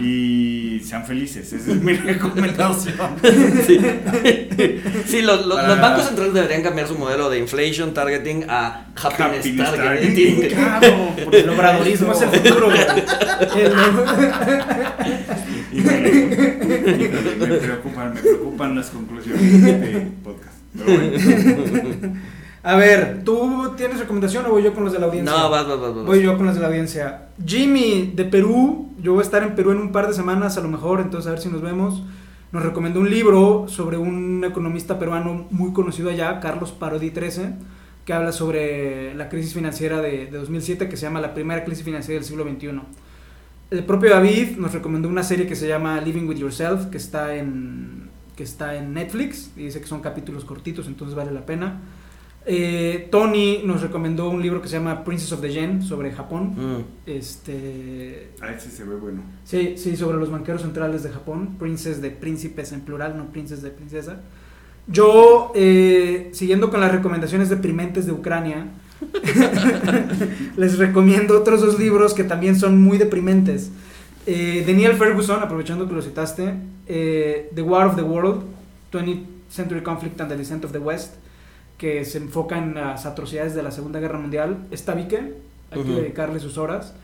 y 0.00 0.80
sean 0.84 1.04
felices, 1.04 1.52
esa 1.52 1.72
es 1.72 1.80
mi 1.80 1.92
recomendación. 1.94 2.94
Sí, 5.06 5.22
los, 5.22 5.48
bancos 5.48 6.06
centrales 6.06 6.34
deberían 6.34 6.62
cambiar 6.62 6.86
su 6.86 6.96
modelo 6.96 7.28
de 7.28 7.38
inflation 7.38 7.92
targeting 7.92 8.44
a 8.48 8.86
happiness, 8.94 9.74
targeting. 9.74 10.50
Claro, 10.50 11.10
porque 11.24 11.40
el 11.40 11.50
obradorismo 11.50 12.12
es 12.12 12.22
el 12.22 12.28
futuro. 12.28 12.68
y 15.74 15.80
me, 15.82 17.56
preocupan, 17.56 18.14
me 18.14 18.20
preocupan 18.20 18.76
las 18.76 18.90
conclusiones 18.90 19.62
de 19.62 19.70
este 19.70 20.12
podcast. 20.22 20.54
A 22.62 22.76
ver, 22.76 23.22
¿tú 23.24 23.72
tienes 23.76 23.98
recomendación 23.98 24.46
o 24.46 24.50
voy 24.50 24.62
yo 24.62 24.72
con 24.72 24.84
los 24.84 24.92
de 24.92 25.00
la 25.00 25.06
audiencia? 25.06 25.36
No, 25.36 25.50
vas, 25.50 25.66
vas, 25.66 25.80
vas. 25.80 25.92
Voy 26.06 26.22
yo 26.22 26.36
con 26.36 26.46
los 26.46 26.54
de 26.54 26.60
la 26.60 26.68
audiencia. 26.68 27.28
Jimmy, 27.44 28.12
de 28.14 28.24
Perú, 28.24 28.92
yo 29.02 29.12
voy 29.14 29.20
a 29.20 29.24
estar 29.24 29.42
en 29.42 29.56
Perú 29.56 29.72
en 29.72 29.78
un 29.78 29.90
par 29.90 30.06
de 30.06 30.14
semanas 30.14 30.56
a 30.56 30.60
lo 30.60 30.68
mejor, 30.68 31.00
entonces 31.00 31.26
a 31.26 31.32
ver 31.32 31.40
si 31.40 31.48
nos 31.48 31.60
vemos. 31.60 32.04
Nos 32.52 32.62
recomendó 32.62 33.00
un 33.00 33.10
libro 33.10 33.66
sobre 33.66 33.98
un 33.98 34.44
economista 34.44 34.98
peruano 35.00 35.48
muy 35.50 35.72
conocido 35.72 36.08
allá, 36.08 36.38
Carlos 36.38 36.70
Parodi 36.70 37.10
13, 37.10 37.52
que 38.04 38.12
habla 38.12 38.30
sobre 38.30 39.12
la 39.14 39.28
crisis 39.28 39.54
financiera 39.54 40.00
de, 40.00 40.26
de 40.26 40.38
2007, 40.38 40.88
que 40.88 40.96
se 40.96 41.02
llama 41.02 41.20
La 41.20 41.34
primera 41.34 41.64
crisis 41.64 41.84
financiera 41.84 42.20
del 42.20 42.24
siglo 42.24 42.44
XXI. 42.44 42.80
El 43.70 43.84
propio 43.84 44.10
David 44.10 44.56
nos 44.56 44.72
recomendó 44.72 45.08
una 45.08 45.22
serie 45.22 45.46
que 45.46 45.56
se 45.56 45.66
llama 45.66 46.00
Living 46.00 46.26
with 46.26 46.36
Yourself, 46.36 46.86
que 46.86 46.96
está 46.96 47.34
en, 47.34 48.10
que 48.36 48.42
está 48.42 48.76
en 48.76 48.94
Netflix, 48.94 49.50
y 49.56 49.64
dice 49.64 49.80
que 49.80 49.86
son 49.86 50.00
capítulos 50.00 50.44
cortitos, 50.44 50.86
entonces 50.86 51.14
vale 51.16 51.32
la 51.32 51.44
pena. 51.44 51.80
Eh, 52.46 53.08
Tony 53.10 53.62
nos 53.64 53.80
recomendó 53.80 54.28
un 54.28 54.42
libro 54.42 54.60
que 54.60 54.68
se 54.68 54.76
llama 54.76 55.02
Princess 55.02 55.32
of 55.32 55.40
the 55.40 55.50
Yen 55.50 55.82
sobre 55.82 56.12
Japón. 56.12 56.54
Mm. 56.56 56.84
Este. 57.06 58.32
Ah, 58.40 58.52
ese 58.52 58.70
se 58.70 58.84
ve 58.84 58.96
bueno. 58.96 59.22
Sí, 59.44 59.74
sí, 59.78 59.96
sobre 59.96 60.18
los 60.18 60.30
banqueros 60.30 60.60
centrales 60.60 61.02
de 61.02 61.10
Japón. 61.10 61.56
Princess 61.58 62.02
de 62.02 62.10
príncipes 62.10 62.72
en 62.72 62.82
plural, 62.82 63.16
no 63.16 63.32
princess 63.32 63.62
de 63.62 63.70
princesa. 63.70 64.20
Yo, 64.86 65.52
eh, 65.54 66.28
siguiendo 66.32 66.68
con 66.68 66.80
las 66.80 66.92
recomendaciones 66.92 67.48
deprimentes 67.48 68.04
de 68.04 68.12
Ucrania, 68.12 68.66
les 70.56 70.78
recomiendo 70.78 71.38
otros 71.38 71.60
dos 71.60 71.78
libros 71.78 72.14
que 72.14 72.24
también 72.24 72.56
son 72.56 72.80
muy 72.80 72.98
deprimentes. 72.98 73.70
Eh, 74.26 74.64
Daniel 74.66 74.96
Ferguson, 74.96 75.42
aprovechando 75.42 75.88
que 75.88 75.94
lo 75.94 76.02
citaste, 76.02 76.54
The 76.86 77.62
War 77.62 77.86
of 77.86 77.96
the 77.96 78.02
World, 78.02 78.42
20th 78.92 79.24
Century 79.50 79.82
Conflict 79.82 80.20
and 80.20 80.30
the 80.30 80.36
Descent 80.36 80.64
of 80.64 80.72
the 80.72 80.78
West 80.78 81.14
que 81.78 82.04
se 82.04 82.18
enfoca 82.18 82.58
en 82.58 82.74
las 82.74 83.06
atrocidades 83.06 83.54
de 83.54 83.62
la 83.62 83.70
Segunda 83.70 84.00
Guerra 84.00 84.18
Mundial. 84.18 84.66
Es 84.70 84.84
tabique, 84.84 85.34
hay 85.70 85.82
que 85.82 85.92
dedicarle 85.92 86.40
sus 86.40 86.58
horas. 86.58 86.94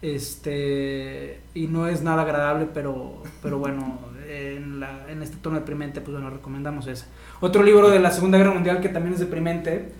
Este, 0.00 1.40
y 1.54 1.66
no 1.66 1.88
es 1.88 2.02
nada 2.02 2.22
agradable, 2.22 2.68
pero, 2.72 3.22
pero 3.42 3.58
bueno, 3.58 3.98
en, 4.28 4.80
la, 4.80 5.10
en 5.10 5.22
este 5.22 5.38
tono 5.38 5.56
deprimente, 5.56 6.00
pues 6.00 6.12
bueno, 6.12 6.30
recomendamos 6.30 6.86
ese. 6.86 7.06
Otro 7.40 7.62
libro 7.62 7.88
de 7.88 7.98
la 7.98 8.10
Segunda 8.10 8.38
Guerra 8.38 8.52
Mundial 8.52 8.80
que 8.80 8.88
también 8.88 9.14
es 9.14 9.20
deprimente, 9.20 9.92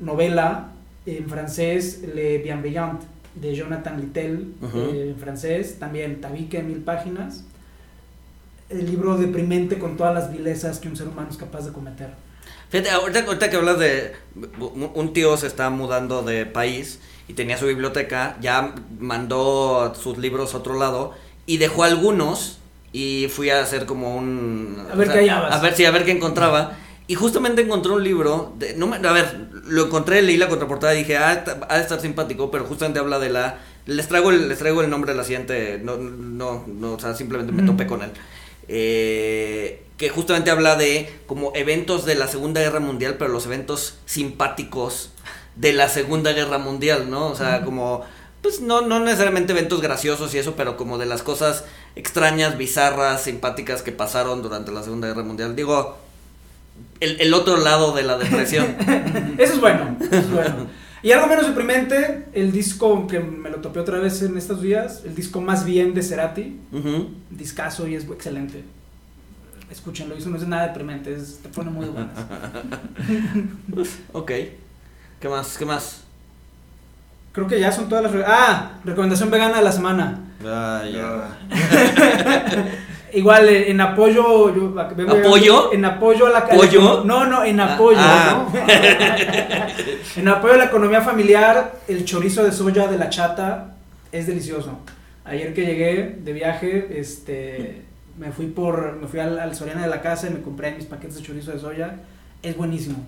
novela 0.00 0.72
en 1.06 1.28
francés, 1.28 2.02
Le 2.14 2.38
Bienveillant, 2.38 3.00
de 3.34 3.54
Jonathan 3.54 4.00
Littell, 4.00 4.54
eh, 4.62 5.10
en 5.10 5.16
francés, 5.18 5.78
también 5.78 6.20
tabique, 6.20 6.62
mil 6.62 6.78
páginas. 6.78 7.44
El 8.68 8.86
libro 8.86 9.16
deprimente 9.16 9.78
con 9.78 9.96
todas 9.96 10.14
las 10.14 10.32
vilezas 10.32 10.78
que 10.78 10.88
un 10.88 10.96
ser 10.96 11.08
humano 11.08 11.28
es 11.30 11.36
capaz 11.36 11.66
de 11.66 11.72
cometer. 11.72 12.10
Fíjate, 12.70 12.90
ahorita, 12.90 13.50
que 13.50 13.56
hablas 13.56 13.78
de. 13.78 14.12
Un 14.94 15.12
tío 15.12 15.36
se 15.36 15.46
está 15.46 15.70
mudando 15.70 16.22
de 16.22 16.46
país 16.46 17.00
y 17.28 17.34
tenía 17.34 17.58
su 17.58 17.66
biblioteca, 17.66 18.36
ya 18.40 18.74
mandó 18.98 19.94
sus 19.94 20.18
libros 20.18 20.54
a 20.54 20.58
otro 20.58 20.78
lado 20.78 21.12
y 21.46 21.58
dejó 21.58 21.84
algunos 21.84 22.58
y 22.92 23.28
fui 23.28 23.50
a 23.50 23.60
hacer 23.60 23.86
como 23.86 24.16
un. 24.16 24.86
A 24.90 24.94
ver 24.96 25.08
qué 25.08 25.18
hallabas. 25.18 25.54
A 25.54 25.60
ver, 25.60 25.74
sí, 25.74 25.84
a 25.84 25.90
ver 25.90 26.04
qué 26.04 26.12
encontraba. 26.12 26.78
Y 27.06 27.16
justamente 27.16 27.62
encontré 27.62 27.92
un 27.92 28.02
libro, 28.02 28.54
de, 28.58 28.74
no 28.74 28.92
a 28.92 29.12
ver, 29.12 29.48
lo 29.66 29.86
encontré, 29.86 30.22
leí 30.22 30.38
la 30.38 30.48
contraportada 30.48 30.94
y 30.94 30.98
dije, 30.98 31.18
ah, 31.18 31.44
ha 31.68 31.76
de 31.76 31.82
estar 31.82 32.00
simpático, 32.00 32.50
pero 32.50 32.64
justamente 32.64 32.98
habla 32.98 33.18
de 33.18 33.28
la... 33.28 33.58
Les 33.84 34.08
traigo 34.08 34.30
el, 34.30 34.48
les 34.48 34.58
traigo 34.58 34.80
el 34.80 34.88
nombre 34.88 35.12
de 35.12 35.18
la 35.18 35.24
siguiente, 35.24 35.78
no, 35.82 35.98
no, 35.98 36.64
no, 36.66 36.94
o 36.94 36.98
sea, 36.98 37.14
simplemente 37.14 37.52
me 37.52 37.62
topé 37.62 37.86
con 37.86 38.02
él. 38.02 38.10
Eh, 38.68 39.84
que 39.98 40.08
justamente 40.08 40.50
habla 40.50 40.76
de 40.76 41.12
como 41.26 41.52
eventos 41.54 42.06
de 42.06 42.14
la 42.14 42.26
Segunda 42.26 42.62
Guerra 42.62 42.80
Mundial, 42.80 43.16
pero 43.18 43.30
los 43.30 43.44
eventos 43.44 43.98
simpáticos 44.06 45.10
de 45.56 45.74
la 45.74 45.90
Segunda 45.90 46.32
Guerra 46.32 46.56
Mundial, 46.56 47.10
¿no? 47.10 47.28
O 47.28 47.36
sea, 47.36 47.62
como, 47.64 48.02
pues 48.40 48.62
no, 48.62 48.80
no 48.80 49.00
necesariamente 49.00 49.52
eventos 49.52 49.82
graciosos 49.82 50.34
y 50.34 50.38
eso, 50.38 50.54
pero 50.56 50.78
como 50.78 50.96
de 50.96 51.04
las 51.04 51.22
cosas 51.22 51.64
extrañas, 51.94 52.56
bizarras, 52.56 53.22
simpáticas 53.22 53.82
que 53.82 53.92
pasaron 53.92 54.40
durante 54.40 54.72
la 54.72 54.82
Segunda 54.82 55.08
Guerra 55.08 55.22
Mundial. 55.22 55.54
Digo, 55.54 55.98
el, 57.00 57.20
el 57.20 57.34
otro 57.34 57.56
lado 57.56 57.92
de 57.92 58.02
la 58.02 58.18
depresión. 58.18 58.66
eso 59.38 59.54
es 59.54 59.60
bueno, 59.60 59.96
eso 60.00 60.16
es 60.16 60.30
bueno. 60.30 60.66
Y 61.04 61.12
algo 61.12 61.26
menos 61.26 61.46
deprimente, 61.46 62.24
el 62.32 62.50
disco 62.50 63.06
que 63.06 63.20
me 63.20 63.50
lo 63.50 63.58
topé 63.58 63.78
otra 63.78 63.98
vez 63.98 64.22
en 64.22 64.38
estos 64.38 64.62
días, 64.62 65.02
el 65.04 65.14
disco 65.14 65.42
más 65.42 65.66
bien 65.66 65.92
de 65.92 66.02
Cerati. 66.02 66.58
Discaso 67.28 67.86
y 67.86 67.94
es 67.94 68.04
excelente. 68.04 68.64
Escúchenlo, 69.70 70.14
eso 70.14 70.30
no 70.30 70.38
es 70.38 70.46
nada 70.46 70.68
deprimente, 70.68 71.14
es, 71.14 71.40
te 71.42 71.50
pone 71.50 71.70
muy 71.70 71.86
buenas. 71.86 72.12
ok. 74.12 74.32
¿Qué 75.20 75.28
más? 75.28 75.58
¿Qué 75.58 75.66
más? 75.66 76.04
Creo 77.32 77.48
que 77.48 77.60
ya 77.60 77.70
son 77.70 77.88
todas 77.88 78.04
las... 78.04 78.24
Ah, 78.26 78.78
recomendación 78.84 79.30
vegana 79.30 79.58
de 79.58 79.64
la 79.64 79.72
semana. 79.72 80.20
Ah, 80.42 80.84
ya. 80.90 81.38
Igual 83.14 83.48
en 83.48 83.80
apoyo. 83.80 84.48
¿Apoyo? 84.78 85.72
En 85.72 85.84
apoyo 85.84 86.26
a 86.26 86.30
la. 86.30 86.38
¿Apoyo? 86.38 87.04
No, 87.04 87.26
no, 87.26 87.44
en 87.44 87.60
ah, 87.60 87.74
apoyo, 87.74 87.98
ah. 88.00 88.48
en 90.16 90.28
apoyo 90.28 90.54
a 90.54 90.56
la 90.56 90.64
economía 90.64 91.00
familiar, 91.00 91.76
el 91.86 92.04
chorizo 92.04 92.42
de 92.42 92.50
soya 92.50 92.88
de 92.88 92.98
la 92.98 93.08
chata 93.08 93.76
es 94.10 94.26
delicioso. 94.26 94.78
Ayer 95.24 95.54
que 95.54 95.64
llegué 95.64 96.16
de 96.20 96.32
viaje, 96.32 96.98
este. 96.98 97.82
Me 98.18 98.32
fui 98.32 98.46
por. 98.46 98.96
Me 98.96 99.06
fui 99.06 99.20
al, 99.20 99.54
Soriana 99.54 99.82
de 99.82 99.88
la 99.88 100.02
casa 100.02 100.28
y 100.28 100.30
me 100.30 100.42
compré 100.42 100.72
mis 100.72 100.86
paquetes 100.86 101.16
de 101.16 101.22
chorizo 101.22 101.52
de 101.52 101.60
soya. 101.60 102.00
Es 102.42 102.56
buenísimo. 102.56 103.04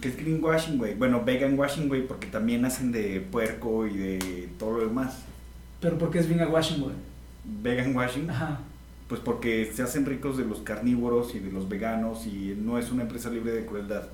Que 0.00 0.08
es 0.08 0.16
greenwashing, 0.16 0.78
güey. 0.78 0.94
Bueno, 0.94 1.22
vegan 1.24 1.58
washing, 1.58 1.88
güey, 1.88 2.06
porque 2.06 2.26
también 2.26 2.64
hacen 2.64 2.90
de 2.90 3.20
puerco 3.20 3.86
y 3.86 3.96
de 3.96 4.48
todo 4.58 4.78
lo 4.78 4.86
demás. 4.86 5.18
¿Pero 5.80 5.98
por 5.98 6.10
qué 6.10 6.20
es 6.20 6.28
vegan 6.28 6.50
washing, 6.50 6.80
güey? 6.80 6.94
Vegan 7.44 7.94
washing. 7.94 8.28
Ajá. 8.30 8.60
Pues 9.12 9.20
porque 9.20 9.70
se 9.70 9.82
hacen 9.82 10.06
ricos 10.06 10.38
de 10.38 10.46
los 10.46 10.60
carnívoros 10.60 11.34
y 11.34 11.38
de 11.38 11.52
los 11.52 11.68
veganos 11.68 12.24
y 12.26 12.56
no 12.58 12.78
es 12.78 12.90
una 12.90 13.02
empresa 13.02 13.28
libre 13.28 13.52
de 13.52 13.66
crueldad. 13.66 14.04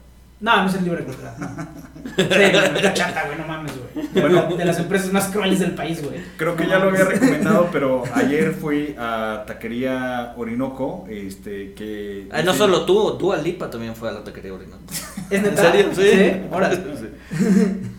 No, 0.41 0.65
no 0.65 0.69
es 0.69 0.75
el 0.75 0.83
libre 0.83 1.05
de 1.05 1.13
crueldad. 1.13 1.37
Sí, 2.17 2.83
la 2.83 2.95
chata, 2.95 3.27
güey, 3.27 3.39
no 3.39 3.47
mames, 3.47 3.73
güey. 3.95 4.09
Bueno, 4.13 4.57
de 4.57 4.65
las 4.65 4.77
empresas 4.81 5.13
más 5.13 5.29
crueles 5.29 5.61
del 5.61 5.77
país, 5.77 6.03
güey. 6.03 6.19
Creo 6.37 6.57
que 6.57 6.67
ya 6.67 6.81
lo 6.81 6.89
había 6.89 7.05
recomendado, 7.05 7.69
pero 7.73 8.03
ayer 8.13 8.53
fui 8.55 8.97
a 8.99 9.45
Taquería 9.47 10.35
Orinoco, 10.37 11.07
este, 11.09 11.75
que... 11.75 12.27
Ah, 12.33 12.43
no 12.43 12.53
solo 12.53 12.85
tú, 12.85 13.17
tú 13.19 13.33
Alipa 13.33 13.71
también 13.71 13.95
fue 13.95 14.09
a 14.09 14.13
la 14.15 14.25
Taquería 14.25 14.53
Orinoco. 14.53 14.83
¿Es 15.31 15.41
neta? 15.41 15.79
¿En 15.79 15.95
serio? 15.95 16.43
Sí. 16.43 16.49
Ahora. 16.51 16.73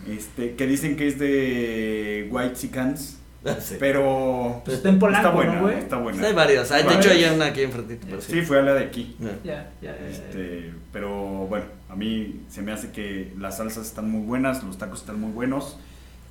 Este, 0.09 0.55
que 0.55 0.65
dicen 0.65 0.97
que 0.97 1.07
es 1.07 1.19
de 1.19 2.27
White 2.29 2.55
Chickens 2.55 3.18
Pero 3.79 4.61
pues 4.65 4.77
está 4.77 4.89
en 4.89 4.99
Polanco, 4.99 5.27
está 5.27 5.35
buena, 5.35 5.61
güey? 5.61 5.77
está 5.77 5.97
buena. 5.97 6.27
hay 6.27 6.33
varios. 6.33 6.69
de 6.69 6.79
hecho, 6.95 7.09
hay 7.09 7.23
una 7.25 7.45
aquí 7.45 7.61
enfrentito. 7.61 8.21
Sí, 8.21 8.33
sí, 8.33 8.41
fue 8.41 8.59
a 8.59 8.61
la 8.61 8.73
de 8.73 8.83
aquí. 8.83 9.15
Ya, 9.43 9.71
ya, 9.81 9.95
este, 9.95 10.73
pero 10.91 11.09
bueno, 11.47 11.65
a 11.89 11.95
mí 11.95 12.41
se 12.49 12.61
me 12.61 12.71
hace 12.71 12.91
que 12.91 13.33
las 13.37 13.57
salsas 13.57 13.87
están 13.87 14.09
muy 14.09 14.25
buenas, 14.25 14.63
los 14.63 14.77
tacos 14.77 14.99
están 14.99 15.19
muy 15.19 15.31
buenos. 15.31 15.77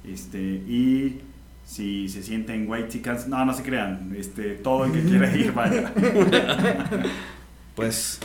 Este, 0.06 0.38
y 0.38 1.22
si 1.64 2.08
se 2.08 2.22
sienten 2.22 2.68
white 2.68 2.88
chickens, 2.88 3.26
no, 3.26 3.44
no 3.44 3.54
se 3.54 3.62
crean. 3.62 4.14
Este, 4.16 4.54
todo 4.54 4.84
el 4.84 4.92
que 4.92 5.02
quiera 5.02 5.34
ir, 5.36 5.52
vaya. 5.52 5.92
pues 7.74 8.20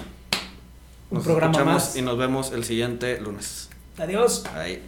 un 1.09 1.23
programa 1.23 1.63
más. 1.63 1.95
y 1.95 2.01
nos 2.01 2.17
vemos 2.17 2.51
el 2.51 2.63
siguiente 2.63 3.19
lunes. 3.21 3.69
Adiós. 3.97 4.45
Ahí. 4.55 4.81